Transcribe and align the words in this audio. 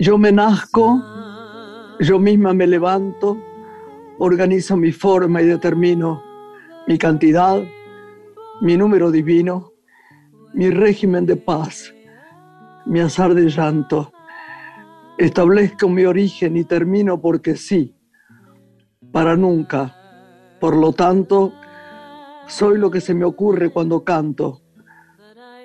Yo 0.00 0.16
me 0.16 0.32
nazco, 0.32 0.98
yo 2.00 2.18
misma 2.18 2.54
me 2.54 2.66
levanto, 2.66 3.36
organizo 4.18 4.74
mi 4.74 4.92
forma 4.92 5.42
y 5.42 5.44
determino 5.44 6.22
mi 6.86 6.96
cantidad, 6.96 7.62
mi 8.62 8.78
número 8.78 9.10
divino, 9.10 9.74
mi 10.54 10.70
régimen 10.70 11.26
de 11.26 11.36
paz, 11.36 11.92
mi 12.86 13.00
azar 13.00 13.34
de 13.34 13.50
llanto. 13.50 14.10
Establezco 15.18 15.86
mi 15.90 16.06
origen 16.06 16.56
y 16.56 16.64
termino 16.64 17.20
porque 17.20 17.54
sí, 17.54 17.94
para 19.12 19.36
nunca. 19.36 19.94
Por 20.58 20.76
lo 20.76 20.94
tanto, 20.94 21.52
soy 22.46 22.78
lo 22.78 22.90
que 22.90 23.02
se 23.02 23.12
me 23.12 23.26
ocurre 23.26 23.68
cuando 23.68 24.02
canto. 24.02 24.62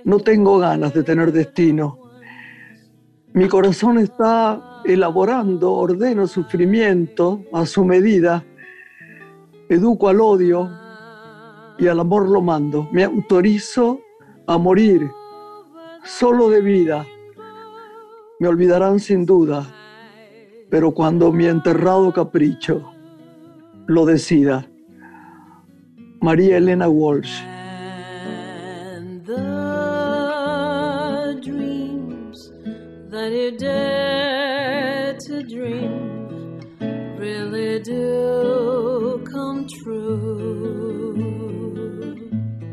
No 0.04 0.20
tengo 0.20 0.58
ganas 0.58 0.94
de 0.94 1.04
tener 1.04 1.32
destino. 1.32 2.05
Mi 3.36 3.50
corazón 3.50 3.98
está 3.98 4.82
elaborando, 4.86 5.74
ordeno 5.74 6.26
sufrimiento 6.26 7.44
a 7.52 7.66
su 7.66 7.84
medida, 7.84 8.46
educo 9.68 10.08
al 10.08 10.22
odio 10.22 10.70
y 11.78 11.86
al 11.88 12.00
amor 12.00 12.30
lo 12.30 12.42
mando. 12.42 12.88
Me 12.94 13.04
autorizo 13.04 14.00
a 14.48 14.58
morir 14.58 15.12
solo 16.06 16.50
de 16.50 16.62
vida. 16.62 17.06
Me 18.40 18.48
olvidarán 18.48 19.02
sin 19.02 19.26
duda, 19.26 19.68
pero 20.70 20.92
cuando 20.92 21.34
mi 21.34 21.48
enterrado 21.48 22.14
capricho 22.14 22.90
lo 23.86 24.06
decida. 24.06 24.66
María 26.22 26.56
Elena 26.56 26.88
Walsh. 26.88 27.55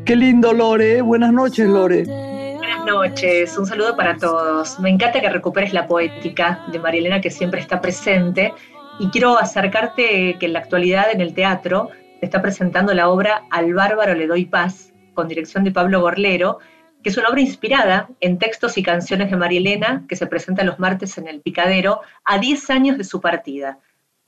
Qué 0.05 0.15
lindo, 0.15 0.53
Lore. 0.53 1.01
Buenas 1.01 1.33
noches, 1.33 1.67
Lore. 1.67 2.03
Buenas 2.03 2.85
noches, 2.85 3.57
un 3.57 3.65
saludo 3.65 3.95
para 3.95 4.17
todos. 4.17 4.79
Me 4.79 4.89
encanta 4.89 5.21
que 5.21 5.29
recuperes 5.29 5.73
la 5.73 5.87
poética 5.87 6.63
de 6.71 6.77
María 6.77 6.99
Elena 6.99 7.21
que 7.21 7.31
siempre 7.31 7.59
está 7.59 7.81
presente 7.81 8.53
y 8.99 9.09
quiero 9.09 9.37
acercarte 9.37 10.37
que 10.39 10.45
en 10.45 10.53
la 10.53 10.59
actualidad 10.59 11.11
en 11.11 11.21
el 11.21 11.33
teatro 11.33 11.89
se 12.19 12.25
está 12.25 12.41
presentando 12.41 12.93
la 12.93 13.09
obra 13.09 13.43
Al 13.49 13.73
bárbaro 13.73 14.13
le 14.13 14.27
doy 14.27 14.45
paz 14.45 14.93
con 15.13 15.27
dirección 15.27 15.63
de 15.63 15.71
Pablo 15.71 16.01
Gorlero, 16.01 16.59
que 17.03 17.09
es 17.09 17.17
una 17.17 17.29
obra 17.29 17.41
inspirada 17.41 18.09
en 18.21 18.39
textos 18.39 18.77
y 18.77 18.83
canciones 18.83 19.29
de 19.29 19.37
María 19.37 19.59
Elena 19.59 20.05
que 20.07 20.15
se 20.15 20.25
presenta 20.25 20.63
los 20.63 20.79
martes 20.79 21.17
en 21.17 21.27
el 21.27 21.41
Picadero 21.41 22.01
a 22.23 22.39
10 22.39 22.69
años 22.69 22.97
de 22.97 23.03
su 23.03 23.19
partida. 23.19 23.79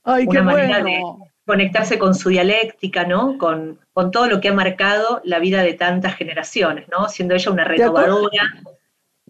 Ay, 0.04 0.26
una 0.26 0.40
qué 0.40 0.44
manera 0.44 0.82
bueno. 0.82 1.18
de 1.20 1.30
conectarse 1.46 1.98
con 1.98 2.14
su 2.14 2.28
dialéctica, 2.28 3.04
¿no? 3.04 3.38
Con, 3.38 3.78
con 3.92 4.10
todo 4.10 4.28
lo 4.28 4.40
que 4.40 4.48
ha 4.48 4.52
marcado 4.52 5.20
la 5.24 5.38
vida 5.38 5.62
de 5.62 5.74
tantas 5.74 6.14
generaciones, 6.14 6.86
¿no? 6.88 7.08
Siendo 7.08 7.34
ella 7.34 7.50
una 7.50 7.64
renovadora. 7.64 8.62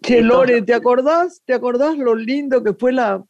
Che. 0.01 0.21
Lore, 0.21 0.61
¿te 0.61 0.73
acordás? 0.73 1.41
¿Te 1.45 1.53
acordás 1.53 1.97
lo 1.97 2.13
lindo 2.13 2.63
que 2.63 2.73
fue 2.73 2.91
la, 2.91 3.23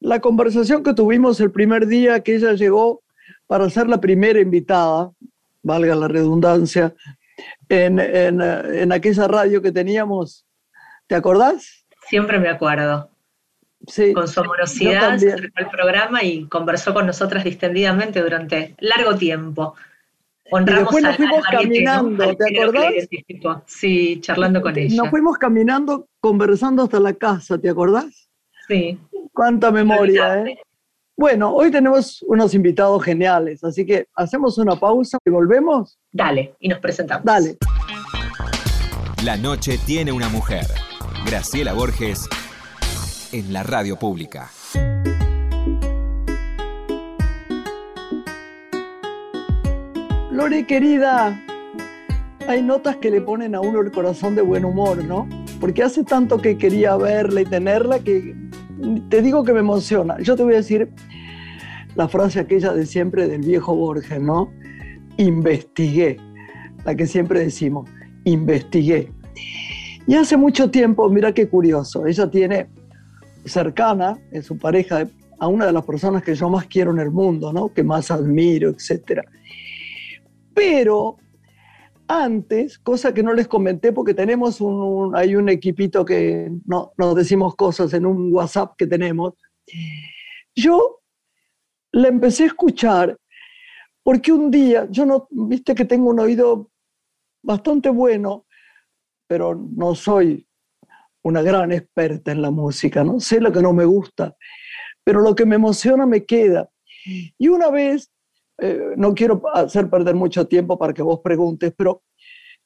la 0.00 0.20
conversación 0.20 0.82
que 0.82 0.94
tuvimos 0.94 1.40
el 1.40 1.50
primer 1.50 1.86
día 1.86 2.20
que 2.20 2.36
ella 2.36 2.52
llegó 2.52 3.02
para 3.46 3.68
ser 3.70 3.88
la 3.88 4.00
primera 4.00 4.40
invitada, 4.40 5.12
valga 5.62 5.94
la 5.94 6.08
redundancia, 6.08 6.94
en, 7.68 7.98
en, 7.98 8.40
eh, 8.40 8.82
en 8.82 8.92
aquella 8.92 9.28
radio 9.28 9.62
que 9.62 9.72
teníamos? 9.72 10.46
¿Te 11.06 11.14
acordás? 11.14 11.86
Siempre 12.08 12.38
me 12.38 12.48
acuerdo. 12.48 13.10
Sí. 13.86 14.12
Con 14.12 14.28
su 14.28 14.40
amorosidad 14.40 15.18
se 15.18 15.32
al 15.32 15.70
programa 15.70 16.22
y 16.22 16.46
conversó 16.46 16.94
con 16.94 17.06
nosotras 17.06 17.44
distendidamente 17.44 18.22
durante 18.22 18.74
largo 18.78 19.16
tiempo. 19.16 19.74
Honramos 20.50 20.84
después 20.84 21.04
nos 21.04 21.16
fuimos 21.16 21.46
al 21.46 21.58
caminando, 21.58 22.24
al 22.24 22.36
¿te 22.36 22.62
acordás? 22.62 22.92
Sí, 23.66 24.20
charlando 24.20 24.62
con 24.62 24.78
ella. 24.78 24.96
Nos 24.96 25.10
fuimos 25.10 25.38
caminando, 25.38 26.08
conversando 26.20 26.82
hasta 26.82 27.00
la 27.00 27.14
casa, 27.14 27.58
¿te 27.58 27.68
acordás? 27.68 28.28
Sí. 28.68 28.98
Cuánta 29.32 29.70
memoria. 29.70 30.44
¿eh? 30.44 30.58
Bueno, 31.16 31.54
hoy 31.54 31.70
tenemos 31.70 32.24
unos 32.26 32.54
invitados 32.54 33.04
geniales, 33.04 33.62
así 33.62 33.86
que 33.86 34.08
hacemos 34.16 34.58
una 34.58 34.74
pausa 34.74 35.16
y 35.24 35.30
volvemos. 35.30 35.96
Dale, 36.10 36.56
y 36.58 36.68
nos 36.68 36.80
presentamos. 36.80 37.24
Dale. 37.24 37.56
La 39.22 39.36
noche 39.36 39.78
tiene 39.86 40.10
una 40.10 40.28
mujer. 40.28 40.66
Graciela 41.24 41.72
Borges 41.72 42.28
en 43.32 43.52
la 43.52 43.62
radio 43.62 43.96
pública. 43.96 44.50
Lore, 50.32 50.66
querida, 50.66 51.40
hay 52.48 52.60
notas 52.60 52.96
que 52.96 53.12
le 53.12 53.20
ponen 53.20 53.54
a 53.54 53.60
uno 53.60 53.80
el 53.80 53.92
corazón 53.92 54.34
de 54.34 54.42
buen 54.42 54.64
humor, 54.64 55.04
¿no? 55.04 55.28
Porque 55.60 55.84
hace 55.84 56.02
tanto 56.02 56.38
que 56.38 56.58
quería 56.58 56.96
verla 56.96 57.42
y 57.42 57.44
tenerla 57.44 58.00
que 58.00 58.34
te 59.14 59.22
digo 59.22 59.44
que 59.44 59.52
me 59.52 59.60
emociona. 59.60 60.18
Yo 60.18 60.34
te 60.34 60.42
voy 60.42 60.54
a 60.54 60.56
decir 60.56 60.88
la 61.94 62.08
frase 62.08 62.40
aquella 62.40 62.72
de 62.72 62.84
siempre 62.84 63.28
del 63.28 63.42
viejo 63.42 63.72
Borges, 63.72 64.20
¿no? 64.20 64.52
Investigué, 65.18 66.16
la 66.84 66.96
que 66.96 67.06
siempre 67.06 67.38
decimos, 67.38 67.88
investigué. 68.24 69.12
Y 70.08 70.16
hace 70.16 70.36
mucho 70.36 70.68
tiempo, 70.68 71.08
mira 71.10 71.32
qué 71.32 71.48
curioso, 71.48 72.06
ella 72.06 72.28
tiene 72.28 72.66
cercana 73.44 74.18
en 74.32 74.42
su 74.42 74.58
pareja 74.58 75.06
a 75.38 75.46
una 75.46 75.66
de 75.66 75.72
las 75.72 75.84
personas 75.84 76.24
que 76.24 76.34
yo 76.34 76.50
más 76.50 76.66
quiero 76.66 76.90
en 76.90 76.98
el 76.98 77.12
mundo, 77.12 77.52
¿no? 77.52 77.72
Que 77.72 77.84
más 77.84 78.10
admiro, 78.10 78.70
etcétera. 78.70 79.22
Pero 80.52 81.18
antes, 82.08 82.78
cosa 82.78 83.14
que 83.14 83.22
no 83.22 83.32
les 83.32 83.48
comenté 83.48 83.92
porque 83.92 84.14
tenemos 84.14 84.60
un, 84.60 84.74
un- 84.74 85.16
hay 85.16 85.36
un 85.36 85.48
equipito 85.48 86.04
que 86.04 86.50
no, 86.66 86.92
nos 86.96 87.14
decimos 87.14 87.56
cosas 87.56 87.92
en 87.94 88.06
un 88.06 88.32
WhatsApp 88.32 88.74
que 88.76 88.86
tenemos, 88.86 89.34
yo 90.54 91.00
la 91.92 92.08
empecé 92.08 92.44
a 92.44 92.46
escuchar 92.48 93.16
porque 94.02 94.32
un 94.32 94.50
día, 94.50 94.86
yo 94.90 95.06
no, 95.06 95.28
viste 95.30 95.74
que 95.74 95.84
tengo 95.86 96.10
un 96.10 96.20
oído 96.20 96.70
bastante 97.42 97.88
bueno, 97.88 98.46
pero 99.26 99.54
no 99.54 99.94
soy 99.94 100.46
una 101.22 101.40
gran 101.42 101.72
experta 101.72 102.32
en 102.32 102.42
la 102.42 102.50
música, 102.50 103.02
¿no? 103.02 103.18
Sé 103.20 103.40
lo 103.40 103.50
que 103.50 103.62
no 103.62 103.72
me 103.72 103.86
gusta, 103.86 104.36
pero 105.04 105.20
lo 105.22 105.34
que 105.34 105.46
me 105.46 105.56
emociona 105.56 106.04
me 106.06 106.26
queda. 106.26 106.68
Y 107.38 107.48
una 107.48 107.70
vez 107.70 108.10
eh, 108.58 108.94
no 108.96 109.14
quiero 109.14 109.42
hacer 109.52 109.90
perder 109.90 110.14
mucho 110.14 110.46
tiempo 110.46 110.78
para 110.78 110.92
que 110.92 111.02
vos 111.02 111.20
preguntes, 111.20 111.72
pero 111.76 112.02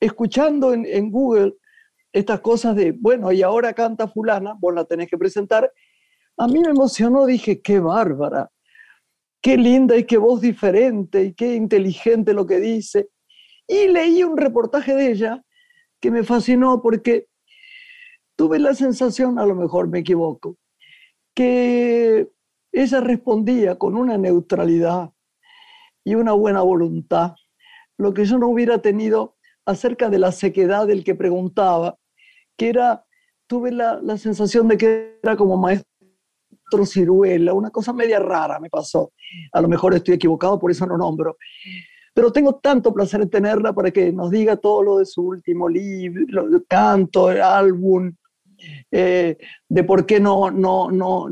escuchando 0.00 0.72
en, 0.72 0.84
en 0.86 1.10
Google 1.10 1.54
estas 2.12 2.40
cosas 2.40 2.76
de, 2.76 2.92
bueno, 2.92 3.32
y 3.32 3.42
ahora 3.42 3.72
canta 3.72 4.08
fulana, 4.08 4.54
vos 4.58 4.74
la 4.74 4.84
tenés 4.84 5.08
que 5.08 5.18
presentar, 5.18 5.70
a 6.36 6.46
mí 6.46 6.60
me 6.60 6.70
emocionó, 6.70 7.26
dije, 7.26 7.60
qué 7.60 7.80
bárbara, 7.80 8.50
qué 9.40 9.56
linda 9.56 9.96
y 9.96 10.04
qué 10.04 10.18
voz 10.18 10.40
diferente 10.40 11.24
y 11.24 11.34
qué 11.34 11.54
inteligente 11.54 12.32
lo 12.32 12.46
que 12.46 12.60
dice. 12.60 13.08
Y 13.66 13.88
leí 13.88 14.22
un 14.24 14.36
reportaje 14.36 14.94
de 14.94 15.10
ella 15.10 15.44
que 16.00 16.10
me 16.10 16.22
fascinó 16.22 16.80
porque 16.80 17.26
tuve 18.36 18.58
la 18.58 18.74
sensación, 18.74 19.38
a 19.38 19.46
lo 19.46 19.54
mejor 19.54 19.88
me 19.88 19.98
equivoco, 20.00 20.56
que 21.34 22.28
ella 22.72 23.00
respondía 23.00 23.76
con 23.76 23.96
una 23.96 24.16
neutralidad 24.16 25.10
y 26.04 26.14
una 26.14 26.32
buena 26.32 26.62
voluntad, 26.62 27.34
lo 27.96 28.14
que 28.14 28.24
yo 28.24 28.38
no 28.38 28.48
hubiera 28.48 28.78
tenido 28.78 29.36
acerca 29.66 30.08
de 30.08 30.18
la 30.18 30.32
sequedad 30.32 30.86
del 30.86 31.04
que 31.04 31.14
preguntaba, 31.14 31.96
que 32.56 32.68
era, 32.68 33.04
tuve 33.46 33.72
la, 33.72 34.00
la 34.02 34.16
sensación 34.16 34.68
de 34.68 34.78
que 34.78 35.18
era 35.22 35.36
como 35.36 35.56
maestro 35.56 35.88
ciruela, 36.86 37.54
una 37.54 37.70
cosa 37.70 37.92
media 37.92 38.18
rara 38.18 38.58
me 38.60 38.70
pasó. 38.70 39.12
A 39.52 39.60
lo 39.60 39.68
mejor 39.68 39.94
estoy 39.94 40.14
equivocado, 40.14 40.58
por 40.58 40.70
eso 40.70 40.86
no 40.86 40.96
nombro. 40.96 41.36
Pero 42.14 42.32
tengo 42.32 42.56
tanto 42.56 42.92
placer 42.92 43.22
en 43.22 43.30
tenerla 43.30 43.72
para 43.72 43.90
que 43.90 44.12
nos 44.12 44.30
diga 44.30 44.56
todo 44.56 44.82
lo 44.82 44.98
de 44.98 45.06
su 45.06 45.22
último 45.22 45.68
libro, 45.68 46.46
canto, 46.66 47.28
álbum, 47.28 48.12
eh, 48.90 49.36
de 49.68 49.84
por 49.84 50.04
qué 50.04 50.18
no, 50.18 50.50
no, 50.50 50.90
no, 50.90 51.28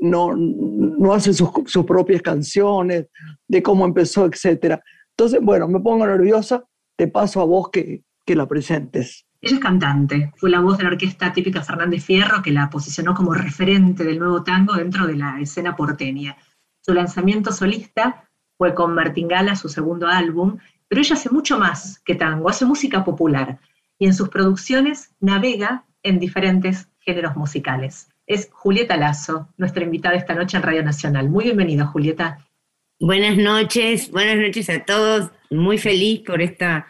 no, 0.00 0.34
no 0.36 1.12
hace 1.12 1.32
sus, 1.32 1.50
sus 1.66 1.84
propias 1.84 2.22
canciones, 2.22 3.06
de 3.46 3.62
cómo 3.62 3.84
empezó, 3.84 4.26
etc. 4.26 4.80
Entonces, 5.10 5.40
bueno, 5.42 5.68
me 5.68 5.80
pongo 5.80 6.06
nerviosa, 6.06 6.64
te 6.96 7.08
paso 7.08 7.40
a 7.40 7.44
vos 7.44 7.70
que, 7.70 8.02
que 8.24 8.34
la 8.34 8.46
presentes. 8.46 9.26
Ella 9.42 9.54
es 9.56 9.60
cantante, 9.60 10.32
fue 10.36 10.50
la 10.50 10.60
voz 10.60 10.76
de 10.76 10.84
la 10.84 10.90
orquesta 10.90 11.32
típica 11.32 11.62
Fernández 11.62 12.04
Fierro 12.04 12.42
que 12.42 12.50
la 12.50 12.68
posicionó 12.68 13.14
como 13.14 13.32
referente 13.32 14.04
del 14.04 14.18
nuevo 14.18 14.42
tango 14.42 14.74
dentro 14.74 15.06
de 15.06 15.16
la 15.16 15.40
escena 15.40 15.76
porteña. 15.76 16.36
Su 16.82 16.92
lanzamiento 16.92 17.50
solista 17.50 18.28
fue 18.58 18.74
con 18.74 18.94
Martín 18.94 19.28
Gala, 19.28 19.56
su 19.56 19.70
segundo 19.70 20.06
álbum, 20.06 20.58
pero 20.88 21.00
ella 21.00 21.14
hace 21.14 21.30
mucho 21.30 21.58
más 21.58 22.00
que 22.00 22.14
tango, 22.14 22.50
hace 22.50 22.66
música 22.66 23.02
popular 23.04 23.58
y 23.98 24.06
en 24.06 24.14
sus 24.14 24.28
producciones 24.28 25.14
navega 25.20 25.86
en 26.02 26.18
diferentes 26.18 26.88
géneros 26.98 27.36
musicales. 27.36 28.09
Es 28.30 28.48
Julieta 28.52 28.96
Lazo, 28.96 29.48
nuestra 29.56 29.82
invitada 29.82 30.14
esta 30.14 30.34
noche 30.36 30.56
en 30.56 30.62
Radio 30.62 30.84
Nacional. 30.84 31.28
Muy 31.28 31.46
bienvenida, 31.46 31.84
Julieta. 31.84 32.46
Buenas 33.00 33.36
noches, 33.36 34.08
buenas 34.12 34.36
noches 34.36 34.70
a 34.70 34.84
todos. 34.84 35.32
Muy 35.50 35.78
feliz 35.78 36.20
por 36.24 36.40
esta 36.40 36.86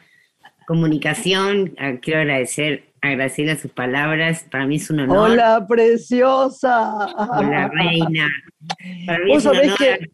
comunicación. 0.67 1.75
Ah, 1.79 1.95
quiero 2.03 2.21
agradecer 2.21 2.93
a 3.01 3.13
Graciela 3.13 3.57
sus 3.57 3.71
palabras. 3.71 4.45
Para 4.51 4.67
mí 4.67 4.77
es 4.77 4.91
un 4.91 5.01
honor. 5.01 5.31
Hola, 5.31 5.65
preciosa. 5.67 7.07
Hola, 7.17 7.71
reina. 7.73 8.29
Para 9.07 9.25
mí 9.25 9.33
es 9.33 9.47
un 9.47 9.57
honor. 9.57 9.79
Que, 9.79 10.11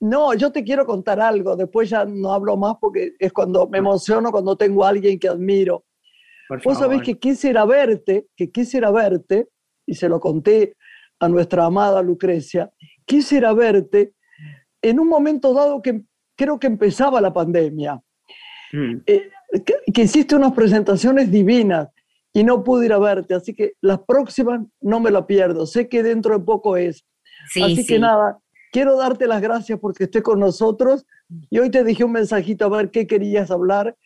no, 0.00 0.34
yo 0.34 0.50
te 0.50 0.64
quiero 0.64 0.84
contar 0.84 1.20
algo. 1.20 1.54
Después 1.54 1.88
ya 1.88 2.04
no 2.04 2.32
hablo 2.32 2.56
más 2.56 2.74
porque 2.80 3.12
es 3.20 3.32
cuando 3.32 3.68
me 3.68 3.78
emociono, 3.78 4.32
cuando 4.32 4.56
tengo 4.56 4.84
a 4.84 4.88
alguien 4.88 5.20
que 5.20 5.28
admiro. 5.28 5.84
Vos 6.64 6.78
sabés 6.78 7.02
que 7.02 7.16
quisiera 7.16 7.64
verte, 7.64 8.26
que 8.34 8.50
quisiera 8.50 8.90
verte, 8.90 9.46
y 9.88 9.94
se 9.94 10.08
lo 10.08 10.20
conté 10.20 10.76
a 11.18 11.28
nuestra 11.28 11.64
amada 11.64 12.02
Lucrecia, 12.02 12.70
quisiera 13.04 13.52
verte 13.54 14.12
en 14.82 15.00
un 15.00 15.08
momento 15.08 15.52
dado 15.54 15.82
que 15.82 16.02
creo 16.36 16.58
que 16.58 16.68
empezaba 16.68 17.20
la 17.20 17.32
pandemia. 17.32 18.00
Mm. 18.72 18.96
Eh, 19.06 19.30
que, 19.64 20.02
hiciste 20.02 20.36
unas 20.36 20.52
presentaciones 20.52 21.30
divinas 21.30 21.88
y 22.34 22.44
no 22.44 22.62
pude 22.62 22.86
ir 22.86 22.92
a 22.92 22.98
verte, 22.98 23.34
así 23.34 23.54
que 23.54 23.72
las 23.80 24.00
próximas 24.00 24.60
no 24.80 25.00
me 25.00 25.10
la 25.10 25.26
pierdo, 25.26 25.66
sé 25.66 25.88
que 25.88 26.02
dentro 26.02 26.38
de 26.38 26.44
poco 26.44 26.76
es. 26.76 27.04
así 27.62 27.84
que 27.86 27.98
nada, 27.98 28.38
quiero 28.70 28.98
darte 28.98 29.26
las 29.26 29.40
gracias 29.40 29.78
porque 29.80 30.04
estés 30.04 30.22
con 30.22 30.38
nosotros 30.38 31.06
y 31.48 31.58
hoy 31.58 31.70
te 31.70 31.82
dije 31.82 32.04
un 32.04 32.12
mensajito 32.12 32.66
a 32.66 32.76
ver 32.76 32.90
qué 32.90 33.06
querías 33.06 33.50
hablar 33.50 33.96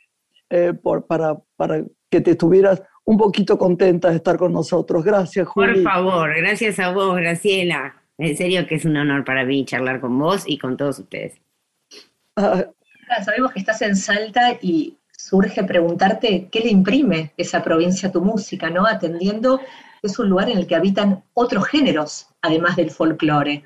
eh, 0.49 0.73
por, 0.73 1.06
para, 1.06 1.43
para 1.56 1.85
que 2.08 2.20
te 2.20 2.31
estuvieras 2.31 2.82
un 3.04 3.16
poquito 3.16 3.58
contenta 3.58 4.10
de 4.10 4.16
estar 4.16 4.37
con 4.37 4.52
nosotros. 4.52 5.04
Gracias, 5.04 5.46
Juli. 5.49 5.75
Por 5.75 5.82
favor, 5.82 6.37
gracias 6.37 6.78
a 6.78 6.93
vos, 6.93 7.16
Graciela. 7.16 8.02
En 8.19 8.37
serio 8.37 8.66
que 8.66 8.76
es 8.76 8.84
un 8.84 8.96
honor 8.96 9.25
para 9.25 9.44
mí 9.44 9.64
charlar 9.64 10.00
con 10.00 10.19
vos 10.19 10.44
y 10.46 10.58
con 10.58 10.76
todos 10.76 10.99
ustedes. 10.99 11.40
Ah. 12.37 12.66
Sabemos 13.25 13.52
que 13.52 13.58
estás 13.58 13.82
en 13.82 13.96
Salta 13.96 14.58
y 14.62 14.96
surge 15.10 15.64
preguntarte 15.64 16.49
qué 16.50 16.60
le 16.60 16.70
imprime 16.70 17.32
esa 17.37 17.62
provincia 17.62 18.08
a 18.08 18.12
tu 18.12 18.22
música, 18.22 18.70
¿no? 18.70 18.87
Atendiendo 18.87 19.58
que 19.58 20.08
es 20.08 20.19
un 20.19 20.28
lugar 20.28 20.50
en 20.50 20.58
el 20.58 20.66
que 20.66 20.75
habitan 20.75 21.22
otros 21.34 21.66
géneros, 21.66 22.28
además 22.40 22.76
del 22.76 22.90
folclore. 22.90 23.64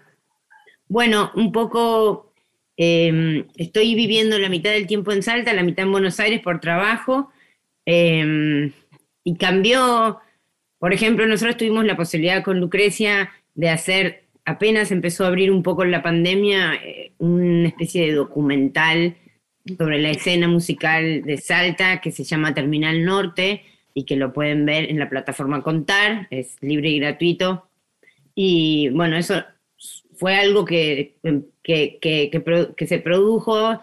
Bueno, 0.88 1.31
un 1.35 1.53
poco 1.53 2.33
em, 2.77 3.47
estoy 3.56 3.94
viviendo 3.94 4.38
la 4.38 4.49
mitad 4.49 4.71
del 4.71 4.87
tiempo 4.87 5.12
en 5.12 5.23
Salta, 5.23 5.53
la 5.53 5.62
mitad 5.62 5.87
en 5.87 5.93
Buenos 5.93 6.21
Aires 6.21 6.41
por 6.41 6.61
trabajo. 6.61 7.31
Em, 7.85 8.73
y 9.26 9.34
cambió, 9.34 10.20
por 10.78 10.93
ejemplo, 10.93 11.26
nosotros 11.26 11.56
tuvimos 11.56 11.84
la 11.84 11.96
posibilidad 11.96 12.44
con 12.44 12.61
Lucrecia 12.61 13.32
de 13.56 13.70
hacer, 13.70 14.23
apenas 14.44 14.93
empezó 14.93 15.25
a 15.25 15.26
abrir 15.26 15.50
un 15.50 15.64
poco 15.64 15.84
la 15.84 16.00
pandemia, 16.00 16.75
eh, 16.76 17.11
una 17.19 17.67
especie 17.67 18.06
de 18.06 18.12
documental 18.12 19.17
sobre 19.76 19.99
la 20.00 20.11
escena 20.11 20.46
musical 20.46 21.25
de 21.25 21.38
Salta 21.38 22.00
que 22.00 22.12
se 22.12 22.23
llama 22.23 22.55
Terminal 22.55 23.05
Norte 23.05 23.64
y 23.94 24.05
que 24.05 24.14
lo 24.14 24.32
pueden 24.32 24.64
ver 24.64 24.88
en 24.90 25.00
la 25.00 25.11
plataforma 25.11 25.64
Contar, 25.64 26.28
es 26.31 26.56
libre 26.61 26.90
y 26.90 27.00
gratuito. 27.00 27.69
Y 28.32 28.90
bueno, 28.90 29.17
eso 29.17 29.43
fue 30.14 30.37
algo 30.37 30.64
que, 30.64 31.17
que, 31.64 31.99
que, 32.00 32.87
se 32.87 32.99
produjo 33.00 33.81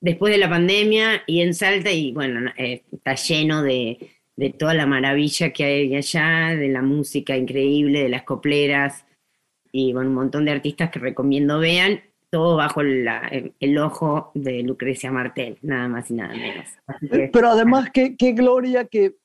después 0.00 0.32
de 0.32 0.38
la 0.38 0.48
pandemia 0.48 1.22
y 1.26 1.42
en 1.42 1.52
Salta 1.52 1.92
y 1.92 2.12
bueno, 2.12 2.50
eh, 2.56 2.82
está 2.90 3.14
lleno 3.14 3.62
de, 3.62 3.98
de 4.36 4.50
toda 4.50 4.74
la 4.74 4.86
maravilla 4.86 5.52
que 5.52 5.64
hay 5.64 5.94
allá, 5.94 6.56
de 6.56 6.68
la 6.68 6.82
música 6.82 7.36
increíble, 7.36 8.02
de 8.02 8.08
las 8.08 8.22
copleras 8.22 9.04
y 9.72 9.92
bueno, 9.92 10.10
un 10.10 10.16
montón 10.16 10.44
de 10.44 10.52
artistas 10.52 10.90
que 10.90 10.98
recomiendo 10.98 11.58
vean, 11.58 12.00
todo 12.30 12.56
bajo 12.56 12.80
el, 12.80 13.78
ojo 13.78 14.30
de 14.34 14.62
Lucrecia 14.62 15.10
Martel, 15.10 15.58
nada 15.62 15.88
más 15.88 16.10
y 16.10 16.14
nada 16.14 16.34
menos. 16.34 16.68
Pero 17.32 17.48
además, 17.48 17.90
qué, 17.92 18.16
qué 18.16 18.32
gloria 18.32 18.84
que, 18.84 19.16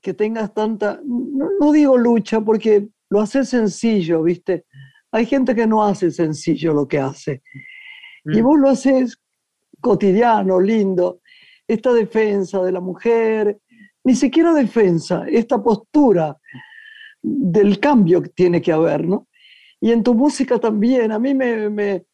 que, 0.00 0.14
tengas 0.14 0.54
tanta, 0.54 1.00
no, 1.04 1.72
digo 1.72 1.98
lucha, 1.98 2.40
porque 2.40 2.88
lo 3.10 3.20
hace 3.20 3.44
sencillo, 3.44 4.22
¿viste? 4.22 4.64
Hay 5.12 5.26
gente 5.26 5.54
que 5.54 5.66
no 5.66 5.84
hace 5.84 6.10
sencillo 6.10 6.72
lo 6.72 6.88
que 6.88 6.98
hace. 6.98 7.42
Y 8.24 8.40
mm. 8.40 8.44
vos 8.44 8.58
lo 8.58 8.68
haces 8.70 9.20
cotidiano, 9.80 10.60
lindo. 10.60 11.20
Esta 11.66 11.92
defensa 11.92 12.62
de 12.62 12.72
la 12.72 12.80
mujer, 12.80 13.58
ni 14.04 14.14
siquiera 14.14 14.52
defensa, 14.52 15.24
esta 15.28 15.62
postura 15.62 16.36
del 17.22 17.78
cambio 17.78 18.22
que 18.22 18.30
tiene 18.30 18.62
que 18.62 18.72
haber, 18.72 19.06
¿no? 19.06 19.28
Y 19.80 19.92
en 19.92 20.02
tu 20.02 20.14
música 20.14 20.58
también, 20.58 21.12
a 21.12 21.18
mí 21.18 21.34
me... 21.34 22.04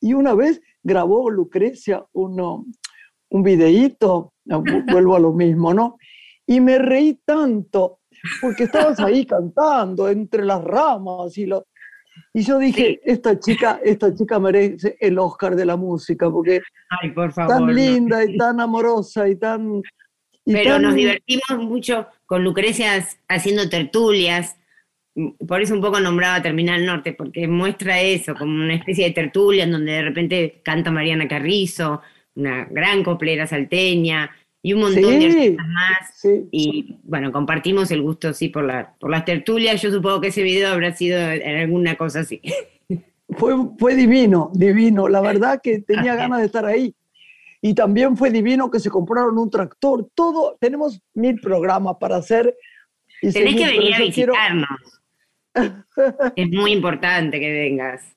Y 0.00 0.12
una 0.12 0.34
vez 0.34 0.60
grabó 0.82 1.30
Lucrecia 1.30 2.04
uno, 2.12 2.66
un 3.30 3.42
videíto, 3.42 4.34
vuelvo 4.44 5.16
a 5.16 5.20
lo 5.20 5.32
mismo, 5.32 5.74
¿no? 5.74 5.96
Y 6.46 6.60
me 6.60 6.78
reí 6.78 7.20
tanto, 7.24 8.00
porque 8.40 8.64
estabas 8.64 9.00
ahí 9.00 9.24
cantando 9.26 10.08
entre 10.08 10.44
las 10.44 10.62
ramas 10.62 11.36
y 11.38 11.46
lo... 11.46 11.66
Y 12.34 12.42
yo 12.42 12.58
dije, 12.58 13.00
esta 13.04 13.38
chica, 13.38 13.80
esta 13.82 14.14
chica 14.14 14.38
merece 14.38 14.96
el 15.00 15.18
Oscar 15.18 15.56
de 15.56 15.64
la 15.64 15.76
música, 15.76 16.30
porque 16.30 16.60
Ay, 17.00 17.12
por 17.12 17.32
favor, 17.32 17.54
tan 17.54 17.74
linda 17.74 18.24
y 18.24 18.36
tan 18.36 18.60
amorosa 18.60 19.28
y 19.28 19.36
tan 19.36 19.80
pero 20.44 20.78
nos 20.78 20.94
divertimos 20.94 21.58
mucho 21.58 22.06
con 22.26 22.44
Lucrecia 22.44 23.06
haciendo 23.28 23.68
tertulias, 23.68 24.56
por 25.46 25.60
eso 25.60 25.74
un 25.74 25.80
poco 25.80 26.00
nombraba 26.00 26.42
Terminal 26.42 26.84
Norte, 26.86 27.12
porque 27.12 27.46
muestra 27.48 28.00
eso, 28.00 28.34
como 28.34 28.54
una 28.54 28.74
especie 28.74 29.06
de 29.06 29.10
tertulia 29.10 29.64
en 29.64 29.72
donde 29.72 29.92
de 29.92 30.02
repente 30.02 30.60
canta 30.62 30.90
Mariana 30.90 31.28
Carrizo, 31.28 32.00
una 32.34 32.66
gran 32.70 33.02
coplera 33.02 33.46
salteña, 33.46 34.30
y 34.62 34.74
un 34.74 34.80
montón 34.80 35.18
de 35.18 35.26
artistas 35.26 35.66
más. 35.68 36.26
Y 36.50 36.96
bueno, 37.02 37.32
compartimos 37.32 37.90
el 37.90 38.02
gusto, 38.02 38.32
sí, 38.34 38.48
por, 38.48 38.64
la, 38.64 38.94
por 38.98 39.10
las 39.10 39.24
tertulias. 39.24 39.80
Yo 39.80 39.90
supongo 39.90 40.20
que 40.20 40.28
ese 40.28 40.42
video 40.42 40.70
habrá 40.70 40.94
sido 40.94 41.18
en 41.18 41.56
alguna 41.56 41.96
cosa 41.96 42.20
así. 42.20 42.40
Fue, 43.30 43.54
fue 43.78 43.94
divino, 43.94 44.50
divino. 44.54 45.08
La 45.08 45.20
verdad 45.22 45.60
que 45.62 45.78
tenía 45.78 46.14
ganas 46.14 46.40
de 46.40 46.46
estar 46.46 46.66
ahí 46.66 46.94
y 47.62 47.74
también 47.74 48.16
fue 48.16 48.30
divino 48.30 48.70
que 48.70 48.80
se 48.80 48.90
compraron 48.90 49.38
un 49.38 49.50
tractor. 49.50 50.08
Todo, 50.14 50.56
tenemos 50.60 51.00
mil 51.14 51.40
programas 51.40 51.96
para 52.00 52.16
hacer. 52.16 52.56
Y 53.20 53.32
Tenés 53.32 53.56
que 53.56 53.66
venir 53.66 53.94
a 53.94 53.98
visitarnos. 53.98 55.00
es 56.36 56.48
muy 56.50 56.72
importante 56.72 57.38
que 57.38 57.52
vengas. 57.52 58.16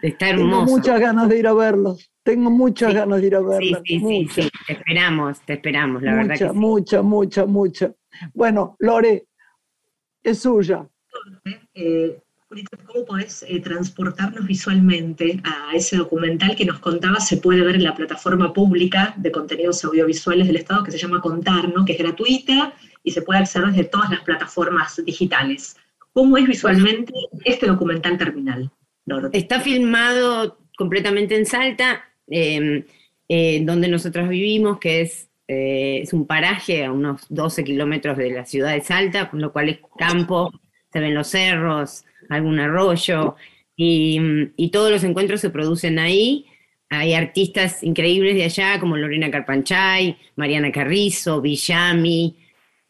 Está 0.00 0.30
hermoso. 0.30 0.64
Tengo 0.64 0.78
muchas 0.78 1.00
ganas 1.00 1.28
de 1.28 1.38
ir 1.38 1.46
a 1.46 1.52
verlos. 1.52 2.10
Tengo 2.22 2.50
muchas 2.50 2.94
ganas 2.94 3.20
de 3.20 3.26
ir 3.26 3.34
a 3.34 3.40
verlos. 3.40 3.82
Sí, 3.84 4.00
sí, 4.00 4.28
sí, 4.30 4.50
Te 4.66 4.72
esperamos, 4.74 5.40
te 5.42 5.54
esperamos, 5.54 6.02
la 6.02 6.14
verdad. 6.14 6.36
Que 6.38 6.52
mucha, 6.52 7.02
mucha, 7.02 7.46
mucha. 7.46 7.92
Bueno, 8.32 8.76
Lore, 8.78 9.26
es 10.22 10.38
suya. 10.38 10.88
Eh, 11.74 12.22
¿cómo 12.86 13.04
podés 13.04 13.44
eh, 13.46 13.60
transportarnos 13.60 14.46
visualmente 14.46 15.40
a 15.44 15.74
ese 15.74 15.96
documental 15.96 16.56
que 16.56 16.64
nos 16.64 16.78
contaba? 16.78 17.20
Se 17.20 17.36
puede 17.36 17.62
ver 17.62 17.76
en 17.76 17.84
la 17.84 17.94
plataforma 17.94 18.52
pública 18.52 19.14
de 19.16 19.30
contenidos 19.30 19.84
audiovisuales 19.84 20.46
del 20.46 20.56
Estado 20.56 20.84
que 20.84 20.90
se 20.90 20.98
llama 20.98 21.20
Contar, 21.20 21.68
¿no? 21.74 21.84
que 21.84 21.92
es 21.92 21.98
gratuita 21.98 22.74
y 23.04 23.10
se 23.10 23.22
puede 23.22 23.40
acceder 23.40 23.68
desde 23.68 23.84
todas 23.84 24.10
las 24.10 24.20
plataformas 24.20 25.00
digitales. 25.04 25.76
¿Cómo 26.12 26.36
es 26.38 26.46
visualmente 26.46 27.12
este 27.44 27.66
documental 27.66 28.16
terminal? 28.16 28.70
Está 29.32 29.60
filmado 29.60 30.58
completamente 30.76 31.36
en 31.36 31.46
Salta, 31.46 32.04
em, 32.26 32.84
eh, 33.28 33.62
donde 33.64 33.88
nosotros 33.88 34.28
vivimos, 34.28 34.78
que 34.78 35.02
es, 35.02 35.28
eh, 35.46 36.00
es 36.02 36.12
un 36.12 36.26
paraje 36.26 36.84
a 36.84 36.92
unos 36.92 37.26
12 37.28 37.64
kilómetros 37.64 38.16
de 38.16 38.30
la 38.30 38.44
ciudad 38.44 38.72
de 38.72 38.80
Salta, 38.80 39.30
con 39.30 39.40
lo 39.40 39.52
cual 39.52 39.68
es 39.68 39.78
campo, 39.98 40.52
se 40.92 41.00
ven 41.00 41.14
los 41.14 41.28
cerros, 41.28 42.04
algún 42.28 42.60
arroyo, 42.60 43.36
y, 43.80 44.70
todos 44.72 44.90
los 44.90 45.04
encuentros 45.04 45.40
se 45.40 45.50
producen 45.50 45.98
ahí. 46.00 46.46
Hay 46.90 47.14
artistas 47.14 47.82
increíbles 47.84 48.34
de 48.34 48.44
allá, 48.44 48.80
como 48.80 48.96
Lorena 48.96 49.30
Carpanchay, 49.30 50.16
Mariana 50.36 50.72
Carrizo, 50.72 51.40
Villami, 51.40 52.36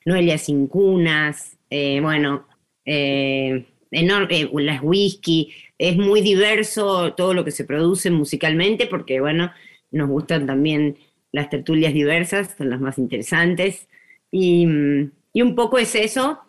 Noelia 0.07 0.39
Cincunas, 0.39 1.59
eh, 1.69 2.01
bueno, 2.01 2.47
eh, 2.87 3.67
enorme, 3.91 4.41
eh, 4.41 4.51
las 4.55 4.83
whisky. 4.83 5.53
Es 5.77 5.97
muy 5.99 6.23
diverso 6.23 7.13
todo 7.15 7.35
lo 7.35 7.45
que 7.45 7.51
se 7.51 7.65
produce 7.65 8.11
musicalmente, 8.11 8.87
porque, 8.87 9.21
bueno, 9.21 9.53
nos 9.91 10.09
gustan 10.09 10.47
también 10.47 10.97
las 11.33 11.51
tertulias 11.51 11.93
diversas, 11.93 12.55
son 12.57 12.71
las 12.71 12.81
más 12.81 12.97
interesantes. 12.97 13.89
Y, 14.31 14.67
y 15.35 15.43
un 15.43 15.55
poco 15.55 15.79
es 15.79 15.95
eso, 15.95 16.41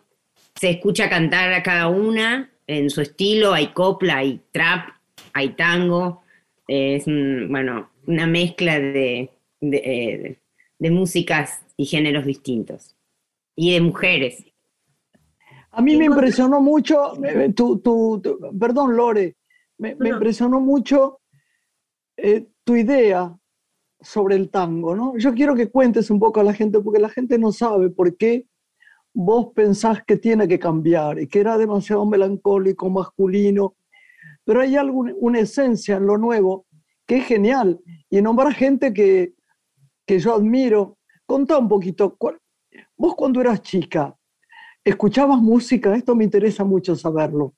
se 0.54 0.70
escucha 0.70 1.10
cantar 1.10 1.52
a 1.52 1.62
cada 1.62 1.88
una 1.88 2.50
en 2.70 2.88
su 2.88 3.00
estilo, 3.00 3.52
hay 3.52 3.72
copla, 3.72 4.18
hay 4.18 4.40
trap, 4.52 4.90
hay 5.32 5.50
tango, 5.50 6.22
es 6.68 7.04
bueno, 7.06 7.90
una 8.06 8.26
mezcla 8.26 8.78
de, 8.78 9.30
eh, 9.60 10.38
de, 10.78 10.90
músicas 10.90 11.62
y 11.76 11.86
géneros 11.86 12.24
distintos, 12.24 12.94
y 13.56 13.72
de 13.72 13.80
mujeres. 13.80 14.44
A 15.72 15.82
mí 15.82 15.96
me 15.96 16.04
impresionó 16.04 16.60
mucho, 16.60 17.12
tu, 17.56 18.22
perdón 18.58 18.96
Lore, 18.96 19.36
me, 19.78 19.90
impresionó 19.90 20.60
mucho 20.60 21.20
eh, 22.16 22.46
tu 22.62 22.76
idea 22.76 23.36
sobre 24.00 24.36
el 24.36 24.48
tango, 24.48 24.94
¿no? 24.94 25.18
Yo 25.18 25.34
quiero 25.34 25.56
que 25.56 25.70
cuentes 25.70 26.08
un 26.10 26.20
poco 26.20 26.40
a 26.40 26.44
la 26.44 26.54
gente, 26.54 26.80
porque 26.80 27.00
la 27.00 27.08
gente 27.08 27.36
no 27.36 27.50
sabe 27.50 27.90
por 27.90 28.16
qué 28.16 28.46
vos 29.22 29.48
pensás 29.54 30.02
que 30.06 30.16
tiene 30.16 30.48
que 30.48 30.58
cambiar 30.58 31.18
y 31.18 31.26
que 31.26 31.40
era 31.40 31.58
demasiado 31.58 32.06
melancólico, 32.06 32.88
masculino, 32.88 33.74
pero 34.44 34.62
hay 34.62 34.76
alguna, 34.76 35.12
una 35.18 35.40
esencia 35.40 35.96
en 35.96 36.06
lo 36.06 36.16
nuevo 36.16 36.64
que 37.06 37.18
es 37.18 37.26
genial. 37.26 37.78
Y 38.08 38.22
nombrar 38.22 38.54
gente 38.54 38.94
que, 38.94 39.34
que 40.06 40.18
yo 40.18 40.34
admiro. 40.34 40.96
Contá 41.26 41.58
un 41.58 41.68
poquito, 41.68 42.16
vos 42.96 43.14
cuando 43.14 43.42
eras 43.42 43.60
chica, 43.62 44.16
¿escuchabas 44.82 45.38
música? 45.38 45.94
Esto 45.94 46.16
me 46.16 46.24
interesa 46.24 46.64
mucho 46.64 46.96
saberlo. 46.96 47.54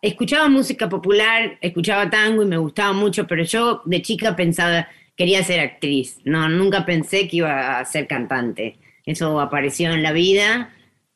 Escuchaba 0.00 0.48
música 0.48 0.88
popular, 0.88 1.58
escuchaba 1.60 2.08
tango 2.08 2.44
y 2.44 2.46
me 2.46 2.58
gustaba 2.58 2.92
mucho, 2.92 3.26
pero 3.26 3.42
yo 3.42 3.82
de 3.84 4.02
chica 4.02 4.36
pensaba, 4.36 4.86
quería 5.16 5.42
ser 5.42 5.60
actriz. 5.60 6.18
No, 6.24 6.48
nunca 6.48 6.86
pensé 6.86 7.28
que 7.28 7.38
iba 7.38 7.80
a 7.80 7.84
ser 7.84 8.06
cantante. 8.06 8.78
Eso 9.04 9.40
apareció 9.40 9.90
en 9.90 10.04
la 10.04 10.12
vida 10.12 10.70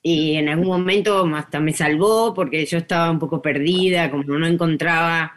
y 0.08 0.36
en 0.36 0.48
algún 0.48 0.68
momento 0.68 1.26
hasta 1.34 1.58
me 1.58 1.72
salvó 1.72 2.32
porque 2.32 2.64
yo 2.64 2.78
estaba 2.78 3.10
un 3.10 3.18
poco 3.18 3.42
perdida, 3.42 4.08
como 4.08 4.22
no 4.22 4.46
encontraba 4.46 5.34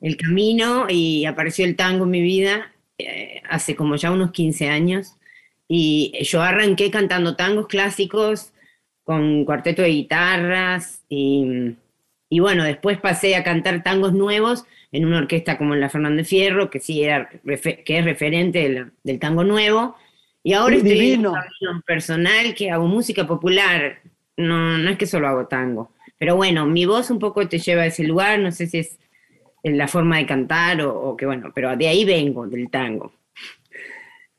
el 0.00 0.16
camino 0.16 0.86
y 0.88 1.24
apareció 1.24 1.64
el 1.64 1.74
tango 1.74 2.04
en 2.04 2.10
mi 2.12 2.20
vida 2.20 2.72
eh, 2.96 3.42
hace 3.50 3.74
como 3.74 3.96
ya 3.96 4.12
unos 4.12 4.30
15 4.30 4.68
años. 4.68 5.16
Y 5.66 6.12
yo 6.22 6.42
arranqué 6.42 6.92
cantando 6.92 7.34
tangos 7.34 7.66
clásicos 7.66 8.52
con 9.02 9.44
cuarteto 9.44 9.82
de 9.82 9.88
guitarras 9.88 11.02
y, 11.08 11.74
y 12.28 12.38
bueno, 12.38 12.62
después 12.62 13.00
pasé 13.00 13.34
a 13.34 13.42
cantar 13.42 13.82
tangos 13.82 14.12
nuevos 14.12 14.64
en 14.92 15.06
una 15.06 15.18
orquesta 15.18 15.58
como 15.58 15.74
la 15.74 15.90
Fernández 15.90 16.28
Fierro, 16.28 16.70
que 16.70 16.78
sí 16.78 17.02
era 17.02 17.28
que 17.28 17.98
es 17.98 18.04
referente 18.04 18.60
del, 18.60 18.92
del 19.02 19.18
tango 19.18 19.42
nuevo, 19.42 19.96
y 20.46 20.52
ahora 20.52 20.76
estoy 20.76 21.12
en 21.12 21.26
un 21.26 21.82
personal 21.86 22.54
que 22.54 22.70
hago 22.70 22.86
música 22.86 23.26
popular. 23.26 24.02
No, 24.36 24.76
no 24.76 24.90
es 24.90 24.98
que 24.98 25.06
solo 25.06 25.26
hago 25.26 25.46
tango. 25.46 25.90
Pero 26.18 26.36
bueno, 26.36 26.66
mi 26.66 26.84
voz 26.84 27.10
un 27.10 27.18
poco 27.18 27.48
te 27.48 27.58
lleva 27.58 27.82
a 27.82 27.86
ese 27.86 28.04
lugar. 28.04 28.38
No 28.40 28.52
sé 28.52 28.66
si 28.66 28.78
es 28.78 28.98
la 29.62 29.88
forma 29.88 30.18
de 30.18 30.26
cantar 30.26 30.82
o, 30.82 31.16
que 31.16 31.24
bueno, 31.24 31.50
pero 31.54 31.74
de 31.78 31.88
ahí 31.88 32.04
vengo, 32.04 32.46
del 32.46 32.68
tango. 32.68 33.14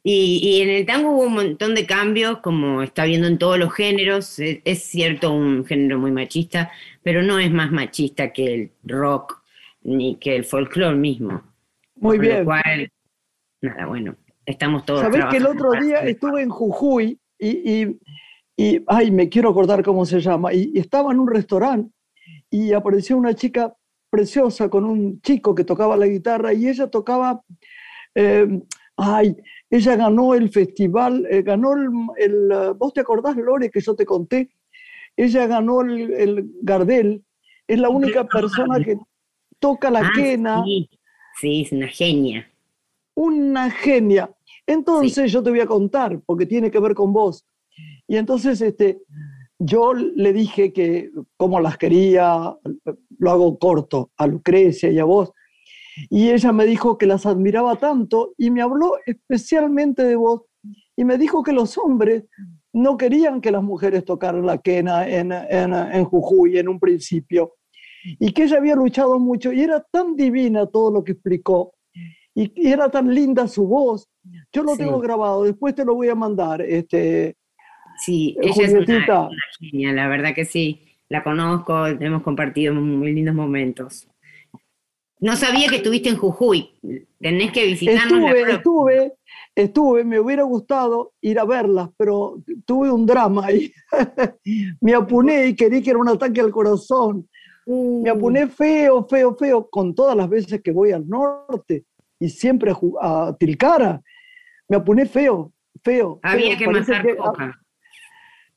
Y, 0.03 0.39
y, 0.43 0.61
en 0.61 0.69
el 0.69 0.85
tango 0.85 1.09
hubo 1.09 1.23
un 1.23 1.33
montón 1.33 1.73
de 1.73 1.87
cambios, 1.87 2.37
como 2.37 2.83
está 2.83 3.05
viendo 3.05 3.25
en 3.25 3.39
todos 3.39 3.57
los 3.57 3.73
géneros. 3.73 4.37
Es, 4.37 4.83
cierto, 4.83 5.31
un 5.31 5.65
género 5.65 5.97
muy 5.97 6.11
machista, 6.11 6.71
pero 7.01 7.23
no 7.23 7.39
es 7.39 7.49
más 7.49 7.71
machista 7.71 8.31
que 8.31 8.53
el 8.53 8.71
rock 8.83 9.41
ni 9.81 10.17
que 10.17 10.35
el 10.35 10.45
folclore 10.45 10.95
mismo. 10.95 11.41
Muy 11.95 12.19
bien. 12.19 12.45
nada, 13.61 13.87
bueno, 13.87 14.15
estamos 14.45 14.85
todos. 14.85 15.01
Sabés 15.01 15.25
que 15.25 15.37
el 15.37 15.45
otro 15.45 15.71
día 15.71 15.99
estuve 15.99 16.41
en 16.41 16.49
Jujuy 16.49 17.19
y, 17.39 17.99
y, 18.57 18.83
ay, 18.87 19.11
me 19.11 19.29
quiero 19.29 19.49
acordar 19.49 19.83
cómo 19.83 20.05
se 20.05 20.19
llama, 20.19 20.53
y, 20.53 20.71
estaba 20.75 21.11
en 21.11 21.19
un 21.19 21.27
restaurante 21.27 21.91
y 22.49 22.73
apareció 22.73 23.17
una 23.17 23.33
chica 23.33 23.75
preciosa 24.09 24.69
con 24.69 24.85
un 24.85 25.21
chico 25.21 25.53
que 25.53 25.65
tocaba 25.65 25.97
la 25.97 26.07
guitarra 26.07 26.53
y 26.53 26.67
ella 26.67 26.87
tocaba, 26.87 27.41
eh, 28.13 28.61
ay, 28.95 29.35
ella 29.69 29.95
ganó 29.97 30.33
el 30.33 30.49
festival, 30.49 31.25
eh, 31.29 31.41
ganó 31.41 31.73
el, 32.17 32.49
vos 32.77 32.93
te 32.93 33.01
acordás, 33.01 33.35
Lore, 33.35 33.69
que 33.69 33.81
yo 33.81 33.93
te 33.95 34.05
conté, 34.05 34.49
ella 35.17 35.47
ganó 35.47 35.81
el, 35.81 36.49
Gardel, 36.61 37.23
es 37.67 37.79
la 37.79 37.89
única 37.89 38.25
persona 38.25 38.83
que 38.83 38.97
toca 39.59 39.89
la 39.89 39.99
ah, 39.99 40.11
quena. 40.13 40.63
Sí. 40.63 40.89
sí, 41.41 41.61
es 41.63 41.71
una 41.71 41.87
genia. 41.87 42.49
Una 43.15 43.71
genia. 43.71 44.31
Entonces 44.67 45.31
yo 45.31 45.41
te 45.43 45.49
voy 45.49 45.59
a 45.59 45.65
contar, 45.65 46.21
porque 46.25 46.45
tiene 46.45 46.71
que 46.71 46.79
ver 46.79 46.93
con 46.93 47.13
vos. 47.13 47.45
Y 48.07 48.17
entonces 48.17 48.61
este, 48.61 49.01
yo 49.59 49.93
le 49.93 50.33
dije 50.33 50.73
que 50.73 51.11
como 51.37 51.59
las 51.59 51.77
quería, 51.77 52.55
lo 53.17 53.31
hago 53.31 53.57
corto, 53.57 54.11
a 54.17 54.27
Lucrecia 54.27 54.91
y 54.91 54.99
a 54.99 55.05
vos. 55.05 55.31
Y 56.09 56.29
ella 56.29 56.51
me 56.51 56.65
dijo 56.65 56.97
que 56.97 57.05
las 57.05 57.25
admiraba 57.25 57.77
tanto 57.77 58.33
y 58.37 58.51
me 58.51 58.61
habló 58.61 58.97
especialmente 59.05 60.03
de 60.03 60.17
vos 60.17 60.41
y 60.97 61.05
me 61.05 61.17
dijo 61.17 61.41
que 61.41 61.53
los 61.53 61.77
hombres 61.77 62.25
no 62.73 62.97
querían 62.97 63.39
que 63.39 63.51
las 63.51 63.63
mujeres 63.63 64.03
tocaran 64.03 64.45
la 64.45 64.57
quena 64.57 65.07
en, 65.07 65.31
en, 65.31 65.73
en 65.73 66.03
Jujuy 66.03 66.57
en 66.57 66.67
un 66.67 66.79
principio 66.79 67.53
y 68.03 68.33
que 68.33 68.43
ella 68.43 68.57
había 68.57 68.75
luchado 68.75 69.17
mucho 69.19 69.53
y 69.53 69.61
era 69.61 69.81
tan 69.89 70.17
divina 70.17 70.65
todo 70.67 70.91
lo 70.91 71.03
que 71.03 71.13
explicó 71.13 71.74
y, 72.35 72.51
era 72.67 72.89
tan 72.89 73.13
linda 73.13 73.47
su 73.47 73.65
voz. 73.65 74.09
Yo 74.51 74.63
lo 74.63 74.75
tengo 74.75 74.99
grabado, 74.99 75.45
después 75.45 75.73
te 75.73 75.85
lo 75.85 75.95
voy 75.95 76.09
a 76.09 76.15
mandar. 76.15 76.61
Este, 76.61 77.37
sí, 78.05 78.35
ella 78.41 78.65
es 78.65 78.73
una, 78.73 79.29
genia, 79.59 79.93
la 79.93 80.07
verdad 80.07 80.35
que 80.35 80.45
sí. 80.45 80.81
La 81.07 81.23
conozco, 81.23 81.85
hemos 81.85 82.23
compartido 82.23 82.73
muy 82.73 83.13
lindos 83.13 83.35
momentos. 83.35 84.07
No 85.19 85.35
sabía 85.37 85.69
que 85.69 85.77
estuviste 85.77 86.09
en 86.09 86.17
Jujuy. 86.17 86.71
Tenés 87.19 87.51
que 87.51 87.67
visitarnos. 87.67 88.31
Estuve, 88.31 88.51
estuve, 88.51 89.13
estuve. 89.55 90.03
Me 90.03 90.19
hubiera 90.19 90.43
gustado 90.43 91.13
ir 91.21 91.39
a 91.39 91.45
verlas, 91.45 91.89
pero 91.95 92.41
tuve 92.65 92.91
un 92.91 93.05
drama 93.05 93.45
ahí. 93.45 93.71
me 94.81 94.93
apuné 94.93 95.47
y 95.47 95.55
quería 95.55 95.81
que 95.81 95.91
era 95.91 95.99
un 95.99 96.09
ataque 96.09 96.41
al 96.41 96.51
corazón. 96.51 97.29
Me 97.67 98.09
apuné 98.09 98.47
feo, 98.47 99.07
feo, 99.07 99.35
feo, 99.35 99.69
con 99.69 99.95
todas 99.95 100.17
las 100.17 100.27
veces 100.27 100.61
que 100.61 100.71
voy 100.71 100.91
al 100.91 101.07
norte 101.07 101.85
y 102.25 102.29
siempre 102.29 102.73
a, 103.01 103.35
Tilcara. 103.37 104.01
Me 104.67 104.77
apuné 104.77 105.05
feo, 105.05 105.53
feo. 105.83 106.19
Había 106.23 106.57
que 106.57 106.67
matar 106.67 107.05
ah, 107.07 107.15
coca. 107.17 107.61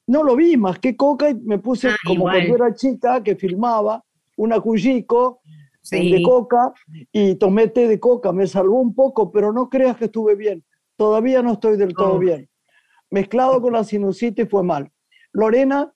no 0.06 0.22
lo 0.22 0.36
vi 0.36 0.56
más 0.56 0.78
que 0.78 0.96
coca 0.96 1.28
y 1.28 1.34
me 1.34 1.58
puse 1.58 1.90
ah, 1.90 1.96
como 2.06 2.22
cuando 2.22 2.54
era 2.54 2.74
chica 2.74 3.22
que 3.22 3.36
filmaba 3.36 4.02
una 4.36 4.58
cuyico 4.60 5.42
de 5.90 6.22
coca 6.22 6.72
y 7.12 7.34
tomé 7.34 7.68
té 7.68 7.86
de 7.86 8.00
coca. 8.00 8.32
Me 8.32 8.46
salvó 8.46 8.80
un 8.80 8.94
poco, 8.94 9.30
pero 9.30 9.52
no 9.52 9.68
creas 9.68 9.98
que 9.98 10.06
estuve 10.06 10.34
bien. 10.34 10.64
Todavía 10.96 11.42
no 11.42 11.52
estoy 11.52 11.76
del 11.76 11.92
todo 11.92 12.18
bien. 12.18 12.48
Mezclado 13.10 13.60
con 13.60 13.74
la 13.74 13.84
sinusitis 13.84 14.48
fue 14.48 14.62
mal. 14.62 14.90
Lorena. 15.32 15.92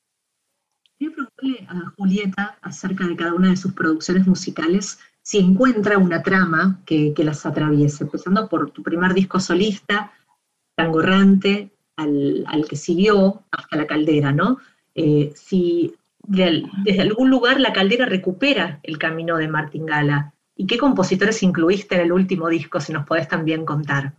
Quiero 0.98 1.14
preguntarle 1.14 1.66
a 1.68 1.90
Julieta 1.96 2.58
acerca 2.60 3.06
de 3.06 3.16
cada 3.16 3.34
una 3.34 3.48
de 3.50 3.56
sus 3.56 3.72
producciones 3.72 4.26
musicales 4.26 4.98
si 5.22 5.38
encuentra 5.38 5.98
una 5.98 6.22
trama 6.22 6.80
que, 6.84 7.14
las 7.18 7.46
atraviese, 7.46 8.04
empezando 8.04 8.48
por 8.48 8.70
tu 8.70 8.82
primer 8.82 9.14
disco 9.14 9.40
solista, 9.40 10.12
Tangorrante, 10.74 11.70
al, 11.96 12.44
al 12.48 12.66
que 12.66 12.76
siguió 12.76 13.42
hasta 13.50 13.76
La 13.76 13.86
Caldera, 13.86 14.32
¿no? 14.32 14.58
Eh, 14.94 15.32
si 15.34 15.94
desde 16.26 17.00
algún 17.00 17.30
lugar 17.30 17.60
la 17.60 17.72
Caldera 17.72 18.06
recupera 18.06 18.80
el 18.82 18.98
camino 18.98 19.36
de 19.36 19.48
Martín 19.48 19.86
Gala. 19.86 20.34
¿Y 20.54 20.66
qué 20.66 20.78
compositores 20.78 21.42
incluiste 21.42 21.94
en 21.96 22.02
el 22.02 22.12
último 22.12 22.48
disco, 22.48 22.80
si 22.80 22.92
nos 22.92 23.06
podés 23.06 23.28
también 23.28 23.64
contar? 23.64 24.12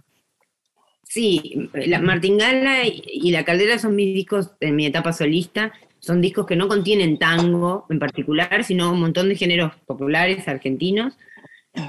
Sí, 1.04 1.70
la 1.74 2.00
Martín 2.00 2.38
Gala 2.38 2.86
y 2.86 3.32
La 3.32 3.46
Caldera 3.46 3.78
son 3.78 3.96
mis 3.96 4.14
discos 4.14 4.52
en 4.60 4.76
mi 4.76 4.86
etapa 4.86 5.14
solista 5.14 5.72
son 6.04 6.20
discos 6.20 6.46
que 6.46 6.58
no 6.58 6.68
contienen 6.68 7.18
tango 7.18 7.86
en 7.90 7.98
particular, 7.98 8.66
sino 8.66 8.92
un 8.92 9.00
montón 9.00 9.30
de 9.30 9.38
géneros 9.38 9.72
populares 9.86 10.46
argentinos. 10.50 11.18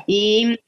Y 0.06 0.60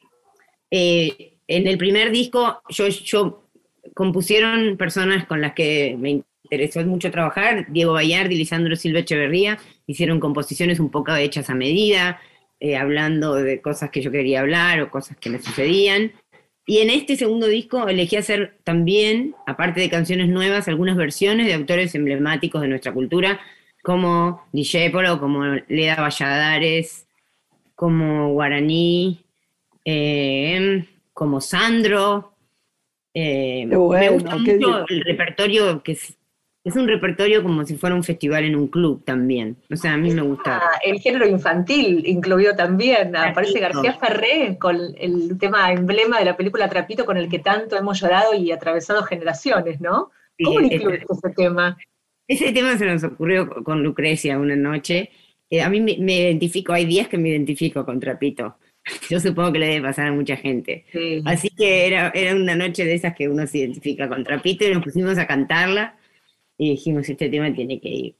eh, 0.68 1.38
en 1.46 1.68
el 1.68 1.78
primer 1.78 2.10
disco 2.10 2.60
yo, 2.68 2.88
yo 2.88 3.48
compusieron 3.94 4.76
personas 4.76 5.26
con 5.26 5.40
las 5.40 5.52
que 5.52 5.96
me 5.96 6.24
interesó 6.42 6.84
mucho 6.84 7.12
trabajar, 7.12 7.66
Diego 7.68 7.92
Bayardi 7.92 8.36
Lisandro 8.36 8.74
Silva 8.74 8.98
Echeverría, 8.98 9.58
hicieron 9.86 10.18
composiciones 10.18 10.80
un 10.80 10.90
poco 10.90 11.14
hechas 11.14 11.48
a 11.48 11.54
medida, 11.54 12.20
eh, 12.58 12.76
hablando 12.76 13.34
de 13.34 13.60
cosas 13.60 13.90
que 13.90 14.02
yo 14.02 14.10
quería 14.10 14.40
hablar 14.40 14.80
o 14.80 14.90
cosas 14.90 15.16
que 15.18 15.30
me 15.30 15.40
sucedían. 15.40 16.10
Y 16.68 16.78
en 16.78 16.90
este 16.90 17.16
segundo 17.16 17.46
disco 17.46 17.86
elegí 17.88 18.16
hacer 18.16 18.58
también, 18.64 19.36
aparte 19.46 19.80
de 19.80 19.88
canciones 19.88 20.28
nuevas, 20.28 20.66
algunas 20.66 20.96
versiones 20.96 21.46
de 21.46 21.54
autores 21.54 21.94
emblemáticos 21.94 22.60
de 22.60 22.66
nuestra 22.66 22.92
cultura, 22.92 23.40
como 23.84 24.42
Dijépolo, 24.52 25.20
como 25.20 25.44
Leda 25.68 25.94
Valladares, 25.94 27.06
como 27.76 28.32
Guaraní, 28.32 29.24
eh, 29.84 30.84
como 31.12 31.40
Sandro. 31.40 32.32
Eh, 33.14 33.64
me 33.66 34.08
gusta 34.10 34.36
mucho 34.36 34.84
el 34.88 35.02
repertorio 35.02 35.84
que 35.84 35.96
es 36.66 36.74
un 36.74 36.88
repertorio 36.88 37.44
como 37.44 37.64
si 37.64 37.76
fuera 37.76 37.94
un 37.94 38.02
festival 38.02 38.42
en 38.42 38.56
un 38.56 38.66
club 38.66 39.04
también. 39.04 39.56
O 39.70 39.76
sea, 39.76 39.92
a 39.92 39.96
mí 39.96 40.10
me 40.10 40.22
gusta. 40.22 40.56
Ah, 40.56 40.80
el 40.82 40.98
género 40.98 41.24
infantil 41.24 42.04
incluido 42.04 42.56
también. 42.56 43.14
Aparece 43.14 43.60
García 43.60 43.92
Ferré 43.92 44.58
con 44.58 44.76
el 44.98 45.38
tema 45.38 45.70
emblema 45.70 46.18
de 46.18 46.24
la 46.24 46.36
película 46.36 46.68
Trapito 46.68 47.06
con 47.06 47.18
el 47.18 47.28
que 47.28 47.38
tanto 47.38 47.76
hemos 47.76 48.00
llorado 48.00 48.34
y 48.34 48.50
atravesado 48.50 49.04
generaciones, 49.04 49.80
¿no? 49.80 50.10
¿Cómo 50.42 50.60
incluyes 50.60 51.04
ese 51.08 51.34
tema? 51.36 51.78
Ese 52.26 52.50
tema 52.50 52.76
se 52.76 52.86
nos 52.86 53.04
ocurrió 53.04 53.48
con 53.62 53.84
Lucrecia 53.84 54.36
una 54.36 54.56
noche. 54.56 55.10
Eh, 55.48 55.62
a 55.62 55.68
mí 55.68 55.80
me, 55.80 55.92
identifico, 55.92 56.72
hay 56.72 56.84
días 56.84 57.06
que 57.06 57.16
me 57.16 57.28
identifico 57.28 57.84
con 57.84 58.00
Trapito. 58.00 58.56
Yo 59.08 59.20
supongo 59.20 59.52
que 59.52 59.60
le 59.60 59.68
debe 59.68 59.86
pasar 59.86 60.08
a 60.08 60.12
mucha 60.12 60.34
gente. 60.34 60.84
Así 61.26 61.48
que 61.48 61.86
era, 61.86 62.10
era 62.12 62.34
una 62.34 62.56
noche 62.56 62.84
de 62.84 62.94
esas 62.94 63.14
que 63.14 63.28
uno 63.28 63.46
se 63.46 63.58
identifica 63.58 64.08
con 64.08 64.24
Trapito 64.24 64.64
y 64.64 64.74
nos 64.74 64.82
pusimos 64.82 65.16
a 65.18 65.28
cantarla 65.28 65.96
y 66.58 66.70
dijimos, 66.70 67.08
este 67.08 67.28
tema 67.28 67.52
tiene 67.54 67.80
que 67.80 67.88
ir. 67.88 68.14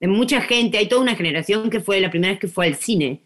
De 0.00 0.08
mucha 0.08 0.40
gente, 0.40 0.78
hay 0.78 0.88
toda 0.88 1.02
una 1.02 1.14
generación 1.14 1.68
que 1.68 1.80
fue 1.80 2.00
la 2.00 2.10
primera 2.10 2.32
vez 2.32 2.40
que 2.40 2.48
fue 2.48 2.66
al 2.66 2.74
cine. 2.76 3.22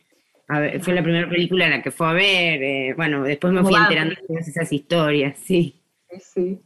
fue 0.80 0.94
la 0.94 1.02
primera 1.02 1.28
película 1.28 1.66
en 1.66 1.70
la 1.70 1.82
que 1.82 1.92
fue 1.92 2.08
a 2.08 2.12
ver. 2.12 2.62
Eh, 2.62 2.94
bueno, 2.96 3.22
después 3.22 3.52
me 3.52 3.62
fui 3.62 3.74
enterando 3.74 4.16
de 4.16 4.26
todas 4.26 4.48
esas 4.48 4.72
historias, 4.72 5.38
sí. 5.38 5.80
Sí. 6.18 6.58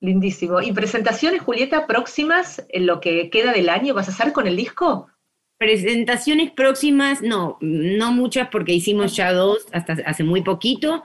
Lindísimo. 0.00 0.60
¿Y 0.60 0.72
presentaciones, 0.72 1.42
Julieta, 1.42 1.86
próximas 1.86 2.64
en 2.68 2.86
lo 2.86 3.00
que 3.00 3.30
queda 3.30 3.52
del 3.52 3.68
año? 3.68 3.94
¿Vas 3.94 4.08
a 4.08 4.12
hacer 4.12 4.32
con 4.32 4.46
el 4.46 4.56
disco? 4.56 5.08
Presentaciones 5.56 6.50
próximas, 6.50 7.22
no, 7.22 7.58
no 7.60 8.12
muchas 8.12 8.48
porque 8.48 8.72
hicimos 8.72 9.16
ya 9.16 9.32
dos 9.32 9.66
hasta 9.72 9.94
hace 10.04 10.22
muy 10.22 10.42
poquito. 10.42 11.04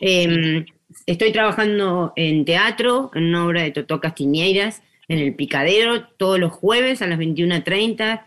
Em, 0.00 0.66
estoy 1.06 1.32
trabajando 1.32 2.12
en 2.16 2.44
teatro, 2.44 3.10
en 3.14 3.26
una 3.26 3.46
obra 3.46 3.62
de 3.62 3.70
Totó 3.70 4.00
Castiñeiras, 4.00 4.82
en 5.10 5.18
el 5.18 5.34
Picadero, 5.34 6.06
todos 6.06 6.38
los 6.38 6.52
jueves 6.52 7.02
a 7.02 7.08
las 7.08 7.18
21.30, 7.18 8.22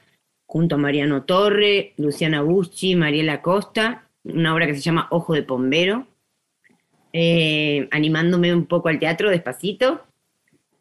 junto 0.45 0.75
a 0.75 0.77
Mariano 0.77 1.23
Torre, 1.23 1.93
Luciana 1.95 2.41
Buschi, 2.41 2.97
Mariela 2.97 3.41
Costa, 3.41 4.09
una 4.25 4.53
obra 4.53 4.67
que 4.67 4.75
se 4.75 4.81
llama 4.81 5.07
Ojo 5.09 5.33
de 5.33 5.43
Pombero, 5.43 6.05
eh, 7.13 7.87
animándome 7.91 8.53
un 8.53 8.65
poco 8.65 8.89
al 8.89 8.99
teatro 8.99 9.29
despacito. 9.29 10.03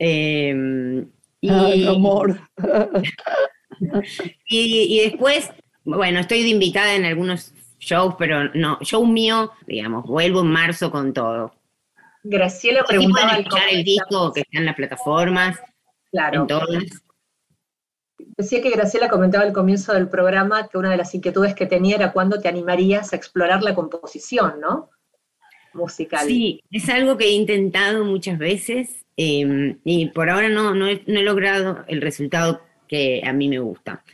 Eh, 0.00 1.06
y, 1.40 1.86
amor. 1.86 2.40
y, 4.48 5.02
después, 5.04 5.52
bueno, 5.84 6.18
estoy 6.18 6.42
de 6.42 6.48
invitada 6.48 6.96
en 6.96 7.04
algunos 7.04 7.54
shows, 7.78 8.16
pero 8.18 8.52
no, 8.54 8.80
show 8.82 9.06
mío, 9.06 9.52
digamos, 9.68 10.04
vuelvo 10.04 10.40
en 10.40 10.48
marzo 10.48 10.90
con 10.90 11.12
todo. 11.12 11.54
Graciela 12.24 12.82
preguntaba 12.82 13.36
escuchar 13.36 13.68
el 13.70 13.84
disco 13.84 14.32
que 14.32 14.40
está 14.40 14.58
en 14.58 14.66
las 14.66 14.74
plataformas 14.74 15.60
Claro. 16.12 16.46
Decía 18.36 18.62
que 18.62 18.70
Graciela 18.70 19.08
comentaba 19.08 19.44
al 19.44 19.52
comienzo 19.52 19.92
del 19.94 20.08
programa 20.08 20.68
que 20.68 20.78
una 20.78 20.90
de 20.90 20.96
las 20.96 21.14
inquietudes 21.14 21.54
que 21.54 21.66
tenía 21.66 21.96
era 21.96 22.12
cuándo 22.12 22.40
te 22.40 22.48
animarías 22.48 23.12
a 23.12 23.16
explorar 23.16 23.62
la 23.62 23.74
composición, 23.74 24.60
¿no? 24.60 24.90
Musical. 25.74 26.26
Sí, 26.26 26.62
es 26.70 26.88
algo 26.90 27.16
que 27.16 27.24
he 27.24 27.32
intentado 27.32 28.04
muchas 28.04 28.38
veces 28.38 29.04
em, 29.16 29.78
y 29.84 30.06
por 30.10 30.28
ahora 30.28 30.50
no, 30.50 30.74
no, 30.74 30.86
he, 30.86 31.02
logrado 31.06 31.84
el 31.88 32.02
resultado 32.02 32.60
que 32.86 33.22
a 33.24 33.32
mí 33.32 33.48
me 33.48 33.58
gusta. 33.58 34.04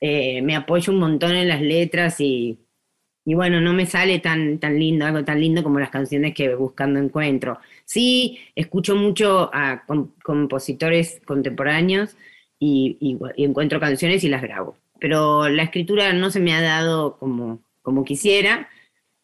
Eh, 0.00 0.40
me 0.42 0.54
apoyo 0.54 0.92
un 0.92 1.00
montón 1.00 1.32
en 1.32 1.48
las 1.48 1.60
letras 1.60 2.20
y, 2.20 2.58
y 3.24 3.34
bueno, 3.34 3.60
no 3.60 3.72
me 3.72 3.86
sale 3.86 4.20
tan, 4.20 4.58
tan 4.58 4.78
lindo, 4.78 5.04
algo 5.04 5.24
tan 5.24 5.40
lindo 5.40 5.62
como 5.62 5.80
las 5.80 5.90
canciones 5.90 6.34
que 6.34 6.54
buscando 6.54 7.00
encuentro. 7.00 7.58
Sí, 7.90 8.38
escucho 8.54 8.94
mucho 8.94 9.50
a 9.52 9.84
compositores 10.22 11.20
contemporáneos 11.26 12.16
y, 12.56 13.18
encuentro 13.36 13.80
canciones 13.80 14.22
y 14.22 14.28
las 14.28 14.42
grabo. 14.42 14.76
Pero 15.00 15.48
la 15.48 15.64
escritura 15.64 16.12
no 16.12 16.30
se 16.30 16.38
me 16.38 16.54
ha 16.54 16.60
dado 16.60 17.18
como, 17.18 17.64
como 17.82 18.04
quisiera. 18.04 18.68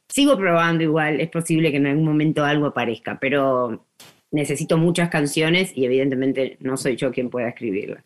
Sigo 0.08 0.36
probando 0.36 0.82
igual, 0.82 1.20
es 1.20 1.30
posible 1.30 1.70
que 1.70 1.76
en 1.76 1.86
algún 1.86 2.06
momento 2.06 2.42
algo 2.42 2.66
aparezca, 2.66 3.20
pero 3.20 3.86
necesito 4.32 4.78
muchas 4.78 5.10
canciones 5.10 5.70
y 5.72 5.84
evidentemente 5.84 6.56
no 6.58 6.76
soy 6.76 6.96
yo 6.96 7.12
quien 7.12 7.30
pueda 7.30 7.50
escribirlas. 7.50 8.02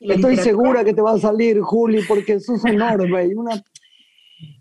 Estoy 0.00 0.36
segura 0.36 0.84
que 0.84 0.92
te 0.92 1.00
va 1.00 1.12
a 1.12 1.18
salir, 1.18 1.58
Juli, 1.62 2.02
porque 2.06 2.40
sos 2.40 2.62
enorme 2.66 3.24
y 3.24 3.32
una... 3.32 3.64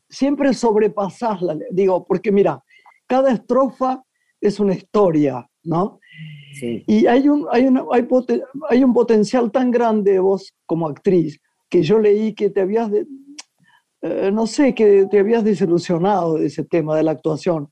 siempre 0.07 0.53
sobrepasás 0.53 1.41
la... 1.41 1.57
Digo, 1.69 2.05
porque 2.05 2.31
mira, 2.31 2.63
cada 3.07 3.33
estrofa 3.33 4.05
es 4.41 4.59
una 4.59 4.73
historia, 4.73 5.47
¿no? 5.63 5.99
Sí. 6.59 6.83
Y 6.87 7.05
hay 7.05 7.29
un, 7.29 7.47
hay, 7.51 7.69
hay, 8.69 8.83
un 8.83 8.93
potencial 8.93 9.51
tan 9.51 9.71
grande 9.71 10.13
de 10.13 10.19
vos 10.19 10.53
como 10.65 10.89
actriz 10.89 11.39
que 11.69 11.81
yo 11.83 11.99
leí 11.99 12.33
que 12.33 12.49
te 12.49 12.61
habías, 12.61 12.91
eh, 14.01 14.31
no 14.33 14.45
sé, 14.47 14.75
que 14.75 15.07
te 15.09 15.19
habías 15.19 15.43
desilusionado 15.43 16.37
de 16.37 16.47
ese 16.47 16.65
tema 16.65 16.97
de 16.97 17.03
la 17.03 17.11
actuación. 17.11 17.71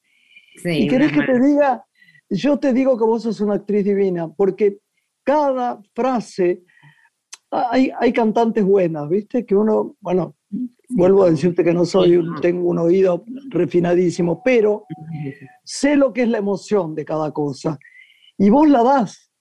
Sí, 0.64 0.84
y 0.84 0.88
querés 0.88 1.12
que 1.12 1.24
te 1.24 1.40
diga, 1.40 1.84
yo 2.30 2.58
te 2.58 2.72
digo 2.72 2.98
que 2.98 3.04
vos 3.04 3.24
sos 3.24 3.42
una 3.42 3.56
actriz 3.56 3.84
divina, 3.84 4.30
porque 4.30 4.78
cada 5.24 5.82
frase, 5.94 6.64
hay, 7.52 7.92
hay 8.00 8.14
cantantes 8.14 8.64
buenas, 8.64 9.10
¿viste? 9.10 9.46
Que 9.46 9.56
uno, 9.56 9.98
bueno, 10.00 10.36
Vuelvo 10.92 11.24
a 11.24 11.30
decirte 11.30 11.64
que 11.64 11.74
no 11.74 11.86
soy, 11.86 12.20
tengo 12.42 12.68
un 12.68 12.80
oído 12.80 13.24
refinadísimo, 13.50 14.42
pero 14.44 14.86
sé 15.70 15.96
lo 15.96 16.14
que 16.14 16.24
es 16.24 16.30
la 16.30 16.40
emoción 16.40 16.96
de 16.96 17.06
cada 17.06 17.32
cosa. 17.32 17.78
Y 18.40 18.50
vos 18.50 18.68
la 18.68 18.82
das. 18.82 19.32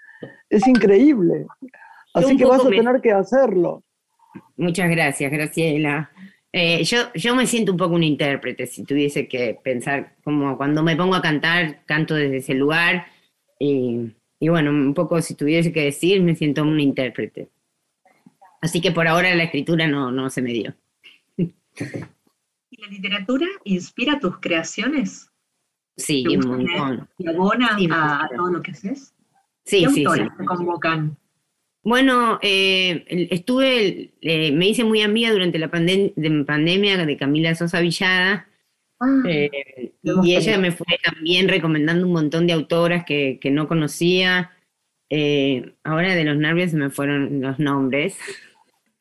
Es 0.51 0.67
increíble. 0.67 1.47
Así 2.12 2.37
que 2.37 2.45
vas 2.45 2.64
a 2.64 2.69
tener 2.69 3.01
que 3.01 3.12
hacerlo. 3.12 3.83
Muchas 4.57 4.91
gracias, 4.91 5.33
Graciela. 5.33 6.11
Eh, 6.53 6.85
yo, 6.85 7.11
yo 7.14 7.35
me 7.35 7.47
siento 7.47 7.73
un 7.73 7.79
poco 7.79 7.95
un 7.95 8.03
intérprete, 8.03 8.67
si 8.67 8.85
tuviese 8.85 9.27
que 9.27 9.59
pensar, 9.62 10.17
como 10.23 10.57
cuando 10.59 10.83
me 10.83 10.97
pongo 10.97 11.14
a 11.14 11.23
cantar, 11.23 11.85
canto 11.87 12.14
desde 12.14 12.38
ese 12.38 12.55
lugar. 12.55 13.07
Y, 13.59 14.12
y 14.38 14.49
bueno, 14.49 14.71
un 14.71 14.93
poco 14.93 15.23
si 15.23 15.35
tuviese 15.35 15.73
que 15.73 15.85
decir, 15.85 16.23
me 16.23 16.35
siento 16.35 16.62
un 16.62 16.79
intérprete. 16.79 17.49
Así 18.61 18.83
que 18.83 18.93
por 18.93 19.09
ahora 19.09 19.35
la 19.35 19.45
escritura 19.45 19.87
no, 19.87 20.11
no 20.11 20.29
se 20.29 20.43
me 20.43 20.53
dio. 20.53 20.75
¿Y 21.37 22.83
la 22.83 22.88
literatura 22.91 23.47
inspira 23.64 24.21
tus 24.21 24.38
creaciones? 24.41 25.31
Sí, 25.99 26.25
un 26.29 26.49
montón. 26.49 27.09
¿Y 27.19 27.29
abona 27.29 27.77
a, 27.91 28.29
todo 28.35 28.53
lo 28.53 28.63
que 28.63 28.71
haces? 28.71 29.13
Sí, 29.65 29.85
sí, 29.93 30.05
sí. 30.07 30.23
te 30.39 30.45
convocan? 30.45 31.17
Bueno, 31.83 32.39
eh, 32.41 33.05
estuve, 33.31 34.13
eh, 34.21 34.53
me 34.53 34.69
hice 34.69 34.85
muy 34.85 35.03
amiga 35.03 35.33
durante 35.33 35.59
la 35.59 35.71
pandemia 35.71 37.05
de 37.05 37.17
Camila 37.17 37.55
Sosa 37.55 37.81
Villada. 37.81 38.49
Ah, 39.01 39.23
eh, 39.29 39.93
y 40.03 40.37
ella 40.37 40.59
me 40.59 40.73
fue 40.73 40.99
también 41.03 41.49
recomendando 41.49 42.07
un 42.07 42.13
montón 42.13 42.47
de 42.47 42.53
autoras 42.53 43.05
que, 43.05 43.39
que 43.41 43.51
no 43.51 43.69
conocía. 43.69 44.53
ahora 45.85 46.15
de 46.15 46.25
los 46.25 46.37
nervios 46.37 46.71
se 46.71 46.77
me 46.77 46.91
fueron 46.91 47.41
los 47.41 47.59
nombres. 47.59 48.17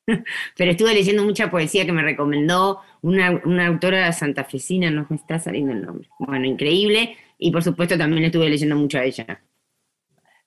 Pero 0.57 0.71
estuve 0.71 0.93
leyendo 0.93 1.23
mucha 1.23 1.51
poesía 1.51 1.85
que 1.85 1.91
me 1.91 2.03
recomendó 2.03 2.81
una, 3.01 3.41
una, 3.45 3.67
autora 3.67 4.11
santafesina, 4.11 4.89
no 4.91 5.05
me 5.09 5.15
está 5.15 5.39
saliendo 5.39 5.73
el 5.73 5.85
nombre. 5.85 6.09
Bueno, 6.19 6.45
increíble. 6.45 7.15
Y 7.37 7.51
por 7.51 7.63
supuesto 7.63 7.97
también 7.97 8.25
estuve 8.25 8.49
leyendo 8.49 8.75
mucho 8.75 8.97
a 8.97 9.03
ella. 9.03 9.41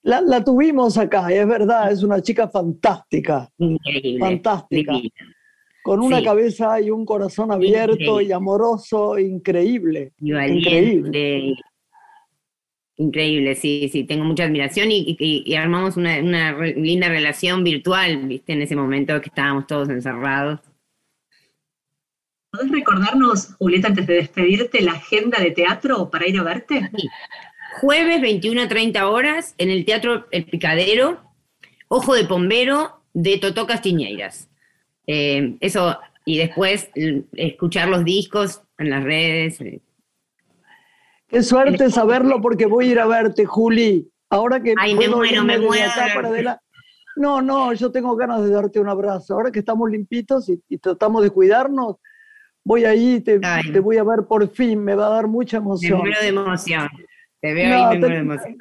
La, 0.03 0.43
tuvimos 0.43 0.97
acá, 0.97 1.31
es 1.31 1.47
verdad, 1.47 1.93
es 1.93 2.03
una 2.03 2.23
chica 2.23 2.49
fantástica. 2.49 3.51
Increíble. 3.59 4.19
Fantástica. 4.19 4.95
Con 5.83 6.01
una 6.01 6.23
cabeza 6.23 6.81
y 6.81 6.91
un 6.91 7.05
corazón 7.05 7.53
abierto 7.53 8.21
y 8.21 8.33
amoroso, 8.33 9.19
increíble. 9.19 10.13
increíble. 10.21 11.57
Increíble, 12.97 13.55
sí, 13.55 13.89
sí, 13.91 14.05
tengo 14.05 14.25
mucha 14.25 14.45
admiración 14.45 14.89
y, 14.91 15.55
armamos 15.55 15.97
una, 15.97 16.21
linda 16.21 17.09
relación 17.09 17.65
virtual, 17.65 18.27
viste, 18.27 18.53
en 18.53 18.61
ese 18.61 18.77
momento 18.77 19.19
que 19.23 19.29
estábamos 19.29 19.67
todos 19.67 19.89
encerrados. 19.89 20.61
¿Podés 22.51 22.71
recordarnos, 22.71 23.55
Julieta, 23.59 23.89
antes 23.89 24.07
de 24.07 24.15
despedirte, 24.15 24.81
la 24.83 24.93
agenda 24.93 25.39
de 25.39 25.53
teatro 25.53 26.11
para 26.11 26.29
ir 26.29 26.39
a 26.39 26.43
verte? 26.43 26.91
Jueves 27.81 28.21
21 28.21 28.63
a 28.63 28.69
30 28.69 29.09
horas 29.09 29.55
en 29.59 29.71
el 29.71 29.85
Teatro 29.85 30.27
El 30.33 30.45
Picadero, 30.45 31.21
Ojo 31.89 32.15
de 32.15 32.25
Pombero 32.25 33.03
de 33.15 33.39
Totó 33.39 33.67
Castiñeiras. 33.67 34.49
Eh, 35.07 35.57
eso, 35.61 35.99
y 36.25 36.39
después 36.39 36.91
escuchar 37.37 37.89
los 37.89 38.05
discos 38.05 38.63
en 38.79 38.91
las 38.91 39.05
redes, 39.05 39.61
eh, 39.61 39.81
Qué 41.31 41.45
suerte 41.45 41.91
saberlo 41.91 42.41
porque 42.43 42.67
voy 42.67 42.89
a 42.89 42.91
ir 42.91 42.99
a 42.99 43.07
verte, 43.07 43.47
Juli. 43.47 44.11
Ahora 44.31 44.61
que 44.61 44.75
Ay, 44.77 44.97
me 44.97 45.09
muero, 45.09 45.45
me 45.45 45.59
muero. 45.59 45.85
No, 47.17 47.41
no, 47.41 47.73
yo 47.73 47.93
tengo 47.93 48.17
ganas 48.17 48.43
de 48.43 48.51
darte 48.51 48.81
un 48.81 48.89
abrazo. 48.89 49.35
Ahora 49.35 49.53
que 49.53 49.61
estamos 49.61 49.89
limpitos 49.91 50.49
y, 50.49 50.79
tratamos 50.79 51.23
de 51.23 51.31
cuidarnos, 51.31 51.97
voy 52.65 52.85
ahí 52.85 53.17
y 53.17 53.21
te, 53.21 53.41
te, 53.73 53.81
voy 53.81 53.99
a 53.99 54.05
ver 54.05 54.25
por 54.29 54.49
fin. 54.51 54.83
Me 54.83 54.95
va 54.95 55.07
a 55.07 55.11
dar 55.11 55.27
mucha 55.27 55.59
emoción. 55.59 55.99
Me 55.99 56.09
muero 56.09 56.21
de 56.21 56.29
emoción. 56.29 56.89
Te 57.41 57.55
veo 57.55 57.75
ahí, 57.75 57.99
me 57.99 57.99
muero 57.99 58.15
de 58.15 58.21
emoción. 58.21 58.57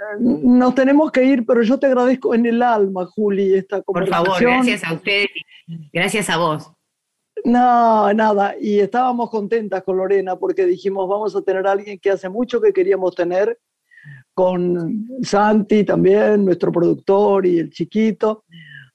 Nos 0.57 0.75
tenemos 0.75 1.12
que 1.12 1.23
ir, 1.23 1.45
pero 1.45 1.62
yo 1.62 1.77
te 1.77 1.88
agradezco 1.88 2.33
en 2.33 2.45
el 2.45 2.62
alma, 2.62 3.05
Juli, 3.05 3.53
esta 3.53 3.81
conversación. 3.81 4.25
Por 4.25 4.33
favor, 4.35 4.55
gracias 4.55 4.83
a 4.83 4.93
ustedes. 4.93 5.29
Gracias 5.91 6.29
a 6.29 6.38
vos. 6.38 6.71
No, 7.45 8.13
nada, 8.13 8.55
y 8.59 8.79
estábamos 8.79 9.29
contentas 9.29 9.83
con 9.83 9.97
Lorena 9.97 10.35
porque 10.35 10.65
dijimos, 10.65 11.07
vamos 11.07 11.35
a 11.35 11.41
tener 11.41 11.65
a 11.67 11.71
alguien 11.71 11.99
que 11.99 12.12
hace 12.12 12.27
mucho 12.29 12.59
que 12.59 12.73
queríamos 12.73 13.15
tener, 13.15 13.57
con 14.33 15.07
Santi 15.21 15.83
también, 15.83 16.45
nuestro 16.45 16.71
productor 16.71 17.45
y 17.45 17.59
el 17.59 17.69
chiquito. 17.69 18.45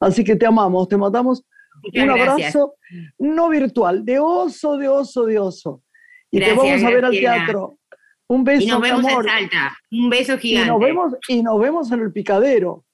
Así 0.00 0.24
que 0.24 0.36
te 0.36 0.46
amamos, 0.46 0.88
te 0.88 0.96
matamos. 0.96 1.44
Un 1.92 2.10
abrazo 2.10 2.74
no 3.18 3.48
virtual, 3.48 4.04
de 4.04 4.18
oso, 4.18 4.76
de 4.76 4.88
oso, 4.88 5.26
de 5.26 5.38
oso. 5.38 5.82
Y 6.30 6.40
te 6.40 6.52
vamos 6.54 6.82
a 6.82 6.90
ver 6.90 7.04
al 7.04 7.12
teatro. 7.12 7.78
Un 8.26 8.42
beso, 8.42 8.64
y 8.64 8.66
nos 8.66 8.80
vemos 8.80 9.04
en 9.04 9.24
Salta. 9.24 9.76
Un 9.90 10.10
beso 10.10 10.38
gigante. 10.38 10.66
Y 10.66 10.70
nos 10.70 10.80
vemos, 10.80 11.14
y 11.28 11.42
nos 11.42 11.60
vemos 11.60 11.92
en 11.92 12.00
el 12.00 12.12
picadero. 12.12 12.84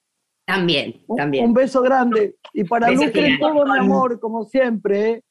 También, 0.45 1.03
también. 1.17 1.45
Un, 1.45 1.55
beso 1.55 1.81
grande. 1.81 2.35
Y 2.53 2.65
para 2.65 2.91
Lucre, 2.91 3.39
todo 3.39 3.65
mi 3.65 3.79
amor, 3.79 4.19
como 4.19 4.45
siempre. 4.45 5.11
¿eh? 5.11 5.23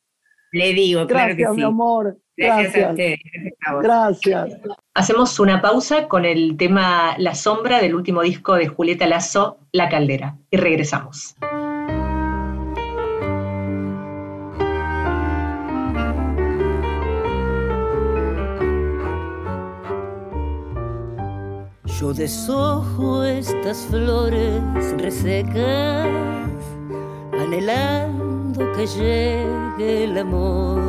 Le 0.54 0.74
digo, 0.74 1.06
Gracias, 1.06 1.36
claro 1.36 1.54
que 1.54 1.58
mi 1.58 1.64
amor. 1.64 2.18
Gracias. 2.38 2.96
Gracias, 3.82 4.58
Hacemos 4.94 5.40
una 5.40 5.62
pausa 5.62 6.08
con 6.08 6.24
el 6.24 6.56
tema 6.56 7.16
La 7.18 7.36
sombra 7.36 7.82
del 7.82 7.96
último 7.96 8.22
disco 8.22 8.56
de 8.56 8.68
Julieta 8.68 9.08
Lazo, 9.08 9.60
La 9.74 9.90
Caldera. 9.90 10.38
Y 10.50 10.58
regresamos. 10.58 11.36
Yo 22.10 22.14
deshojo 22.16 23.24
estas 23.24 23.86
flores 23.86 24.64
resecas, 24.98 26.08
anhelando 27.40 28.72
que 28.72 28.88
llegue 28.88 30.06
el 30.06 30.18
amor. 30.18 30.82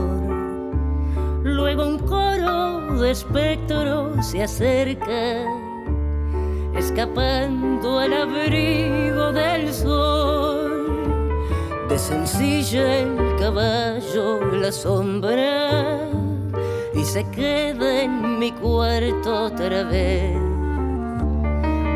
Luego 1.42 1.88
un 1.88 1.98
coro 1.98 2.98
de 3.02 3.10
espectros 3.10 4.24
se 4.24 4.44
acerca, 4.44 5.44
escapando 6.74 7.98
al 7.98 8.14
abrigo 8.14 9.30
del 9.30 9.74
sol. 9.74 11.28
De 11.90 11.98
sencilla 11.98 13.00
el 13.00 13.36
caballo 13.38 14.40
la 14.52 14.72
sombra 14.72 16.00
y 16.94 17.04
se 17.04 17.28
queda 17.28 18.04
en 18.04 18.38
mi 18.38 18.52
cuarto 18.52 19.44
otra 19.44 19.82
vez 19.82 20.49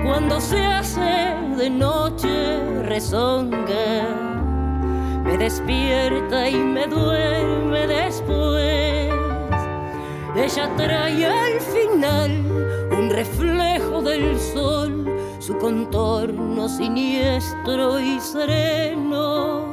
cuando 0.04 0.38
se 0.38 0.60
hace 0.62 1.34
de 1.56 1.70
noche 1.70 2.82
rezonga, 2.82 4.06
me 5.24 5.38
despierta 5.38 6.48
y 6.48 6.56
me 6.56 6.86
duerme 6.86 7.86
después. 7.86 9.10
Ella 10.36 10.70
trae 10.76 11.26
al 11.26 11.60
final 11.60 12.30
un 12.98 13.08
reflejo 13.08 14.02
del 14.02 14.38
sol, 14.38 15.06
su 15.38 15.56
contorno 15.56 16.68
siniestro 16.68 17.98
y 17.98 18.20
sereno. 18.20 19.72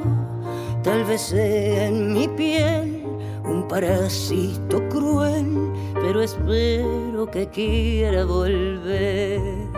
Tal 0.81 1.03
vez 1.03 1.21
sea 1.21 1.87
en 1.87 2.13
mi 2.13 2.27
piel 2.29 3.03
un 3.43 3.67
parásito 3.67 4.87
cruel, 4.87 5.73
pero 5.95 6.21
espero 6.21 7.29
que 7.29 7.49
quiera 7.49 8.23
volver. 8.23 9.70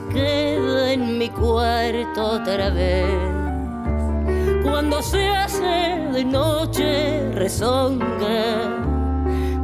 Se 0.00 0.14
queda 0.14 0.92
en 0.92 1.18
mi 1.18 1.28
cuarto 1.28 2.32
otra 2.32 2.70
vez. 2.70 3.06
Cuando 4.62 5.02
se 5.02 5.28
hace 5.28 6.08
de 6.12 6.24
noche 6.24 7.30
rezonga, 7.34 8.78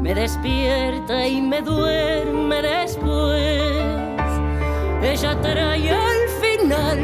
me 0.00 0.14
despierta 0.14 1.26
y 1.26 1.40
me 1.40 1.62
duerme 1.62 2.62
después. 2.62 3.72
Ella 5.02 5.40
trae 5.40 5.90
al 5.90 6.28
final 6.40 6.98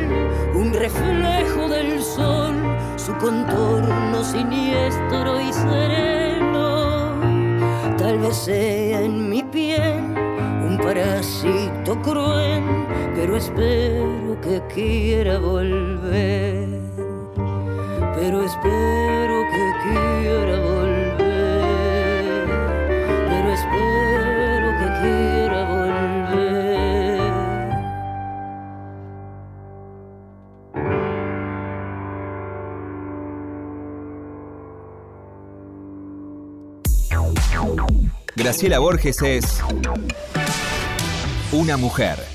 un 0.54 0.72
reflejo 0.72 1.68
del 1.68 2.02
sol, 2.02 2.54
su 2.96 3.14
contorno 3.18 4.24
siniestro 4.24 5.40
y 5.40 5.52
sereno. 5.52 7.20
Tal 7.96 8.18
vez 8.18 8.36
sea 8.36 9.00
en 9.00 9.28
mi 9.28 9.42
piel 9.42 10.00
un 10.66 10.78
parásito 10.82 12.00
cruel 12.02 12.81
pero 13.14 13.36
espero 13.36 14.40
que 14.40 14.62
quiera 14.74 15.38
volver. 15.38 16.68
Pero 18.14 18.42
espero 18.44 19.42
que 19.52 19.72
quiera 19.82 20.60
volver. 20.60 21.18
Pero 23.28 23.52
espero 23.52 24.68
que 24.78 24.86
quiera 25.00 25.60
volver. 25.68 25.92
Graciela 38.36 38.78
Borges 38.78 39.22
es 39.22 39.62
una 41.52 41.76
mujer. 41.76 42.31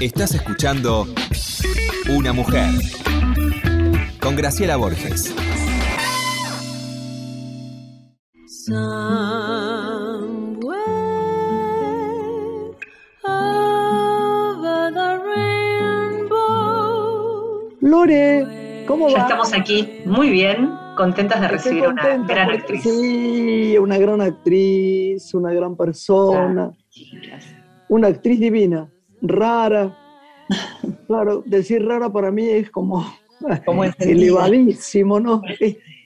Estás 0.00 0.34
escuchando 0.34 1.06
Una 2.08 2.32
mujer 2.32 2.70
con 4.20 4.36
Graciela 4.36 4.76
Borges. 4.76 5.34
Lore, 17.80 18.84
¿cómo 18.86 19.06
va? 19.06 19.12
Ya 19.12 19.18
estamos 19.22 19.52
aquí, 19.52 20.00
muy 20.04 20.30
bien, 20.30 20.70
contentas 20.96 21.40
de 21.40 21.48
recibir 21.48 21.84
a 21.84 21.88
una 21.88 22.16
gran 22.18 22.50
actriz. 22.50 22.82
Sí, 22.82 23.76
una 23.78 23.98
gran 23.98 24.20
actriz, 24.20 25.34
una 25.34 25.52
gran 25.52 25.76
persona, 25.76 26.70
una 27.88 28.08
actriz 28.08 28.38
divina 28.38 28.88
rara. 29.22 29.96
Claro, 31.06 31.42
decir 31.46 31.84
rara 31.84 32.10
para 32.10 32.30
mí 32.30 32.48
es 32.48 32.70
como, 32.70 33.04
elevadísimo, 33.98 35.20
¿no? 35.20 35.42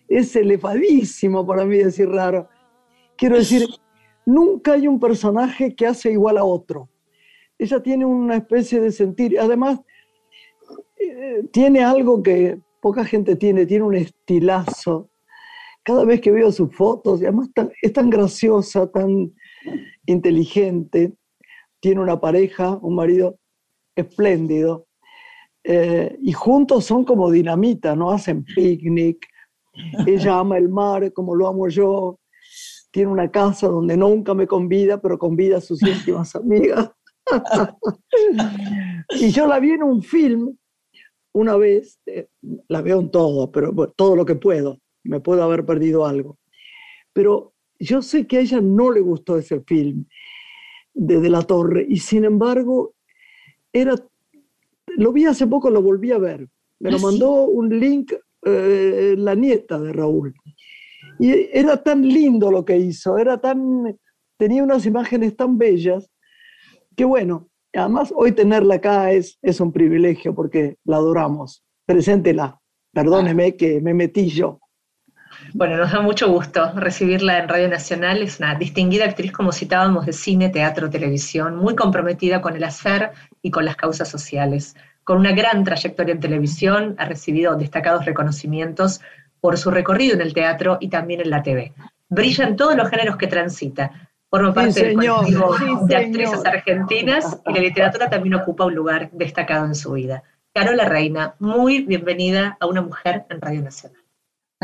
Es, 0.08 0.36
elevadísimo 0.36 1.46
para 1.46 1.64
mí 1.64 1.78
decir 1.78 2.08
rara. 2.08 2.48
Quiero 3.16 3.36
decir, 3.36 3.66
nunca 4.26 4.72
hay 4.72 4.88
un 4.88 4.98
personaje 4.98 5.74
que 5.74 5.86
hace 5.86 6.12
igual 6.12 6.38
a 6.38 6.44
otro. 6.44 6.88
Ella 7.58 7.82
tiene 7.82 8.04
una 8.04 8.36
especie 8.36 8.80
de 8.80 8.90
sentir, 8.90 9.38
además 9.38 9.80
eh, 10.98 11.44
tiene 11.52 11.84
algo 11.84 12.22
que 12.22 12.58
poca 12.80 13.04
gente 13.04 13.36
tiene, 13.36 13.64
tiene 13.64 13.84
un 13.84 13.94
estilazo. 13.94 15.08
Cada 15.84 16.04
vez 16.04 16.20
que 16.20 16.30
veo 16.30 16.50
sus 16.52 16.74
fotos, 16.74 17.22
y 17.22 17.24
además 17.24 17.50
es 17.80 17.92
tan 17.92 18.10
graciosa, 18.10 18.90
tan 18.90 19.32
inteligente, 20.06 21.14
tiene 21.82 22.00
una 22.00 22.20
pareja, 22.20 22.78
un 22.80 22.94
marido 22.94 23.40
espléndido, 23.96 24.86
eh, 25.64 26.16
y 26.22 26.32
juntos 26.32 26.84
son 26.84 27.04
como 27.04 27.30
dinamita, 27.30 27.96
¿no? 27.96 28.12
Hacen 28.12 28.44
picnic, 28.44 29.26
ella 30.06 30.38
ama 30.38 30.58
el 30.58 30.68
mar 30.68 31.12
como 31.12 31.34
lo 31.34 31.48
amo 31.48 31.68
yo, 31.68 32.20
tiene 32.92 33.10
una 33.10 33.30
casa 33.30 33.66
donde 33.66 33.96
nunca 33.96 34.32
me 34.32 34.46
convida, 34.46 35.00
pero 35.00 35.18
convida 35.18 35.56
a 35.58 35.60
sus 35.60 35.82
íntimas 35.82 36.36
amigas. 36.36 36.92
y 39.20 39.30
yo 39.30 39.46
la 39.48 39.58
vi 39.58 39.72
en 39.72 39.82
un 39.82 40.02
film 40.02 40.56
una 41.34 41.56
vez, 41.56 41.98
eh, 42.06 42.28
la 42.68 42.80
veo 42.80 43.00
en 43.00 43.10
todo, 43.10 43.50
pero 43.50 43.72
todo 43.96 44.14
lo 44.14 44.24
que 44.24 44.36
puedo, 44.36 44.78
me 45.02 45.18
puedo 45.18 45.42
haber 45.42 45.66
perdido 45.66 46.06
algo. 46.06 46.38
Pero 47.12 47.54
yo 47.80 48.02
sé 48.02 48.28
que 48.28 48.38
a 48.38 48.40
ella 48.40 48.60
no 48.60 48.92
le 48.92 49.00
gustó 49.00 49.36
ese 49.36 49.60
film 49.62 50.06
de, 50.94 51.30
la 51.30 51.42
Torre. 51.42 51.86
Y 51.88 51.98
sin 51.98 52.24
embargo, 52.24 52.94
era, 53.72 53.94
lo 54.86 55.12
vi 55.12 55.24
hace 55.24 55.46
poco, 55.46 55.70
lo 55.70 55.82
volví 55.82 56.12
a 56.12 56.18
ver. 56.18 56.48
Me 56.80 56.90
lo 56.90 56.98
¿Ah, 56.98 57.02
mandó 57.02 57.44
un 57.44 57.78
link 57.78 58.12
eh, 58.44 59.14
la 59.16 59.34
nieta 59.34 59.78
de 59.78 59.92
Raúl. 59.92 60.34
Y 61.18 61.48
era 61.52 61.82
tan 61.82 62.02
lindo 62.02 62.50
lo 62.50 62.64
que 62.64 62.76
hizo, 62.76 63.18
era 63.18 63.40
tan, 63.40 63.96
tenía 64.36 64.64
unas 64.64 64.86
imágenes 64.86 65.36
tan 65.36 65.58
bellas, 65.58 66.10
que 66.96 67.04
bueno, 67.04 67.48
además 67.72 68.12
hoy 68.14 68.32
tenerla 68.32 68.76
acá 68.76 69.12
es, 69.12 69.38
es 69.42 69.60
un 69.60 69.72
privilegio 69.72 70.34
porque 70.34 70.76
la 70.84 70.96
adoramos. 70.96 71.64
Preséntela, 71.86 72.60
perdóneme 72.92 73.56
que 73.56 73.80
me 73.80 73.94
metí 73.94 74.28
yo. 74.28 74.58
Bueno, 75.54 75.76
nos 75.76 75.92
da 75.92 76.00
mucho 76.00 76.28
gusto 76.28 76.72
recibirla 76.74 77.38
en 77.38 77.48
Radio 77.48 77.68
Nacional. 77.68 78.22
Es 78.22 78.38
una 78.38 78.54
distinguida 78.54 79.04
actriz, 79.04 79.32
como 79.32 79.52
citábamos, 79.52 80.06
de 80.06 80.12
cine, 80.12 80.48
teatro, 80.48 80.90
televisión, 80.90 81.56
muy 81.56 81.74
comprometida 81.74 82.40
con 82.40 82.56
el 82.56 82.64
hacer 82.64 83.10
y 83.42 83.50
con 83.50 83.64
las 83.64 83.76
causas 83.76 84.08
sociales. 84.08 84.76
Con 85.04 85.18
una 85.18 85.32
gran 85.32 85.64
trayectoria 85.64 86.14
en 86.14 86.20
televisión, 86.20 86.94
ha 86.98 87.06
recibido 87.06 87.56
destacados 87.56 88.04
reconocimientos 88.04 89.00
por 89.40 89.58
su 89.58 89.70
recorrido 89.70 90.14
en 90.14 90.20
el 90.20 90.34
teatro 90.34 90.78
y 90.80 90.88
también 90.88 91.20
en 91.20 91.30
la 91.30 91.42
TV. 91.42 91.72
Brilla 92.08 92.46
en 92.46 92.56
todos 92.56 92.76
los 92.76 92.88
géneros 92.88 93.16
que 93.16 93.26
transita. 93.26 93.90
Forma 94.30 94.54
parte 94.54 94.84
del 94.84 94.94
colectivo 94.94 95.56
de 95.86 95.96
actrices 95.96 96.44
argentinas 96.46 97.38
y 97.46 97.52
la 97.52 97.60
literatura 97.60 98.08
también 98.08 98.34
ocupa 98.34 98.64
un 98.64 98.74
lugar 98.74 99.10
destacado 99.12 99.66
en 99.66 99.74
su 99.74 99.92
vida. 99.92 100.22
Carola 100.54 100.84
Reina, 100.84 101.34
muy 101.38 101.82
bienvenida 101.84 102.56
a 102.60 102.66
Una 102.66 102.82
Mujer 102.82 103.24
en 103.28 103.40
Radio 103.40 103.62
Nacional. 103.62 104.01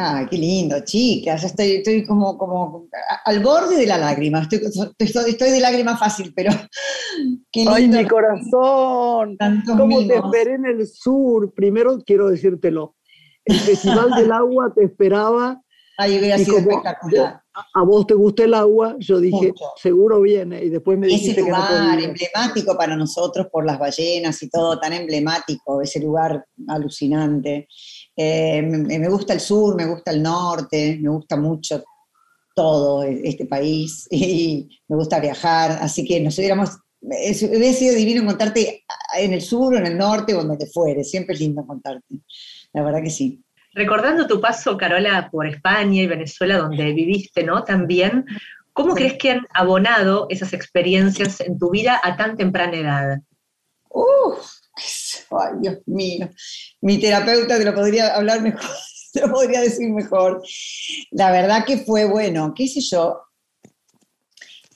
Ah, 0.00 0.24
qué 0.30 0.38
lindo, 0.38 0.76
chicas. 0.84 1.42
Estoy, 1.42 1.72
estoy 1.72 2.04
como, 2.04 2.38
como 2.38 2.86
al 3.24 3.40
borde 3.40 3.76
de 3.76 3.86
la 3.86 3.98
lágrima. 3.98 4.42
Estoy, 4.42 4.60
estoy, 4.96 5.50
de 5.50 5.58
lágrima 5.58 5.96
fácil, 5.96 6.32
pero 6.36 6.52
qué 7.52 7.60
lindo. 7.60 7.74
Ay, 7.74 7.88
mi 7.88 8.06
corazón. 8.06 9.36
¿Cómo 9.66 10.06
te 10.06 10.14
esperé 10.14 10.54
en 10.54 10.66
el 10.66 10.86
sur? 10.86 11.52
Primero 11.52 11.98
quiero 12.06 12.28
decírtelo. 12.28 12.94
El 13.44 13.58
Festival 13.58 14.10
del 14.10 14.30
Agua 14.30 14.72
te 14.72 14.84
esperaba. 14.84 15.60
Ay, 16.00 16.16
hubiera 16.16 16.38
sido 16.38 16.58
espectacular. 16.58 17.42
A 17.74 17.82
vos 17.82 18.06
te 18.06 18.14
gusta 18.14 18.44
el 18.44 18.54
agua, 18.54 18.94
yo 19.00 19.18
dije, 19.18 19.52
seguro 19.82 20.20
viene, 20.20 20.62
y 20.62 20.68
después 20.68 20.96
me 20.96 21.08
dijiste 21.08 21.40
ese 21.40 21.50
lugar 21.50 21.98
emblemático 22.00 22.76
para 22.76 22.94
nosotros 22.94 23.48
por 23.50 23.66
las 23.66 23.80
ballenas 23.80 24.40
y 24.44 24.48
todo, 24.48 24.78
tan 24.78 24.92
emblemático, 24.92 25.82
ese 25.82 25.98
lugar 25.98 26.46
alucinante. 26.68 27.66
Eh, 28.16 28.62
me, 28.62 29.08
gusta 29.08 29.32
el 29.32 29.40
sur, 29.40 29.74
me 29.74 29.86
gusta 29.86 30.12
el 30.12 30.22
norte, 30.22 31.00
me 31.02 31.08
gusta 31.08 31.36
mucho 31.36 31.82
todo 32.54 33.02
este 33.02 33.46
país 33.46 34.06
y 34.10 34.68
me 34.86 34.94
gusta 34.94 35.18
viajar, 35.18 35.80
así 35.82 36.04
que 36.04 36.20
nos 36.20 36.38
hubiéramos, 36.38 36.78
hubiera 37.00 37.72
sido 37.72 37.96
divino 37.96 38.24
contarte 38.24 38.84
en 39.18 39.32
el 39.32 39.42
sur 39.42 39.74
o 39.74 39.78
en 39.78 39.86
el 39.86 39.98
norte 39.98 40.32
o 40.32 40.44
donde 40.44 40.66
fuere, 40.66 41.02
siempre 41.02 41.34
es 41.34 41.40
lindo 41.40 41.66
contarte, 41.66 42.20
la 42.72 42.84
verdad 42.84 43.02
que 43.02 43.10
sí. 43.10 43.42
Recordando 43.78 44.26
tu 44.26 44.40
paso, 44.40 44.76
Carola, 44.76 45.28
por 45.30 45.46
España 45.46 46.02
y 46.02 46.08
Venezuela, 46.08 46.58
donde 46.58 46.92
viviste, 46.92 47.44
¿no? 47.44 47.62
También, 47.62 48.24
¿cómo 48.72 48.92
crees 48.92 49.14
que 49.18 49.30
han 49.30 49.46
abonado 49.54 50.26
esas 50.30 50.52
experiencias 50.52 51.40
en 51.40 51.60
tu 51.60 51.70
vida 51.70 52.00
a 52.02 52.16
tan 52.16 52.36
temprana 52.36 52.76
edad? 52.76 53.18
Uf, 53.88 54.50
ay, 55.30 55.52
Dios 55.60 55.76
mío, 55.86 56.28
mi 56.80 56.98
terapeuta 56.98 57.56
te 57.56 57.64
lo 57.64 57.72
podría 57.72 58.16
hablar 58.16 58.42
mejor, 58.42 58.68
te 59.12 59.20
lo 59.20 59.32
podría 59.32 59.60
decir 59.60 59.88
mejor. 59.90 60.42
La 61.12 61.30
verdad 61.30 61.64
que 61.64 61.78
fue 61.78 62.04
bueno, 62.04 62.54
qué 62.56 62.66
sé 62.66 62.80
yo. 62.80 63.20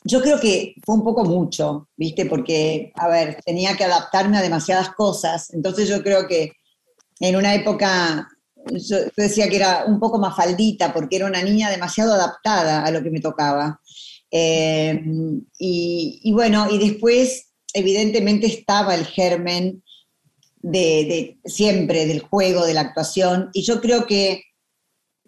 Yo 0.04 0.22
creo 0.22 0.38
que 0.38 0.76
fue 0.86 0.94
un 0.94 1.02
poco 1.02 1.24
mucho, 1.24 1.88
¿viste? 1.96 2.26
Porque, 2.26 2.92
a 2.94 3.08
ver, 3.08 3.40
tenía 3.44 3.76
que 3.76 3.82
adaptarme 3.82 4.38
a 4.38 4.42
demasiadas 4.42 4.90
cosas. 4.90 5.52
Entonces 5.52 5.88
yo 5.88 6.04
creo 6.04 6.28
que 6.28 6.52
en 7.18 7.34
una 7.34 7.52
época, 7.52 8.28
yo 8.70 8.98
decía 9.16 9.48
que 9.48 9.56
era 9.56 9.84
un 9.86 9.98
poco 9.98 10.18
más 10.18 10.36
faldita, 10.36 10.92
porque 10.92 11.16
era 11.16 11.26
una 11.26 11.42
niña 11.42 11.70
demasiado 11.70 12.14
adaptada 12.14 12.84
a 12.84 12.90
lo 12.90 13.02
que 13.02 13.10
me 13.10 13.20
tocaba. 13.20 13.80
Eh, 14.30 15.02
y, 15.58 16.32
bueno, 16.32 16.66
y 16.70 16.78
después 16.78 17.50
evidentemente 17.74 18.46
estaba 18.46 18.94
el 18.94 19.04
germen 19.04 19.82
de, 20.62 21.38
siempre 21.44 22.06
del 22.06 22.20
juego, 22.20 22.64
de 22.64 22.74
la 22.74 22.82
actuación, 22.82 23.50
y 23.52 23.62
yo 23.62 23.80
creo 23.80 24.06
que, 24.06 24.42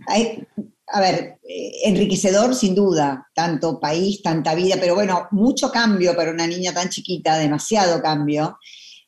a 0.06 1.00
ver, 1.00 1.38
eh, 1.48 1.72
enriquecedor 1.84 2.54
sin 2.54 2.74
duda, 2.74 3.28
tanto 3.34 3.80
país, 3.80 4.22
tanta 4.22 4.54
vida, 4.54 4.76
pero 4.80 4.94
bueno, 4.94 5.28
mucho 5.32 5.70
cambio 5.70 6.14
para 6.14 6.30
una 6.30 6.46
niña 6.46 6.72
tan 6.72 6.88
chiquita, 6.88 7.36
demasiado 7.36 8.00
cambio, 8.00 8.58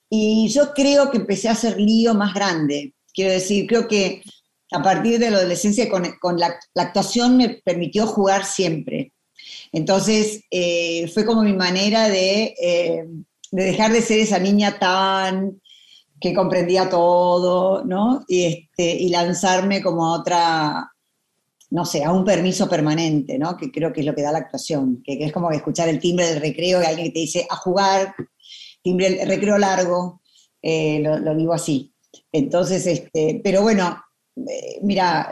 y 0.08 0.48
yo 0.48 0.72
creo 0.74 1.10
que 1.10 1.18
empecé 1.18 1.48
a 1.48 1.52
hacer 1.52 1.80
lío 1.80 2.14
más 2.14 2.34
grande, 2.34 2.94
quiero 3.16 3.32
decir, 3.32 3.66
creo 3.66 3.88
que 3.88 4.22
a 4.70 4.82
partir 4.82 5.18
de 5.18 5.30
la 5.30 5.38
adolescencia 5.38 5.88
con, 5.88 6.38
la, 6.38 6.54
actuación 6.74 7.36
me 7.36 7.48
permitió 7.64 8.06
jugar 8.06 8.44
siempre. 8.44 9.12
Entonces, 9.72 10.42
eh, 10.50 11.08
fue 11.08 11.24
como 11.24 11.42
mi 11.42 11.54
manera 11.54 12.08
de, 12.08 12.54
eh, 12.60 13.06
de 13.50 13.64
dejar 13.64 13.92
de 13.92 14.02
ser 14.02 14.20
esa 14.20 14.38
niña 14.38 14.78
tan 14.78 15.60
que 16.20 16.34
comprendía 16.34 16.88
todo, 16.88 17.84
¿no? 17.84 18.24
Y, 18.28 18.44
este, 18.44 19.02
y 19.02 19.08
lanzarme 19.08 19.82
como 19.82 20.06
a 20.06 20.18
otra, 20.18 20.92
no 21.70 21.84
sé, 21.84 22.04
a 22.04 22.12
un 22.12 22.24
permiso 22.24 22.68
permanente, 22.68 23.38
¿no? 23.38 23.56
Que 23.56 23.70
creo 23.70 23.92
que 23.92 24.00
es 24.00 24.06
lo 24.06 24.14
que 24.14 24.22
da 24.22 24.32
la 24.32 24.38
actuación, 24.38 25.02
que, 25.04 25.24
es 25.24 25.32
como 25.32 25.50
escuchar 25.50 25.88
el 25.88 26.00
timbre 26.00 26.26
del 26.26 26.40
recreo 26.40 26.82
y 26.82 26.86
alguien 26.86 27.08
que 27.08 27.12
te 27.12 27.20
dice 27.20 27.46
a 27.48 27.56
jugar, 27.56 28.14
timbre 28.82 29.22
el 29.22 29.28
recreo 29.28 29.58
largo, 29.58 30.22
eh, 30.62 31.00
lo, 31.00 31.18
lo, 31.18 31.34
vivo 31.36 31.52
así. 31.52 31.92
Entonces, 32.36 32.86
este, 32.86 33.40
pero 33.42 33.62
bueno, 33.62 33.96
eh, 34.36 34.78
mira, 34.82 35.30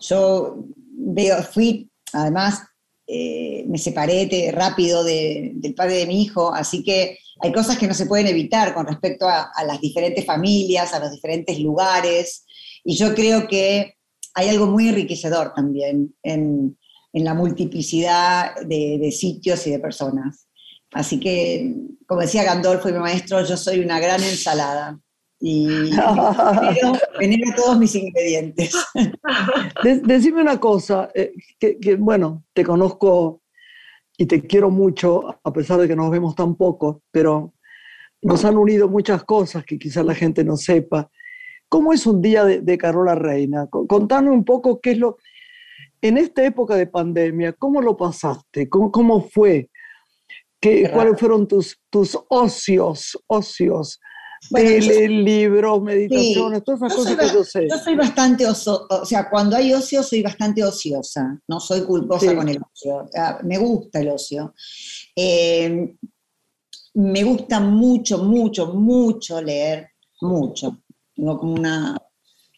yo 0.00 0.64
veo, 0.78 1.42
fui, 1.42 1.90
además, 2.12 2.62
eh, 3.08 3.64
me 3.66 3.78
separé 3.78 4.50
rápido 4.52 5.02
del 5.02 5.74
padre 5.76 5.96
de 5.96 6.06
mi 6.06 6.22
hijo, 6.22 6.54
así 6.54 6.84
que 6.84 7.18
hay 7.40 7.52
cosas 7.52 7.76
que 7.76 7.88
no 7.88 7.94
se 7.94 8.06
pueden 8.06 8.28
evitar 8.28 8.72
con 8.72 8.86
respecto 8.86 9.28
a, 9.28 9.50
las 9.66 9.80
diferentes 9.80 10.24
familias, 10.24 10.94
a 10.94 11.00
los 11.00 11.10
diferentes 11.10 11.58
lugares, 11.58 12.44
y 12.84 12.94
yo 12.94 13.12
creo 13.14 13.48
que 13.48 13.94
hay 14.34 14.48
algo 14.48 14.66
muy 14.66 14.88
enriquecedor 14.88 15.52
también 15.54 16.14
en, 16.22 16.78
la 17.12 17.32
multiplicidad 17.32 18.54
de, 18.66 19.10
sitios 19.10 19.66
y 19.66 19.70
de 19.70 19.78
personas. 19.78 20.48
Así 20.92 21.18
que, 21.18 21.74
como 22.06 22.20
decía 22.20 22.44
Gandolfo 22.44 22.90
y 22.90 22.92
mi 22.92 22.98
maestro, 22.98 23.42
yo 23.42 23.56
soy 23.56 23.80
una 23.80 23.98
gran 23.98 24.22
ensalada 24.22 25.00
y 25.38 25.90
venir 27.18 27.44
a 27.52 27.54
todos 27.54 27.78
mis 27.78 27.94
ingredientes. 27.94 28.74
decime 30.04 30.42
una 30.42 30.58
cosa, 30.58 31.10
eh, 31.14 31.32
que, 31.58 31.96
bueno, 31.96 32.44
te 32.52 32.64
conozco 32.64 33.42
y 34.16 34.26
te 34.26 34.42
quiero 34.46 34.70
mucho, 34.70 35.38
a 35.42 35.52
pesar 35.52 35.78
de 35.78 35.88
que 35.88 35.96
nos 35.96 36.10
vemos 36.10 36.34
tan 36.34 36.56
poco, 36.56 37.02
pero 37.10 37.54
nos 38.22 38.44
han 38.44 38.56
unido 38.56 38.88
muchas 38.88 39.24
cosas 39.24 39.64
que 39.64 39.78
quizás 39.78 40.04
la 40.04 40.14
gente 40.14 40.42
no 40.42 40.56
sepa. 40.56 41.10
¿Cómo 41.68 41.92
es 41.92 42.06
un 42.06 42.22
día 42.22 42.44
de, 42.44 42.78
Carola 42.78 43.14
Reina? 43.14 43.66
Contame 43.68 44.30
un 44.30 44.44
poco 44.44 44.80
qué 44.80 44.92
es 44.92 44.98
lo... 44.98 45.18
En 46.00 46.16
esta 46.16 46.44
época 46.44 46.76
de 46.76 46.86
pandemia, 46.86 47.52
¿cómo 47.52 47.82
lo 47.82 47.96
pasaste? 47.96 48.68
¿Cómo, 48.68 48.90
cómo 48.90 49.28
fue? 49.28 49.70
¿Qué, 50.60 50.90
¿Cuáles 50.90 51.18
fueron 51.18 51.46
tus, 51.48 51.80
tus 51.90 52.18
ocios, 52.28 53.18
ocios? 53.26 54.00
Bueno, 54.50 54.86
libros, 55.08 55.82
meditaciones, 55.82 56.64
todas 56.64 56.82
esas 56.82 56.94
cosas 56.94 57.16
que 57.16 57.34
yo 57.34 57.44
sé. 57.44 57.68
Yo 57.68 57.78
soy 57.78 57.96
bastante 57.96 58.46
oso, 58.46 58.86
o 58.88 59.04
sea, 59.04 59.28
cuando 59.28 59.56
hay 59.56 59.72
ocio 59.72 60.02
soy 60.02 60.22
bastante 60.22 60.62
ociosa, 60.62 61.40
no 61.48 61.60
soy 61.60 61.82
culposa 61.82 62.34
con 62.34 62.48
el 62.48 62.58
ocio, 62.62 63.08
me 63.44 63.58
gusta 63.58 64.00
el 64.00 64.08
ocio. 64.08 64.54
Eh, 65.14 65.96
me 66.94 67.24
gusta 67.24 67.60
mucho, 67.60 68.18
mucho, 68.24 68.72
mucho 68.72 69.42
leer, 69.42 69.90
mucho. 70.22 70.82
Tengo 71.14 71.38
como 71.38 71.54
una, 71.54 71.96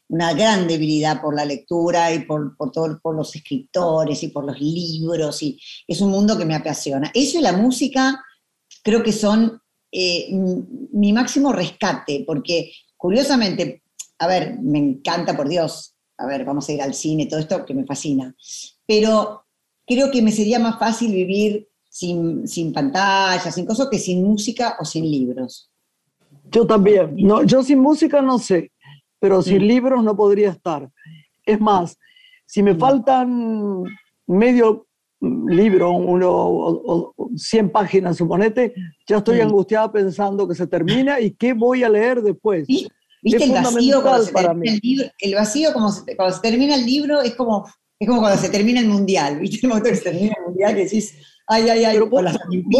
una 0.08 0.32
gran 0.32 0.68
debilidad 0.68 1.20
por 1.20 1.34
la 1.34 1.44
lectura 1.44 2.12
y 2.12 2.20
por, 2.20 2.56
por, 2.56 2.70
todo, 2.70 3.00
por 3.00 3.16
los 3.16 3.34
escritores 3.34 4.22
y 4.22 4.28
por 4.28 4.44
los 4.44 4.60
libros, 4.60 5.42
y 5.42 5.60
es 5.86 6.00
un 6.00 6.10
mundo 6.10 6.38
que 6.38 6.44
me 6.44 6.54
apasiona. 6.54 7.10
Eso 7.14 7.38
y 7.38 7.42
la 7.42 7.52
música 7.52 8.24
creo 8.82 9.02
que 9.02 9.12
son 9.12 9.60
eh, 9.90 10.28
mi 10.92 11.12
máximo 11.12 11.52
rescate, 11.52 12.24
porque 12.26 12.72
curiosamente, 12.96 13.82
a 14.18 14.26
ver, 14.26 14.58
me 14.60 14.78
encanta, 14.78 15.36
por 15.36 15.48
Dios, 15.48 15.94
a 16.16 16.26
ver, 16.26 16.44
vamos 16.44 16.68
a 16.68 16.72
ir 16.72 16.82
al 16.82 16.94
cine, 16.94 17.26
todo 17.26 17.40
esto 17.40 17.64
que 17.64 17.74
me 17.74 17.86
fascina, 17.86 18.34
pero 18.86 19.44
creo 19.86 20.10
que 20.10 20.22
me 20.22 20.32
sería 20.32 20.58
más 20.58 20.78
fácil 20.78 21.12
vivir 21.12 21.68
sin, 21.88 22.46
sin 22.46 22.72
pantalla, 22.72 23.50
sin 23.50 23.64
cosas, 23.64 23.88
que 23.90 23.98
sin 23.98 24.24
música 24.24 24.76
o 24.80 24.84
sin 24.84 25.10
libros. 25.10 25.70
Yo 26.50 26.66
también, 26.66 27.14
no, 27.16 27.42
yo 27.44 27.62
sin 27.62 27.78
música 27.78 28.22
no 28.22 28.38
sé, 28.38 28.72
pero 29.18 29.42
sin 29.42 29.62
mm. 29.62 29.66
libros 29.66 30.04
no 30.04 30.16
podría 30.16 30.50
estar. 30.50 30.90
Es 31.44 31.60
más, 31.60 31.98
si 32.46 32.62
me 32.62 32.74
faltan 32.74 33.84
medio 34.26 34.87
libro, 35.20 35.92
uno 35.92 36.28
o, 36.30 37.14
100 37.36 37.70
páginas, 37.70 38.16
suponete, 38.16 38.74
ya 39.06 39.18
estoy 39.18 39.40
angustiada 39.40 39.90
pensando 39.90 40.46
que 40.46 40.54
se 40.54 40.66
termina 40.66 41.20
y 41.20 41.32
qué 41.32 41.52
voy 41.52 41.82
a 41.82 41.88
leer 41.88 42.22
después. 42.22 42.66
¿Viste 42.66 43.44
el 43.44 43.52
vacío, 43.52 44.02
cuando 44.02 44.22
se 44.24 44.32
para 44.32 44.54
mí. 44.54 44.68
El, 44.68 44.80
libro, 44.80 45.06
el 45.18 45.34
vacío 45.34 45.72
como 45.72 45.90
cuando 46.16 46.36
se 46.36 46.40
termina 46.40 46.76
el 46.76 46.86
libro 46.86 47.20
es 47.20 47.34
como, 47.34 47.66
es 47.98 48.08
como 48.08 48.20
cuando 48.20 48.40
se 48.40 48.48
termina 48.48 48.80
el 48.80 48.88
mundial, 48.88 49.40
¿viste? 49.40 49.58
El 49.62 49.68
momento 49.70 49.90
que 49.90 49.96
se 49.96 50.04
termina 50.04 50.34
el 50.38 50.44
mundial 50.44 50.74
que 50.74 50.84
decís, 50.84 51.16
ay, 51.48 51.68
ay, 51.68 51.84
ay, 51.84 51.98
vos, 51.98 52.24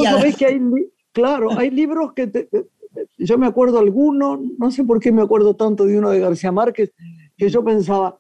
sabés 0.04 0.36
que 0.36 0.46
hay, 0.46 0.60
claro, 1.12 1.58
hay 1.58 1.70
libros 1.70 2.12
que 2.12 2.28
te, 2.28 2.48
yo 3.18 3.38
me 3.38 3.46
acuerdo 3.46 3.78
alguno, 3.78 4.40
no 4.58 4.70
sé 4.70 4.84
por 4.84 5.00
qué 5.00 5.12
me 5.12 5.22
acuerdo 5.22 5.56
tanto 5.56 5.86
de 5.86 5.98
uno 5.98 6.10
de 6.10 6.20
García 6.20 6.52
Márquez, 6.52 6.92
que 7.36 7.48
yo 7.48 7.64
pensaba, 7.64 8.18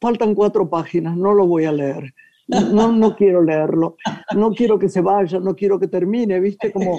faltan 0.00 0.34
cuatro 0.34 0.68
páginas, 0.68 1.16
no 1.16 1.34
lo 1.34 1.46
voy 1.46 1.64
a 1.64 1.72
leer. 1.72 2.14
No, 2.50 2.92
no 2.92 3.16
quiero 3.16 3.42
leerlo, 3.42 3.96
no 4.34 4.52
quiero 4.52 4.78
que 4.78 4.88
se 4.88 5.00
vaya, 5.00 5.38
no 5.38 5.54
quiero 5.54 5.78
que 5.78 5.88
termine, 5.88 6.40
¿viste? 6.40 6.72
Como 6.72 6.98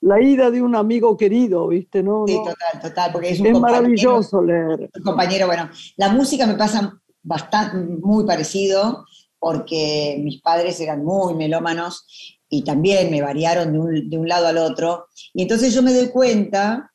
la 0.00 0.20
ida 0.20 0.50
de 0.50 0.62
un 0.62 0.74
amigo 0.74 1.16
querido, 1.16 1.68
¿viste? 1.68 2.02
No, 2.02 2.24
sí, 2.26 2.36
total, 2.36 2.80
total, 2.82 3.12
porque 3.12 3.30
es, 3.30 3.40
es 3.40 3.58
maravilloso 3.58 4.42
leer. 4.42 4.90
Un 4.94 5.02
compañero, 5.02 5.46
bueno, 5.46 5.68
la 5.96 6.08
música 6.10 6.46
me 6.46 6.54
pasa 6.54 6.98
bastante, 7.22 7.76
muy 7.76 8.24
parecido, 8.24 9.04
porque 9.38 10.20
mis 10.22 10.40
padres 10.40 10.80
eran 10.80 11.04
muy 11.04 11.34
melómanos 11.34 12.06
y 12.48 12.64
también 12.64 13.10
me 13.10 13.22
variaron 13.22 13.72
de 13.72 13.78
un, 13.78 14.10
de 14.10 14.18
un 14.18 14.28
lado 14.28 14.46
al 14.46 14.58
otro. 14.58 15.06
Y 15.34 15.42
entonces 15.42 15.74
yo 15.74 15.82
me 15.82 15.92
doy 15.92 16.08
cuenta 16.08 16.90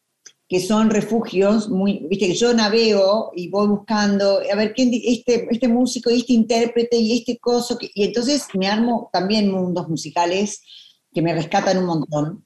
que 0.53 0.59
son 0.59 0.91
refugios 0.91 1.67
muy, 1.67 2.05
viste, 2.07 2.27
que 2.27 2.35
yo 2.35 2.53
navego 2.53 3.31
y 3.35 3.49
voy 3.49 3.69
buscando, 3.69 4.39
a 4.39 4.55
ver, 4.55 4.71
quién, 4.75 4.91
este, 4.93 5.47
este 5.49 5.67
músico 5.67 6.11
y 6.11 6.19
este 6.19 6.33
intérprete 6.33 6.95
y 6.95 7.17
este 7.17 7.39
coso, 7.39 7.75
y 7.81 8.03
entonces 8.03 8.45
me 8.53 8.67
armo 8.67 9.09
también 9.11 9.49
mundos 9.49 9.89
musicales 9.89 10.61
que 11.11 11.23
me 11.23 11.33
rescatan 11.33 11.79
un 11.79 11.85
montón. 11.85 12.45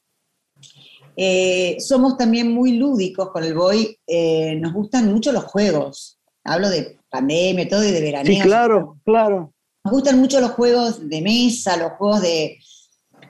Eh, 1.18 1.76
somos 1.82 2.16
también 2.16 2.50
muy 2.50 2.78
lúdicos 2.78 3.30
con 3.32 3.44
el 3.44 3.54
Boy, 3.54 4.00
eh, 4.08 4.56
nos 4.56 4.72
gustan 4.72 5.12
mucho 5.12 5.34
los 5.34 5.44
juegos, 5.44 6.18
hablo 6.46 6.70
de 6.70 7.00
pandemia, 7.10 7.68
todo 7.68 7.84
y 7.84 7.92
de 7.92 8.00
veraneo. 8.00 8.34
Sí, 8.34 8.40
claro, 8.40 9.02
claro. 9.04 9.54
Nos 9.84 9.92
gustan 9.92 10.18
mucho 10.18 10.40
los 10.40 10.52
juegos 10.52 11.10
de 11.10 11.22
mesa, 11.22 11.76
los 11.76 11.92
juegos 11.98 12.22
de, 12.22 12.58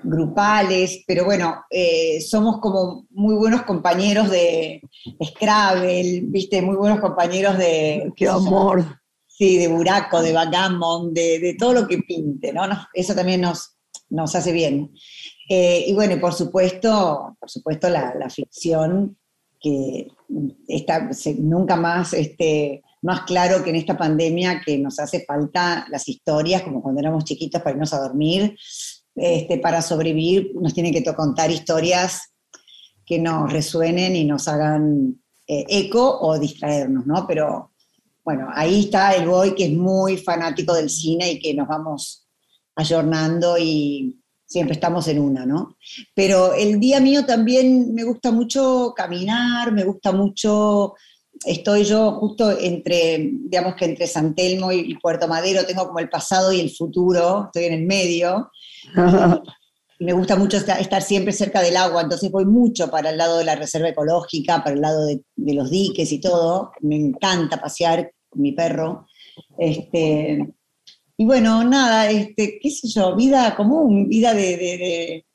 grupales, 0.04 1.04
pero 1.08 1.26
bueno, 1.26 1.64
eh, 1.70 2.22
somos 2.22 2.60
como 2.60 3.06
muy 3.12 3.36
buenos 3.36 3.64
compañeros 3.64 4.30
de 4.30 4.82
Scrabble, 5.24 6.22
viste, 6.26 6.62
muy 6.62 6.76
buenos 6.76 7.00
compañeros 7.00 7.58
de... 7.58 8.12
¡Qué 8.16 8.28
amor! 8.28 9.00
Sí, 9.28 9.58
de 9.58 9.68
buraco, 9.68 10.22
de 10.22 10.34
backgammon, 10.34 11.14
de, 11.14 11.56
todo 11.60 11.74
lo 11.74 11.88
que 11.88 12.00
pinte, 12.00 12.52
¿no? 12.52 12.64
eso 12.94 13.14
también 13.14 13.42
nos, 13.42 13.78
nos 14.10 14.34
hace 14.36 14.52
bien. 14.52 14.92
Eh, 15.50 15.86
y 15.88 15.94
bueno, 15.94 16.20
por 16.20 16.34
supuesto, 16.34 17.36
por 17.40 17.50
supuesto 17.50 17.90
la, 17.90 18.30
ficción, 18.30 19.18
que 19.60 20.08
está 20.68 21.10
nunca 21.38 21.76
más, 21.76 22.14
este, 22.14 22.84
más 23.02 23.22
claro 23.22 23.64
que 23.64 23.70
en 23.70 23.78
esta 23.78 23.98
pandemia 23.98 24.62
que 24.66 24.78
nos 24.78 25.00
hace 25.00 25.24
falta 25.26 25.86
las 25.90 26.08
historias, 26.10 26.64
como 26.64 26.82
cuando 26.82 27.00
éramos 27.02 27.24
chiquitos 27.24 27.62
para 27.62 27.76
irnos 27.76 27.94
a 27.94 28.02
dormir, 28.02 28.58
este, 29.18 29.58
para 29.58 29.82
sobrevivir 29.82 30.52
nos 30.62 30.74
tienen 30.74 30.94
que 30.94 31.04
contar 31.04 31.50
historias 31.50 32.34
que 33.06 33.18
nos 33.18 33.52
resuenen 33.52 34.16
y 34.16 34.26
nos 34.26 34.48
hagan 34.48 35.20
eh, 35.48 35.66
eco 35.70 36.20
o 36.20 36.38
distraernos, 36.38 37.08
¿no? 37.08 37.26
Pero 37.26 37.72
bueno, 38.24 38.50
ahí 38.54 38.82
está 38.82 39.16
el 39.16 39.28
boy 39.28 39.56
que 39.56 39.66
es 39.66 39.74
muy 39.74 40.18
fanático 40.18 40.74
del 40.74 40.90
cine 40.90 41.32
y 41.32 41.40
que 41.40 41.54
nos 41.54 41.68
vamos 41.68 42.28
ayornando 42.76 43.58
y 43.58 44.22
siempre 44.46 44.74
estamos 44.74 45.08
en 45.08 45.20
una, 45.20 45.46
¿no? 45.46 45.78
Pero 46.14 46.54
el 46.54 46.80
día 46.80 47.00
mío 47.00 47.26
también 47.26 47.94
me 47.94 48.04
gusta 48.04 48.32
mucho 48.32 48.94
caminar, 48.96 49.72
me 49.72 49.84
gusta 49.84 50.12
mucho, 50.12 50.94
estoy 51.46 51.86
yo 51.86 52.12
justo 52.20 52.52
entre, 52.52 53.32
digamos 53.32 53.76
que 53.76 53.86
entre 53.86 54.06
San 54.06 54.36
Telmo 54.36 54.72
y 54.72 54.96
Puerto 55.00 55.28
Madero, 55.28 55.66
tengo 55.66 55.88
como 55.88 56.00
el 56.00 56.10
pasado 56.10 56.52
y 56.52 56.60
el 56.60 56.70
futuro, 56.70 57.46
estoy 57.46 57.66
en 57.66 57.74
el 57.74 57.86
medio, 57.86 58.52
me 60.00 60.14
gusta 60.14 60.36
mucho 60.36 60.58
estar, 60.58 61.02
siempre 61.02 61.34
cerca 61.34 61.62
del 61.62 61.78
agua, 61.78 62.02
entonces 62.02 62.32
voy 62.32 62.46
mucho 62.46 62.90
para 62.90 63.10
el 63.10 63.18
lado 63.18 63.40
de 63.40 63.46
la 63.46 63.56
reserva 63.56 63.90
ecológica, 63.90 64.64
para 64.64 64.76
el 64.76 64.82
lado 64.82 65.06
de, 65.06 65.24
los 65.36 65.70
diques 65.70 66.12
y 66.12 66.20
todo. 66.20 66.72
Me 66.82 66.96
encanta 66.96 67.60
pasear 67.60 68.12
con 68.30 68.42
mi 68.42 68.52
perro. 68.52 69.08
Este, 69.58 70.54
y 71.18 71.26
bueno, 71.26 71.64
nada, 71.64 72.10
este, 72.12 72.60
qué 72.62 72.70
sé 72.70 72.88
yo, 72.88 73.16
vida 73.16 73.56
común, 73.56 74.08
vida 74.08 74.34
de, 74.34 75.26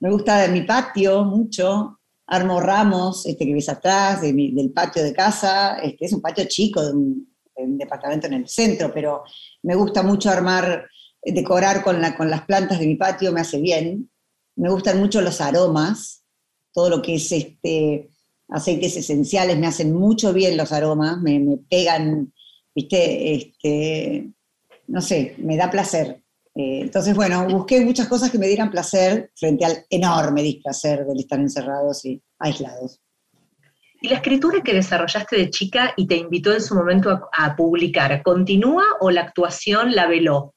me 0.00 0.10
gusta 0.10 0.40
de 0.40 0.48
mi 0.48 0.62
patio 0.62 1.24
mucho, 1.24 2.00
armo 2.26 2.60
ramos 2.60 3.24
este, 3.24 3.46
que 3.46 3.54
ves 3.54 3.68
atrás 3.68 4.20
del 4.20 4.72
patio 4.74 5.02
de 5.02 5.12
casa, 5.12 5.78
este, 5.78 6.06
es 6.06 6.12
un 6.12 6.20
patio 6.20 6.44
chico 6.48 6.84
de 6.84 6.92
un, 6.92 7.28
departamento 7.60 8.28
en 8.28 8.34
el 8.34 8.48
centro, 8.48 8.92
pero 8.94 9.24
me 9.64 9.74
gusta 9.74 10.04
mucho 10.04 10.30
armar 10.30 10.86
decorar 11.32 11.82
con, 11.82 12.00
la, 12.00 12.16
con 12.16 12.30
las 12.30 12.42
plantas 12.42 12.78
de 12.78 12.86
mi 12.86 12.96
patio 12.96 13.32
me 13.32 13.40
hace 13.40 13.60
bien. 13.60 14.10
Me 14.56 14.70
gustan 14.70 14.98
mucho 14.98 15.20
los 15.20 15.40
aromas, 15.40 16.24
todo 16.72 16.90
lo 16.90 17.02
que 17.02 17.14
es 17.14 17.30
este, 17.32 18.10
aceites 18.48 18.96
esenciales 18.96 19.58
me 19.58 19.66
hacen 19.66 19.94
mucho 19.94 20.32
bien 20.32 20.56
los 20.56 20.72
aromas, 20.72 21.20
me, 21.20 21.38
me 21.38 21.56
pegan, 21.56 22.32
viste, 22.74 23.34
este, 23.34 24.30
no 24.86 25.00
sé, 25.00 25.34
me 25.38 25.56
da 25.56 25.70
placer. 25.70 26.22
Eh, 26.54 26.80
entonces, 26.82 27.14
bueno, 27.14 27.46
busqué 27.46 27.84
muchas 27.84 28.08
cosas 28.08 28.30
que 28.30 28.38
me 28.38 28.48
dieran 28.48 28.70
placer 28.70 29.30
frente 29.36 29.64
al 29.64 29.84
enorme 29.90 30.42
displacer 30.42 31.06
del 31.06 31.20
estar 31.20 31.38
encerrados 31.38 32.04
y 32.04 32.20
aislados. 32.38 33.00
¿Y 34.00 34.08
la 34.08 34.16
escritura 34.16 34.60
que 34.62 34.74
desarrollaste 34.74 35.36
de 35.36 35.50
chica 35.50 35.92
y 35.96 36.06
te 36.06 36.16
invitó 36.16 36.52
en 36.52 36.60
su 36.60 36.74
momento 36.74 37.10
a, 37.10 37.28
a 37.32 37.56
publicar, 37.56 38.22
continúa 38.22 38.84
o 39.00 39.10
la 39.10 39.22
actuación 39.22 39.94
la 39.94 40.06
veló? 40.06 40.54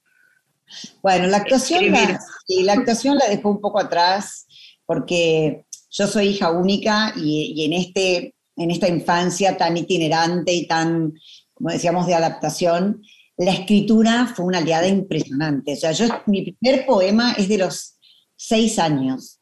Bueno, 1.02 1.28
la 1.28 1.38
actuación, 1.38 1.92
la, 1.92 2.20
la 2.48 2.74
actuación 2.74 3.18
la 3.18 3.28
dejó 3.28 3.50
un 3.50 3.62
poco 3.62 3.80
atrás 3.80 4.46
porque 4.86 5.66
yo 5.92 6.08
soy 6.08 6.30
hija 6.30 6.52
única 6.52 7.14
y, 7.16 7.66
en, 7.66 7.74
este, 7.74 8.36
en 8.56 8.72
esta 8.72 8.88
infancia 8.88 9.58
tan 9.58 9.78
itinerante 9.78 10.54
y 10.54 10.68
tan, 10.68 11.14
como 11.54 11.70
decíamos, 11.70 12.08
de 12.08 12.16
adaptación, 12.16 13.02
la 13.38 13.52
escritura 13.52 14.32
fue 14.34 14.46
una 14.46 14.60
aliada 14.60 14.88
impresionante. 14.88 15.74
O 15.74 15.76
sea, 15.76 15.92
yo, 15.92 16.08
mi 16.28 16.52
primer 16.52 16.86
poema 16.86 17.34
es 17.34 17.50
de 17.50 17.58
los 17.58 17.98
seis 18.36 18.80
años. 18.80 19.40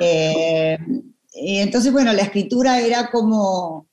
Eh, 0.00 0.78
entonces, 1.32 1.92
bueno, 1.92 2.12
la 2.12 2.22
escritura 2.22 2.80
era 2.80 3.10
como 3.10 3.88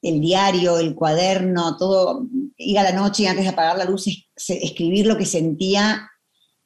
el 0.00 0.20
diario, 0.20 0.78
el 0.78 0.94
cuaderno, 0.94 1.76
todo, 1.76 2.26
ir 2.56 2.78
a 2.78 2.82
la 2.82 2.92
noche 2.92 3.24
y 3.24 3.26
antes 3.26 3.44
de 3.44 3.50
apagar 3.50 3.78
la 3.78 3.84
luz, 3.84 4.06
escribir 4.36 5.06
lo 5.06 5.16
que 5.16 5.26
sentía 5.26 6.08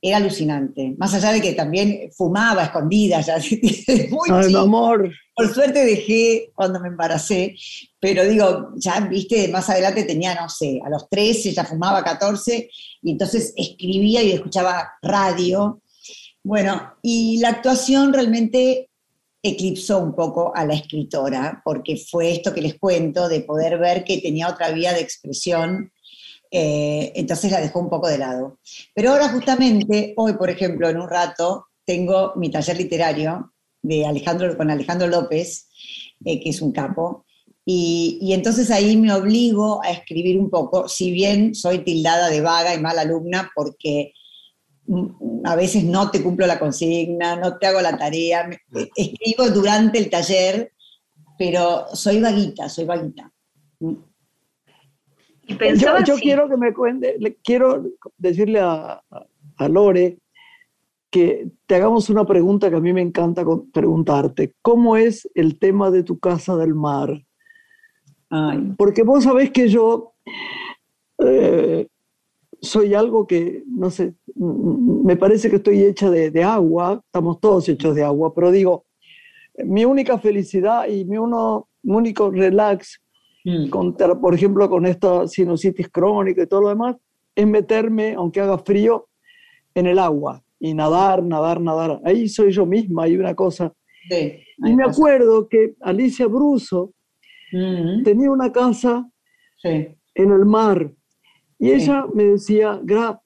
era 0.00 0.18
alucinante. 0.18 0.94
Más 0.98 1.14
allá 1.14 1.32
de 1.32 1.40
que 1.40 1.52
también 1.52 2.10
fumaba 2.16 2.64
escondida, 2.64 3.20
ya, 3.20 3.36
muy 4.10 4.28
Ay, 4.30 4.54
amor. 4.54 5.10
Por 5.34 5.52
suerte 5.52 5.84
dejé 5.84 6.50
cuando 6.54 6.80
me 6.80 6.88
embaracé, 6.88 7.56
pero 7.98 8.24
digo, 8.24 8.72
ya 8.76 9.00
viste, 9.00 9.48
más 9.48 9.68
adelante 9.68 10.04
tenía, 10.04 10.34
no 10.34 10.48
sé, 10.48 10.80
a 10.84 10.90
los 10.90 11.08
13, 11.08 11.52
ya 11.52 11.64
fumaba 11.64 12.02
14, 12.02 12.70
y 13.02 13.10
entonces 13.10 13.52
escribía 13.56 14.22
y 14.22 14.32
escuchaba 14.32 14.92
radio. 15.02 15.80
Bueno, 16.42 16.94
y 17.02 17.38
la 17.38 17.50
actuación 17.50 18.12
realmente 18.12 18.88
eclipsó 19.42 19.98
un 19.98 20.14
poco 20.14 20.52
a 20.54 20.64
la 20.64 20.74
escritora, 20.74 21.60
porque 21.64 21.96
fue 21.96 22.32
esto 22.32 22.52
que 22.52 22.62
les 22.62 22.78
cuento, 22.78 23.28
de 23.28 23.40
poder 23.40 23.78
ver 23.78 24.04
que 24.04 24.18
tenía 24.18 24.48
otra 24.48 24.70
vía 24.70 24.92
de 24.92 25.00
expresión 25.00 25.92
eh, 26.50 27.12
entonces 27.14 27.50
la 27.50 27.60
dejó 27.60 27.80
un 27.80 27.90
poco 27.90 28.08
de 28.08 28.18
lado. 28.18 28.58
Pero 28.94 29.12
ahora 29.12 29.28
justamente, 29.28 30.14
hoy 30.16 30.34
por 30.34 30.50
ejemplo, 30.50 30.88
en 30.88 31.00
un 31.00 31.08
rato, 31.08 31.66
tengo 31.84 32.32
mi 32.36 32.50
taller 32.50 32.76
literario 32.76 33.52
de 33.82 34.06
Alejandro, 34.06 34.56
con 34.56 34.70
Alejandro 34.70 35.06
López, 35.06 35.68
eh, 36.24 36.40
que 36.40 36.50
es 36.50 36.60
un 36.60 36.72
capo, 36.72 37.26
y, 37.68 38.32
entonces 38.32 38.70
ahí 38.70 38.96
me 38.96 39.12
obligo 39.12 39.82
a 39.82 39.90
escribir 39.90 40.38
un 40.38 40.48
poco, 40.50 40.88
si 40.88 41.10
bien 41.10 41.52
soy 41.52 41.80
tildada 41.80 42.30
de 42.30 42.40
vaga 42.40 42.72
y 42.72 42.80
mala 42.80 43.02
alumna, 43.02 43.50
porque 43.56 44.12
mm, 44.86 45.44
a 45.44 45.56
veces 45.56 45.82
no 45.82 46.12
te 46.12 46.22
cumplo 46.22 46.46
la 46.46 46.60
consigna, 46.60 47.34
no 47.34 47.58
te 47.58 47.66
hago 47.66 47.80
la 47.80 47.98
tarea, 47.98 48.48
escribo 48.94 49.50
durante 49.50 49.98
el 49.98 50.08
taller, 50.08 50.72
pero 51.36 51.86
soy 51.92 52.20
vaguita, 52.20 52.68
soy 52.68 52.84
vaguita. 52.84 53.32
Yo, 55.46 56.16
quiero 56.16 56.48
que 56.48 56.56
me 56.56 56.74
cuente, 56.74 57.16
quiero 57.44 57.84
decirle 58.18 58.60
a, 58.60 59.02
Lore 59.68 60.18
que 61.10 61.48
te 61.66 61.76
hagamos 61.76 62.10
una 62.10 62.26
pregunta 62.26 62.68
que 62.68 62.76
a 62.76 62.80
mí 62.80 62.92
me 62.92 63.00
encanta 63.00 63.44
preguntarte. 63.72 64.54
¿Cómo 64.60 64.96
es 64.96 65.30
el 65.34 65.58
tema 65.58 65.90
de 65.90 66.02
tu 66.02 66.18
casa 66.18 66.56
del 66.56 66.74
mar? 66.74 67.22
Porque 68.76 69.02
vos 69.02 69.24
sabés 69.24 69.50
que 69.50 69.68
yo 69.68 70.14
eh, 71.18 71.86
soy 72.60 72.94
algo 72.94 73.26
que, 73.26 73.62
no 73.66 73.90
sé, 73.90 74.14
me 74.34 75.16
parece 75.16 75.48
que 75.48 75.56
estoy 75.56 75.82
hecha 75.82 76.10
de, 76.10 76.42
agua, 76.42 77.00
estamos 77.04 77.40
todos 77.40 77.68
hechos 77.68 77.94
de 77.94 78.02
agua, 78.02 78.34
pero 78.34 78.50
digo, 78.50 78.84
mi 79.64 79.84
única 79.84 80.18
felicidad 80.18 80.88
y 80.88 81.04
mi, 81.04 81.16
uno, 81.16 81.68
mi 81.82 81.94
único 81.94 82.30
relax 82.30 83.00
Mm. 83.48 83.70
por 84.20 84.34
ejemplo, 84.34 84.68
con 84.68 84.86
esta 84.86 85.28
sinusitis 85.28 85.88
crónica 85.88 86.42
y 86.42 86.48
todo 86.48 86.62
lo 86.62 86.68
demás, 86.70 86.96
es 87.32 87.46
meterme, 87.46 88.14
aunque 88.14 88.40
haga 88.40 88.58
frío, 88.58 89.08
en 89.72 89.86
el 89.86 90.00
agua 90.00 90.42
y 90.58 90.74
nadar, 90.74 91.22
nadar, 91.22 91.60
nadar. 91.60 92.00
Ahí 92.04 92.28
soy 92.28 92.50
yo 92.50 92.66
misma, 92.66 93.04
hay 93.04 93.16
una 93.16 93.36
cosa. 93.36 93.72
y 94.10 94.74
me 94.74 94.82
acuerdo 94.82 95.48
que 95.48 95.74
Alicia 95.80 96.26
Bruso 96.26 96.92
mm. 97.52 98.02
tenía 98.02 98.32
una 98.32 98.50
casa 98.50 99.08
en 99.62 99.96
el 100.32 100.44
mar 100.44 100.92
Y 101.58 101.70
ella 101.70 102.04
me 102.12 102.24
decía, 102.24 102.80
Gra, 102.82 103.20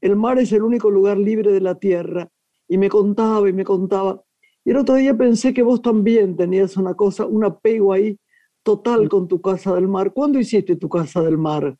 el 0.00 0.16
mar 0.16 0.38
es 0.40 0.52
el 0.52 0.62
único 0.62 0.90
lugar 0.90 1.16
libre 1.16 1.52
de 1.52 1.60
la 1.60 1.76
tierra. 1.76 2.28
Y 2.66 2.76
me 2.76 2.88
contaba 2.88 3.48
y 3.48 3.52
me 3.52 3.64
contaba. 3.64 4.20
Y 4.64 4.70
el 4.70 4.78
otro 4.78 4.96
día 4.96 5.16
pensé 5.16 5.54
que 5.54 5.62
vos 5.62 5.80
también 5.80 6.34
tenías 6.34 6.76
una 6.76 6.94
cosa, 6.94 7.24
un 7.24 7.44
apego 7.44 7.92
ahí 7.92 8.18
total 8.64 9.08
con 9.08 9.28
tu 9.28 9.40
casa 9.40 9.74
del 9.74 9.86
mar. 9.86 10.12
¿Cuándo 10.12 10.40
hiciste 10.40 10.74
tu 10.74 10.88
casa 10.88 11.22
del 11.22 11.38
mar? 11.38 11.76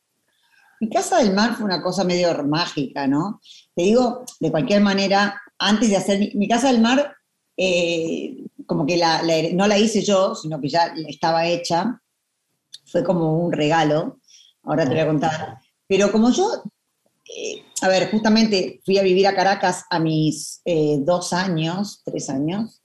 Mi 0.79 0.89
casa 0.89 1.17
del 1.17 1.33
mar 1.33 1.55
fue 1.55 1.65
una 1.65 1.81
cosa 1.81 2.03
medio 2.03 2.31
mágica, 2.45 3.07
¿no? 3.07 3.41
Te 3.75 3.83
digo, 3.83 4.23
de 4.39 4.51
cualquier 4.51 4.81
manera, 4.81 5.41
antes 5.57 5.89
de 5.89 5.97
hacer 5.97 6.19
mi, 6.35 6.47
casa 6.47 6.71
del 6.71 6.81
mar, 6.81 7.15
eh, 7.57 8.45
como 8.65 8.85
que 8.85 9.01
no 9.53 9.67
la 9.67 9.77
hice 9.77 10.01
yo, 10.01 10.35
sino 10.35 10.61
que 10.61 10.69
ya 10.69 10.93
estaba 11.07 11.47
hecha, 11.47 12.01
fue 12.85 13.03
como 13.03 13.37
un 13.39 13.51
regalo, 13.51 14.19
ahora 14.63 14.83
te 14.83 14.91
voy 14.91 14.99
a 14.99 15.07
contar. 15.07 15.57
Pero 15.87 16.11
como 16.11 16.29
yo, 16.31 16.63
eh, 17.35 17.63
a 17.81 17.87
ver, 17.87 18.11
justamente 18.11 18.81
fui 18.85 18.97
a 18.97 19.03
vivir 19.03 19.27
a 19.27 19.35
Caracas 19.35 19.85
a 19.89 19.99
mis 19.99 20.61
eh, 20.65 20.97
dos 20.99 21.33
años, 21.33 22.01
tres 22.03 22.29
años, 22.29 22.81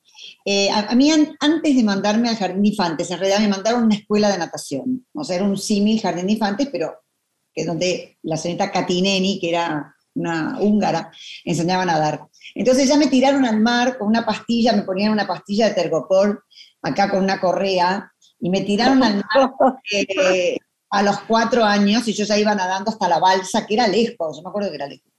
a, 0.72 0.95
mí 0.95 1.11
antes 1.11 1.76
de 1.76 1.82
mandarme 1.82 2.28
al 2.28 2.36
Jardín 2.36 2.62
de 2.62 2.68
Infantes, 2.68 3.11
en 3.11 3.18
realidad 3.18 3.41
me 3.41 3.49
mandaron 3.49 3.82
a 3.82 3.86
una 3.86 3.95
escuela 3.95 4.30
de 4.30 4.38
natación, 4.38 5.07
o 5.14 5.24
sea, 5.24 5.36
era 5.36 5.45
un 5.45 5.57
símil 5.57 6.01
Jardín 6.01 6.26
de 6.26 6.32
Infantes, 6.32 6.68
pero 6.72 7.01
que 7.53 7.62
es 7.62 7.66
donde 7.66 8.18
la 8.22 8.36
señorita 8.36 8.70
Catineni, 8.70 9.38
que 9.41 9.51
era 9.51 9.95
una 10.14 10.59
húngara, 10.61 11.11
enseñaba 11.45 11.82
a 11.82 11.86
nadar. 11.86 12.26
Entonces 12.55 12.88
ya 12.88 12.97
me 12.97 13.07
tiraron 13.07 13.45
al 13.45 13.61
mar 13.61 13.99
con 13.99 14.09
una 14.09 14.24
pastilla, 14.24 14.72
me 14.72 14.82
ponían 14.82 15.12
una 15.12 15.26
pastilla 15.26 15.68
de 15.68 15.74
tergopol 15.74 16.43
acá 16.82 17.11
con 17.11 17.22
una 17.22 17.41
correa, 17.41 18.12
y 18.41 18.51
me 18.51 18.62
tiraron 18.62 19.03
al 19.03 19.16
mar 19.16 19.51
eh, 19.91 20.57
a 20.91 21.03
los 21.03 21.20
cuatro 21.20 21.64
años 21.64 22.09
y 22.09 22.12
yo 22.12 22.24
ya 22.24 22.38
iba 22.38 22.55
nadando 22.55 22.91
hasta 22.91 23.09
la 23.09 23.18
balsa, 23.18 23.66
que 23.66 23.74
era 23.74 23.86
lejos, 23.86 24.36
yo 24.36 24.43
me 24.43 24.49
acuerdo 24.49 24.70
que 24.70 24.76
era 24.76 24.86
lejos. 24.86 25.12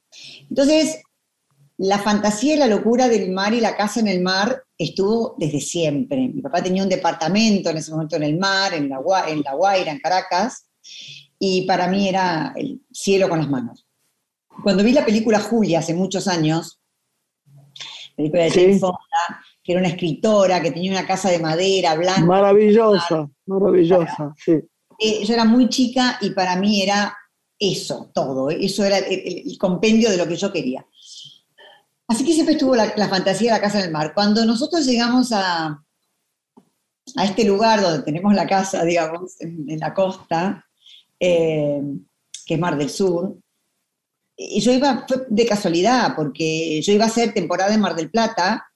Entonces, 0.49 1.01
la 1.81 1.97
fantasía 1.97 2.53
y 2.53 2.57
la 2.59 2.67
locura 2.67 3.07
del 3.09 3.31
mar 3.31 3.55
y 3.55 3.59
la 3.59 3.75
casa 3.75 3.99
en 3.99 4.07
el 4.07 4.21
mar 4.21 4.63
estuvo 4.77 5.33
desde 5.39 5.59
siempre. 5.59 6.29
Mi 6.31 6.39
papá 6.39 6.61
tenía 6.61 6.83
un 6.83 6.89
departamento 6.89 7.71
en 7.71 7.77
ese 7.77 7.91
momento 7.91 8.17
en 8.17 8.23
el 8.23 8.37
mar, 8.37 8.75
en 8.75 8.87
la, 8.87 9.01
en 9.27 9.41
la 9.41 9.55
Guaira, 9.55 9.91
en 9.91 9.99
Caracas, 9.99 10.67
y 11.39 11.63
para 11.63 11.87
mí 11.87 12.07
era 12.07 12.53
el 12.55 12.81
cielo 12.91 13.27
con 13.27 13.39
las 13.39 13.49
manos. 13.49 13.87
Cuando 14.61 14.83
vi 14.83 14.91
la 14.91 15.03
película 15.03 15.39
Julia 15.39 15.79
hace 15.79 15.95
muchos 15.95 16.27
años, 16.27 16.79
película 18.15 18.43
de 18.43 18.51
Jane 18.51 18.77
Fonda, 18.77 19.41
que 19.63 19.71
era 19.71 19.81
una 19.81 19.89
escritora, 19.89 20.61
que 20.61 20.69
tenía 20.69 20.91
una 20.91 21.07
casa 21.07 21.31
de 21.31 21.39
madera 21.39 21.95
blanca. 21.95 22.21
Maravillosa, 22.21 23.27
maravillosa, 23.47 24.35
sí. 24.37 24.53
Eh, 24.99 25.25
yo 25.25 25.33
era 25.33 25.45
muy 25.45 25.67
chica 25.67 26.19
y 26.21 26.29
para 26.29 26.57
mí 26.57 26.83
era 26.83 27.17
eso, 27.61 28.11
todo, 28.13 28.49
eso 28.49 28.83
era 28.83 28.97
el, 28.97 29.57
compendio 29.59 30.09
de 30.09 30.17
lo 30.17 30.27
que 30.27 30.35
yo 30.35 30.51
quería. 30.51 30.85
Así 32.11 32.25
que 32.25 32.33
siempre 32.33 32.55
estuvo 32.55 32.75
la, 32.75 33.07
fantasía 33.07 33.53
de 33.53 33.57
la 33.57 33.63
casa 33.63 33.79
en 33.79 33.85
el 33.85 33.91
mar. 33.91 34.13
Cuando 34.13 34.45
nosotros 34.45 34.85
llegamos 34.85 35.31
a, 35.31 35.81
a 37.15 37.23
este 37.23 37.45
lugar 37.45 37.79
donde 37.79 38.03
tenemos 38.03 38.35
la 38.35 38.45
casa, 38.45 38.83
digamos, 38.83 39.39
en 39.39 39.79
la 39.79 39.93
costa, 39.93 40.65
eh, 41.17 41.81
que 42.45 42.55
es 42.55 42.59
Mar 42.59 42.77
del 42.77 42.89
Sur. 42.89 43.37
Y 44.35 44.59
yo 44.59 44.73
iba, 44.73 45.05
fue 45.07 45.25
de 45.29 45.45
casualidad, 45.45 46.13
porque 46.13 46.81
yo 46.81 46.91
iba 46.91 47.05
a 47.05 47.07
hacer 47.07 47.33
temporada 47.33 47.73
en 47.73 47.79
Mar 47.79 47.95
del 47.95 48.11
Plata 48.11 48.67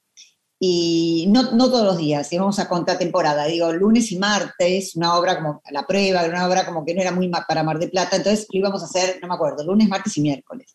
y 0.58 1.26
no, 1.28 1.52
no 1.52 1.68
todos 1.68 1.84
los 1.84 1.98
días, 1.98 2.32
íbamos 2.32 2.58
a 2.58 2.70
contratemporada, 2.70 3.44
digo, 3.44 3.70
lunes 3.70 4.10
y 4.12 4.18
martes, 4.18 4.96
una 4.96 5.14
obra 5.14 5.36
como 5.36 5.60
la 5.70 5.86
prueba, 5.86 6.24
una 6.24 6.48
obra 6.48 6.64
como 6.64 6.86
que 6.86 6.94
no 6.94 7.02
era 7.02 7.12
muy 7.12 7.30
para 7.46 7.62
Mar 7.62 7.78
del 7.78 7.90
Plata, 7.90 8.16
entonces 8.16 8.46
lo 8.50 8.60
íbamos 8.60 8.80
a 8.80 8.86
hacer, 8.86 9.18
no 9.20 9.28
me 9.28 9.34
acuerdo, 9.34 9.62
lunes, 9.62 9.90
martes 9.90 10.16
y 10.16 10.22
miércoles. 10.22 10.74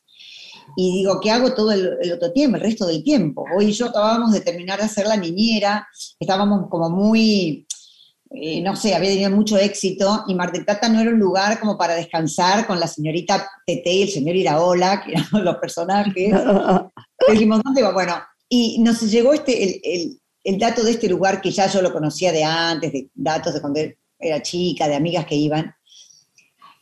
Y 0.76 0.98
digo, 0.98 1.20
¿qué 1.20 1.32
hago 1.32 1.54
todo 1.54 1.72
el, 1.72 1.98
el, 2.02 2.12
otro 2.14 2.32
tiempo, 2.32 2.58
el 2.58 2.64
resto 2.64 2.86
del 2.86 3.04
tiempo? 3.04 3.46
Hoy 3.56 3.66
y 3.66 3.72
yo 3.72 3.88
acabábamos 3.88 4.32
de 4.32 4.42
terminar 4.42 4.80
de 4.80 4.86
hacer 4.86 5.08
la 5.08 5.18
niñera, 5.18 5.88
estábamos 6.20 6.70
como 6.70 6.90
muy 6.90 7.66
eh, 8.34 8.62
no 8.62 8.78
sé, 8.78 8.96
había 8.96 9.10
tenido 9.10 9.30
mucho 9.30 9.58
éxito 9.58 10.24
y 10.26 10.36
Mar 10.36 10.54
del 10.54 10.64
Plata 10.64 10.88
no 10.88 11.02
era 11.02 11.10
un 11.10 11.20
lugar 11.20 11.60
como 11.60 11.78
para 11.78 11.96
descansar 11.96 12.66
con 12.66 12.80
la 12.80 12.88
señorita 12.88 13.46
Tete 13.66 13.92
y 13.92 14.04
el 14.04 14.10
señor 14.10 14.38
Iraola, 14.38 15.04
que 15.04 15.12
eran 15.34 15.44
los 15.44 15.58
personajes. 15.58 16.14
dijimos, 17.32 17.62
¿dónde 17.62 17.84
va? 17.84 17.92
Bueno, 17.92 18.16
y 18.48 18.80
nos 18.80 19.02
llegó 19.02 19.34
este, 19.34 19.82
el, 20.44 20.58
dato 20.58 20.82
de 20.82 20.92
este 20.92 21.10
lugar 21.10 21.42
que 21.42 21.52
ya 21.52 21.68
yo 21.68 21.82
lo 21.82 21.92
conocía 21.92 22.32
de 22.32 22.46
antes, 22.46 22.94
de 22.94 23.10
datos 23.14 23.54
de 23.54 23.60
cuando 23.60 23.82
era 24.18 24.42
chica, 24.42 24.88
de 24.88 24.96
amigas 24.96 25.26
que 25.26 25.36
iban. 25.36 25.76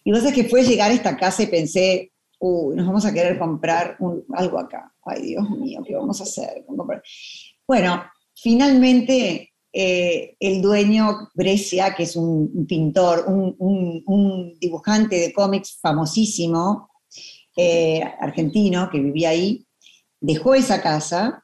Y 0.04 0.12
vos 0.12 0.20
sabés 0.20 0.36
que 0.36 0.50
fue 0.50 0.64
llegar 0.64 0.92
a 0.92 0.94
esta 0.94 1.18
casa 1.18 1.42
y 1.42 1.48
pensé, 1.48 2.12
uy, 2.40 2.76
nos 2.76 2.88
vamos 2.88 3.06
a 3.06 3.14
querer 3.14 3.38
comprar 3.38 3.98
algo 4.34 4.60
acá. 4.60 4.94
Ay, 5.04 5.22
Dios 5.28 5.50
mío, 5.50 5.82
¿qué 5.86 5.96
vamos 5.96 6.20
a 6.20 6.24
hacer? 6.24 6.66
Bueno, 7.68 8.04
finalmente 8.36 9.54
eh, 9.72 10.36
el 10.40 10.62
dueño 10.62 11.30
Brescia, 11.34 11.94
que 11.96 12.04
es 12.04 12.16
un, 12.16 12.66
pintor, 12.68 13.26
un, 13.28 14.58
dibujante 14.60 15.18
de 15.18 15.34
cómics 15.34 15.78
famosísimo, 15.82 16.90
eh, 17.56 18.02
argentino, 18.20 18.90
que 18.90 19.00
vivía 19.00 19.30
ahí, 19.30 19.68
dejó 20.20 20.56
esa 20.56 20.82
casa 20.82 21.44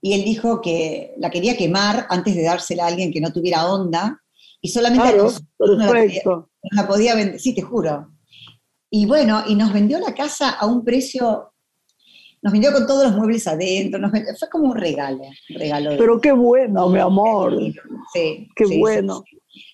y 0.00 0.12
él 0.12 0.24
dijo 0.24 0.60
que 0.60 1.14
la 1.18 1.30
quería 1.30 1.56
quemar 1.56 2.06
antes 2.10 2.34
de 2.34 2.42
dársela 2.42 2.84
a 2.84 2.88
alguien 2.88 3.12
que 3.12 3.20
no 3.20 3.32
tuviera 3.32 3.66
onda 3.66 4.20
y 4.60 4.68
solamente 4.68 5.12
claro, 5.12 5.30
la 6.62 6.88
podía 6.88 7.14
vender, 7.14 7.38
sí, 7.40 7.54
te 7.54 7.62
juro. 7.62 8.15
Y 8.96 9.04
bueno, 9.04 9.42
y 9.46 9.54
nos 9.54 9.74
vendió 9.74 9.98
la 9.98 10.14
casa 10.14 10.52
a 10.52 10.66
un 10.66 10.82
precio 10.82 11.52
nos 12.42 12.52
vendió 12.52 12.72
con 12.72 12.86
todos 12.86 13.04
los 13.04 13.16
muebles 13.16 13.46
adentro, 13.46 14.00
fue 14.10 14.48
como 14.50 14.66
un 14.66 14.76
regalo, 14.76 15.22
regalo. 15.48 15.90
Pero 15.98 16.20
qué 16.20 16.30
bueno, 16.32 16.88
mi 16.88 17.00
amor. 17.00 17.58
Sí. 18.14 18.48
Qué 18.54 18.78
bueno. 18.78 19.24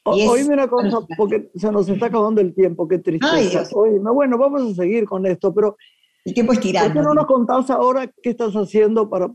Oíme 0.04 0.54
una 0.54 0.68
cosa, 0.68 0.98
porque 1.16 1.50
se 1.54 1.70
nos 1.70 1.88
está 1.88 2.06
acabando 2.06 2.40
el 2.40 2.54
tiempo, 2.54 2.88
qué 2.88 2.98
tristeza. 2.98 3.68
Oíme, 3.74 4.10
bueno, 4.10 4.38
vamos 4.38 4.62
a 4.62 4.74
seguir 4.74 5.04
con 5.04 5.26
esto, 5.26 5.52
pero... 5.54 5.76
El 6.24 6.34
tiempo 6.34 6.54
es 6.54 6.60
tirando. 6.60 6.94
¿Por 6.94 7.02
qué 7.02 7.06
no 7.06 7.14
nos 7.14 7.26
contás 7.26 7.68
ahora 7.68 8.10
qué 8.22 8.30
estás 8.30 8.54
haciendo 8.54 9.10
para, 9.10 9.30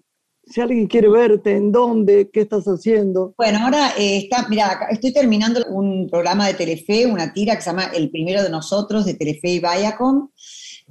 si 0.49 0.61
alguien 0.61 0.87
quiere 0.87 1.09
verte, 1.09 1.55
en 1.55 1.71
dónde, 1.71 2.29
qué 2.31 2.41
estás 2.41 2.65
haciendo? 2.65 3.33
Bueno, 3.37 3.59
ahora 3.63 3.93
eh, 3.97 4.17
está, 4.17 4.47
mira, 4.49 4.87
estoy 4.89 5.13
terminando 5.13 5.65
un 5.69 6.07
programa 6.09 6.47
de 6.47 6.53
Telefe, 6.53 7.05
una 7.05 7.33
tira 7.33 7.55
que 7.55 7.61
se 7.61 7.69
llama 7.69 7.85
El 7.93 8.09
Primero 8.09 8.43
de 8.43 8.49
Nosotros, 8.49 9.05
de 9.05 9.15
Telefe 9.15 9.49
y 9.49 9.59
Viacom. 9.59 10.29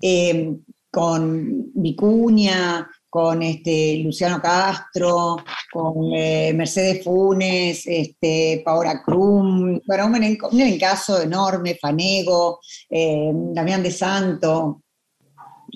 Eh, 0.00 0.57
con 0.96 1.72
Vicuña, 1.74 2.88
con 3.11 3.42
este, 3.42 3.98
Luciano 3.98 4.40
Castro, 4.40 5.36
con 5.70 6.11
eh, 6.14 6.52
Mercedes 6.54 7.04
Funes, 7.04 7.82
este, 7.86 8.62
Paola 8.64 9.02
Krum, 9.04 9.78
bueno, 9.86 10.07
un, 10.07 10.61
encaso 10.61 11.20
enorme, 11.20 11.76
Fanego, 11.80 12.61
eh, 12.88 13.30
Damián 13.32 13.82
de 13.82 13.90
Santo. 13.90 14.84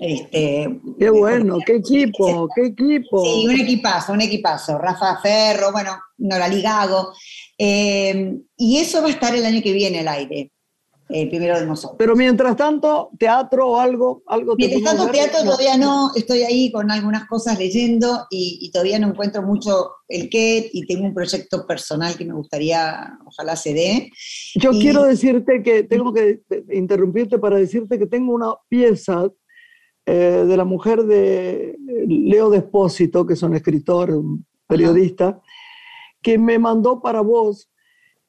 Este, 0.01 0.81
qué 0.99 1.11
bueno, 1.11 1.59
qué 1.67 1.77
equipo, 1.77 2.49
qué 2.55 2.69
equipo. 2.69 3.23
Sí, 3.23 3.47
un 3.47 3.61
equipazo, 3.61 4.15
un 4.15 4.23
equipazo. 4.23 4.79
Rafa 4.79 5.21
Ferro, 5.21 5.73
bueno, 5.73 5.91
Nora 6.17 6.49
Ligago. 6.49 7.13
Eh, 7.59 8.35
y 8.57 8.79
eso 8.79 9.03
va 9.03 9.09
a 9.09 9.11
estar 9.11 9.35
el 9.35 9.45
año 9.45 9.61
que 9.63 9.75
viene 9.75 10.01
al 10.01 10.09
aire. 10.09 10.53
Eh, 11.13 11.29
primero 11.29 11.59
de 11.59 11.67
nosotros. 11.67 11.97
Pero 11.99 12.15
mientras 12.15 12.57
tanto, 12.57 13.11
teatro 13.19 13.71
o 13.71 13.81
algo, 13.81 14.23
algo 14.29 14.55
Mientras 14.57 14.85
tanto, 14.85 15.11
teatro 15.11 15.43
todavía 15.43 15.77
no, 15.77 16.13
estoy 16.15 16.45
ahí 16.45 16.71
con 16.71 16.89
algunas 16.89 17.27
cosas 17.27 17.59
leyendo 17.59 18.27
y, 18.31 18.71
todavía 18.73 19.01
no 19.01 19.09
encuentro 19.09 19.43
mucho 19.43 19.91
el 20.07 20.31
qué 20.31 20.71
y 20.73 20.87
tengo 20.87 21.05
un 21.05 21.13
proyecto 21.13 21.67
personal 21.67 22.17
que 22.17 22.25
me 22.25 22.33
gustaría, 22.33 23.19
ojalá 23.27 23.57
se 23.57 23.75
dé. 23.75 24.11
Yo 24.55 24.71
quiero 24.71 25.03
decirte 25.03 25.65
que 25.65 25.83
tengo 25.83 26.13
que 26.13 26.43
interrumpirte 26.71 27.39
para 27.41 27.57
decirte 27.57 27.99
que 27.99 28.07
tengo 28.07 28.33
una 28.33 28.55
pieza 28.69 29.29
eh, 30.13 30.45
de 30.45 30.57
la 30.57 30.65
mujer 30.65 31.05
de 31.05 31.77
Leo 32.07 32.51
Despósito, 32.51 33.25
que 33.25 33.35
es 33.35 33.43
un 33.43 33.55
escritor, 33.55 34.11
un 34.11 34.45
periodista, 34.67 35.41
que 36.21 36.37
me 36.37 36.59
mandó 36.59 37.01
para 37.01 37.21
vos 37.21 37.71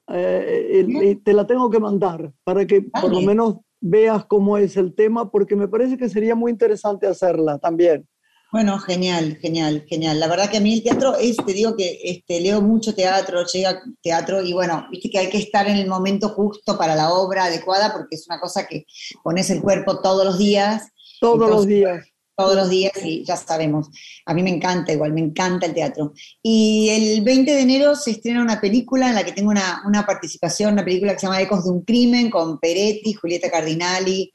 eh, 0.08 1.18
te 1.24 1.34
la 1.34 1.48
tengo 1.48 1.70
que 1.70 1.80
mandar 1.80 2.34
para 2.44 2.68
que 2.68 2.82
por 2.82 3.12
lo 3.12 3.22
menos 3.22 3.58
veas 3.80 4.26
cómo 4.26 4.58
es 4.58 4.78
el 4.78 4.94
tema, 4.94 5.32
porque 5.32 5.56
me 5.56 5.68
parece 5.68 5.98
que 5.98 6.10
sería 6.10 6.36
muy 6.36 6.52
interesante 6.52 7.08
hacerla 7.08 7.58
también. 7.58 8.08
Bueno, 8.52 8.78
genial, 8.80 9.38
genial, 9.42 9.86
genial. 9.88 10.20
La 10.20 10.28
verdad 10.28 10.52
que 10.52 10.58
a 10.58 10.62
mí 10.62 10.74
el 10.74 10.84
teatro 10.84 11.16
es, 11.16 11.38
te 11.38 11.54
digo 11.54 11.76
que 11.78 12.00
este, 12.04 12.42
leo 12.42 12.62
mucho 12.62 12.94
teatro, 12.94 13.46
llega 13.46 13.82
teatro 14.04 14.44
y 14.44 14.52
bueno, 14.52 14.86
viste 14.92 15.10
que 15.10 15.20
hay 15.20 15.30
que 15.30 15.38
estar 15.38 15.68
en 15.70 15.78
el 15.78 15.88
momento 15.88 16.30
justo 16.30 16.78
para 16.78 16.96
la 16.96 17.14
obra 17.14 17.46
adecuada 17.46 17.94
porque 17.94 18.16
es 18.16 18.28
una 18.28 18.40
cosa 18.40 18.68
que 18.68 18.86
pones 19.24 19.50
el 19.50 19.62
cuerpo 19.62 20.02
todos 20.02 20.26
los 20.26 20.38
días. 20.38 20.92
Todos 21.22 21.50
los 21.50 21.66
días 21.66 22.12
todos 22.42 22.56
los 22.56 22.70
días 22.70 22.94
y 23.04 23.24
ya 23.24 23.36
sabemos. 23.36 23.90
A 24.26 24.34
mí 24.34 24.42
me 24.42 24.50
encanta 24.50 24.92
igual, 24.92 25.14
me 25.14 25.22
encanta 25.22 25.68
el 25.68 25.74
teatro. 25.74 26.14
Y 26.42 26.90
el 26.90 27.22
20 27.24 27.52
de 27.52 27.62
enero 27.62 27.96
se 27.96 28.12
estrena 28.12 28.42
una 28.42 28.60
película 28.60 29.10
en 29.10 29.16
la 29.16 29.24
que 29.24 29.32
tengo 29.32 29.52
una, 29.52 30.06
participación, 30.06 30.74
una 30.74 30.84
película 30.84 31.14
que 31.14 31.20
se 31.20 31.28
llama 31.28 31.42
Ecos 31.42 31.66
de 31.66 31.72
un 31.72 31.82
Crimen, 31.84 32.30
con 32.30 32.60
Peretti, 32.60 33.14
Julieta 33.14 33.52
Cardinali, 33.52 34.32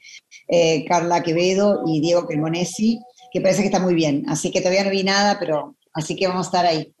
eh, 0.47 0.85
Carla 0.85 1.21
Quevedo 1.21 1.83
y 1.85 1.99
Diego 1.99 2.25
Cremonesi, 2.25 2.99
que 3.31 3.41
parece 3.41 3.61
que 3.61 3.67
está 3.67 3.79
muy 3.79 3.93
bien. 3.93 4.23
Así 4.27 4.51
que 4.51 4.61
todavía 4.61 4.83
no 4.83 4.91
vi 4.91 5.03
nada, 5.03 5.37
pero 5.39 5.75
así 5.93 6.15
que 6.15 6.27
vamos 6.27 6.47
a 6.47 6.49
estar 6.49 6.65
ahí. 6.65 6.93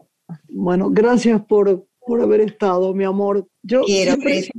Bueno, 0.49 0.89
gracias 0.91 1.41
por, 1.47 1.87
por 2.05 2.21
haber 2.21 2.41
estado, 2.41 2.93
mi 2.93 3.05
amor. 3.05 3.47
Yo 3.63 3.83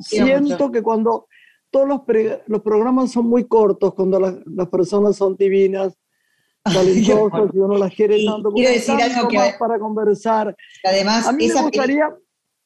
siento 0.01 0.70
que 0.70 0.83
cuando 0.83 1.28
todos 1.70 1.88
los, 1.88 2.00
los, 2.46 2.62
programas 2.62 3.12
son 3.12 3.26
muy 3.26 3.44
cortos, 3.44 3.94
cuando 3.94 4.18
las, 4.20 4.34
las 4.46 4.68
personas 4.68 5.16
son 5.16 5.36
divinas, 5.36 5.94
talentosas 6.64 7.50
y 7.54 7.58
uno 7.58 7.78
las 7.78 7.94
quiere 7.94 8.24
tanto, 8.24 8.50
quiero 8.52 8.72
decir 8.72 8.94
algo 8.94 9.28
que, 9.28 9.38
para 9.58 9.78
conversar. 9.78 10.54
Además, 10.84 11.26
a 11.26 11.32
mí 11.32 11.48
me 11.48 11.62
gustaría, 11.62 12.08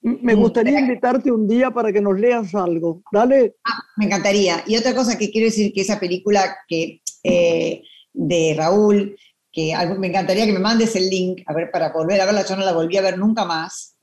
me 0.01 0.35
gustaría 0.35 0.81
invitarte 0.81 1.31
un 1.31 1.47
día 1.47 1.71
para 1.71 1.93
que 1.93 2.01
nos 2.01 2.19
leas 2.19 2.55
algo. 2.55 3.03
Dale. 3.13 3.57
Ah, 3.65 3.83
me 3.97 4.07
encantaría. 4.07 4.63
Y 4.67 4.77
otra 4.77 4.95
cosa 4.95 5.19
que 5.19 5.31
quiero 5.31 5.47
decir, 5.47 5.73
que 5.73 5.83
esa 5.83 6.01
película 6.01 6.57
que, 6.67 7.03
eh, 7.23 7.83
de 8.13 8.55
Raúl, 8.57 9.17
que 9.53 9.75
me 9.99 10.09
encantaría 10.09 10.47
que 10.47 10.53
me 10.53 10.59
mandes 10.59 10.97
el 10.97 11.09
link, 11.11 11.43
a 11.47 11.53
ver, 11.53 11.71
para 11.71 11.93
volver 11.93 12.21
a 12.21 12.25
verla, 12.25 12.45
yo 12.47 12.57
no 12.57 12.65
la 12.65 12.73
volví 12.73 12.97
a 12.97 13.03
ver 13.03 13.19
nunca 13.19 13.45
más, 13.45 13.97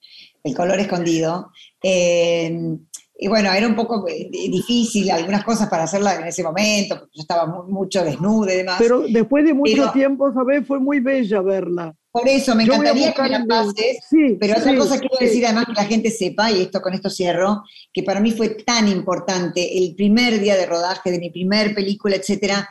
El 0.43 0.55
color 0.55 0.79
escondido. 0.79 1.51
Eh, 1.83 2.77
y 3.21 3.27
bueno, 3.27 3.51
era 3.51 3.67
un 3.67 3.75
poco 3.75 4.07
eh, 4.07 4.29
difícil 4.31 5.11
algunas 5.11 5.43
cosas 5.43 5.67
para 5.67 5.83
hacerla 5.83 6.15
en 6.15 6.27
ese 6.27 6.41
momento, 6.41 6.99
porque 6.99 7.17
yo 7.17 7.21
estaba 7.21 7.45
mucho 7.67 8.01
desnuda 8.01 8.53
y 8.53 8.57
demás. 8.57 8.77
Pero 8.79 9.01
después 9.01 9.43
de 9.43 9.53
mucho 9.53 9.91
tiempo, 9.91 10.31
¿sabes? 10.31 10.65
Fue 10.65 10.79
muy 10.79 11.01
bella 11.01 11.41
verla. 11.41 11.93
Por 12.11 12.25
eso, 12.29 12.55
me 12.55 12.63
encantaría 12.63 13.13
que 13.13 13.21
me 13.21 13.29
la 13.29 13.45
pases, 13.45 13.99
sí, 14.09 14.37
pero 14.39 14.57
otra 14.57 14.73
cosa 14.77 14.97
quiero 14.97 15.17
decir 15.19 15.45
además 15.45 15.65
que 15.65 15.73
la 15.73 15.83
gente 15.83 16.09
sepa, 16.09 16.49
y 16.49 16.61
esto 16.61 16.81
con 16.81 16.93
esto 16.93 17.09
cierro, 17.09 17.63
que 17.91 18.03
para 18.03 18.21
mí 18.21 18.31
fue 18.31 18.49
tan 18.63 18.87
importante 18.87 19.77
el 19.77 19.95
primer 19.95 20.39
día 20.39 20.55
de 20.55 20.65
rodaje 20.65 21.11
de 21.11 21.19
mi 21.19 21.29
primer 21.29 21.75
película, 21.75 22.15
etcétera, 22.15 22.69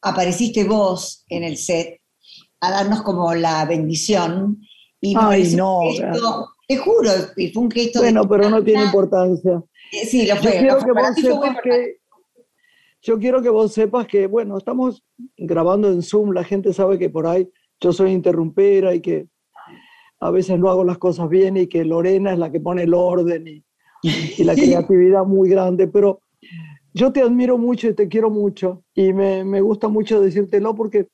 apareciste 0.00 0.64
vos 0.64 1.26
en 1.28 1.44
el 1.44 1.58
set 1.58 2.00
a 2.60 2.70
darnos 2.70 3.02
como 3.02 3.34
la 3.34 3.66
bendición. 3.66 4.62
Y 4.98 5.14
Ay, 5.16 5.54
no. 5.54 5.82
Te 6.70 6.76
juro, 6.76 7.10
fue 7.52 7.62
un 7.62 7.70
gesto. 7.70 7.98
Bueno, 7.98 8.28
pero 8.28 8.48
no 8.48 8.62
tiene 8.62 8.84
importancia. 8.84 9.60
Sí, 9.90 10.26
lo 10.26 10.36
fue. 10.36 10.52
Yo 10.52 10.60
quiero, 10.60 10.78
que 10.78 10.92
vos 10.92 11.14
sepas 11.16 11.56
que, 11.62 11.96
yo 13.02 13.18
quiero 13.18 13.42
que 13.42 13.48
vos 13.48 13.72
sepas 13.72 14.06
que, 14.06 14.26
bueno, 14.28 14.56
estamos 14.56 15.02
grabando 15.36 15.88
en 15.90 16.00
Zoom, 16.00 16.30
la 16.30 16.44
gente 16.44 16.72
sabe 16.72 16.96
que 16.96 17.10
por 17.10 17.26
ahí 17.26 17.50
yo 17.80 17.92
soy 17.92 18.12
interrumpera 18.12 18.94
y 18.94 19.00
que 19.00 19.26
a 20.20 20.30
veces 20.30 20.60
no 20.60 20.70
hago 20.70 20.84
las 20.84 20.98
cosas 20.98 21.28
bien 21.28 21.56
y 21.56 21.66
que 21.66 21.84
Lorena 21.84 22.32
es 22.32 22.38
la 22.38 22.52
que 22.52 22.60
pone 22.60 22.84
el 22.84 22.94
orden 22.94 23.48
y, 23.48 23.64
y 24.02 24.44
la 24.44 24.54
creatividad 24.54 25.24
muy 25.24 25.48
grande, 25.48 25.88
pero 25.88 26.20
yo 26.94 27.12
te 27.12 27.20
admiro 27.20 27.58
mucho 27.58 27.88
y 27.88 27.94
te 27.94 28.06
quiero 28.06 28.30
mucho 28.30 28.84
y 28.94 29.12
me, 29.12 29.42
me, 29.44 29.60
gusta 29.60 29.88
mucho 29.88 30.20
decírtelo 30.20 30.74
porque 30.76 31.08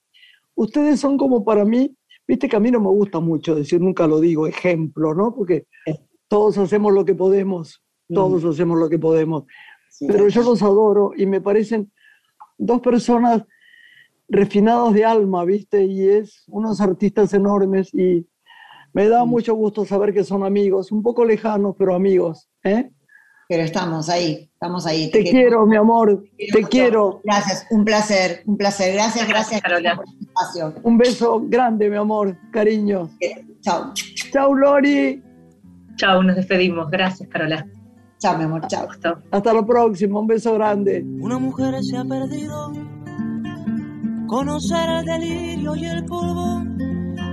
ustedes 0.55 1.01
son 1.01 1.17
como 1.17 1.45
para 1.45 1.65
mí, 1.65 1.97
viste 2.27 2.49
que 2.49 2.57
a 2.57 2.61
mí 2.61 2.71
no 2.71 2.81
me 2.81 2.89
gusta 2.89 3.21
mucho 3.21 3.55
decir, 3.55 3.81
nunca 3.81 4.07
lo 4.07 4.21
digo, 4.21 4.47
ejemplo, 4.47 5.15
¿no? 5.15 5.35
Porque 5.35 5.67
todos 6.29 6.59
hacemos 6.59 6.93
lo 6.93 7.05
que 7.05 7.15
podemos 7.15 7.83
todos 8.09 8.45
hacemos 8.45 8.79
lo 8.79 8.89
que 8.89 8.99
podemos. 8.99 9.45
Pero 10.01 10.29
yo 10.29 10.43
los 10.43 10.63
adoro 10.63 11.13
y 11.17 11.27
me 11.27 11.41
parecen 11.41 11.91
dos 12.59 12.81
personas 12.81 13.45
refinadas 14.29 14.93
de 14.95 15.05
alma, 15.05 15.45
¿viste? 15.45 15.85
Y 15.85 16.09
es 16.09 16.45
unos 16.49 16.81
artistas 16.81 17.33
enormes 17.35 17.93
y 17.95 18.27
me 18.93 19.09
da 19.09 19.25
mucho 19.25 19.55
gusto 19.55 19.85
saber 19.85 20.13
que 20.13 20.25
son 20.25 20.43
amigos, 20.43 20.91
un 20.91 21.03
poco 21.03 21.25
lejanos, 21.25 21.77
pero 21.79 21.95
amigos, 21.95 22.49
¿eh? 22.65 22.91
Pero 23.49 23.63
estamos 23.63 24.09
ahí, 24.09 24.49
estamos 24.53 24.87
ahí. 24.87 25.11
Te, 25.11 25.23
quiero, 25.23 25.67
mi 25.67 25.77
amor, 25.77 26.25
te, 26.37 26.65
quiero. 26.65 27.21
Gracias, 27.23 27.67
un 27.71 27.85
placer, 27.85 28.43
un 28.47 28.57
placer. 28.57 28.95
Gracias, 28.95 29.29
gracias, 29.29 29.61
Carola. 29.63 30.01
Un 30.83 30.99
beso 30.99 31.41
grande, 31.45 31.89
mi 31.89 31.97
amor, 31.97 32.37
cariño. 32.51 33.09
Chao. 33.61 33.93
Chao, 34.33 34.53
Lori. 34.53 35.23
Chao, 35.97 36.23
nos 36.23 36.35
despedimos. 36.35 36.91
Gracias, 36.91 37.29
Carola. 37.29 37.65
Chao, 38.19 38.37
mi 38.37 38.45
amor, 38.45 38.67
chao. 38.67 38.89
Hasta 39.31 39.53
la 39.53 39.65
próxima, 39.65 40.19
un 40.19 40.27
beso 40.27 40.55
grande. 40.55 41.05
Una 41.21 41.39
mujer 41.39 41.83
se 41.85 41.97
ha 41.97 42.05
perdido, 42.05 42.73
conocer 44.27 44.89
el 44.89 45.05
delirio 45.05 45.77
y 45.77 45.85
el 45.85 46.05
polvo. 46.05 46.65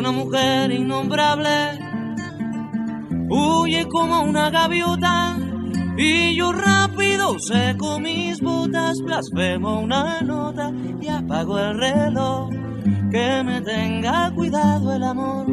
Una 0.00 0.12
mujer 0.12 0.72
innombrable 0.72 1.78
huye 3.28 3.86
como 3.86 4.22
una 4.22 4.48
gaviota 4.48 5.36
y 5.98 6.34
yo 6.36 6.52
rápido 6.52 7.38
seco 7.38 8.00
mis 8.00 8.40
botas, 8.40 8.98
blasfemo 9.02 9.78
una 9.78 10.22
nota 10.22 10.72
y 11.02 11.06
apago 11.06 11.58
el 11.58 11.78
reloj 11.78 12.48
que 13.10 13.42
me 13.44 13.60
tenga 13.60 14.32
cuidado 14.34 14.94
el 14.94 15.02
amor, 15.02 15.44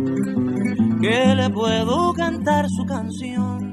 que 1.01 1.35
le 1.35 1.49
puedo 1.49 2.13
cantar 2.13 2.69
su 2.69 2.85
canción. 2.85 3.66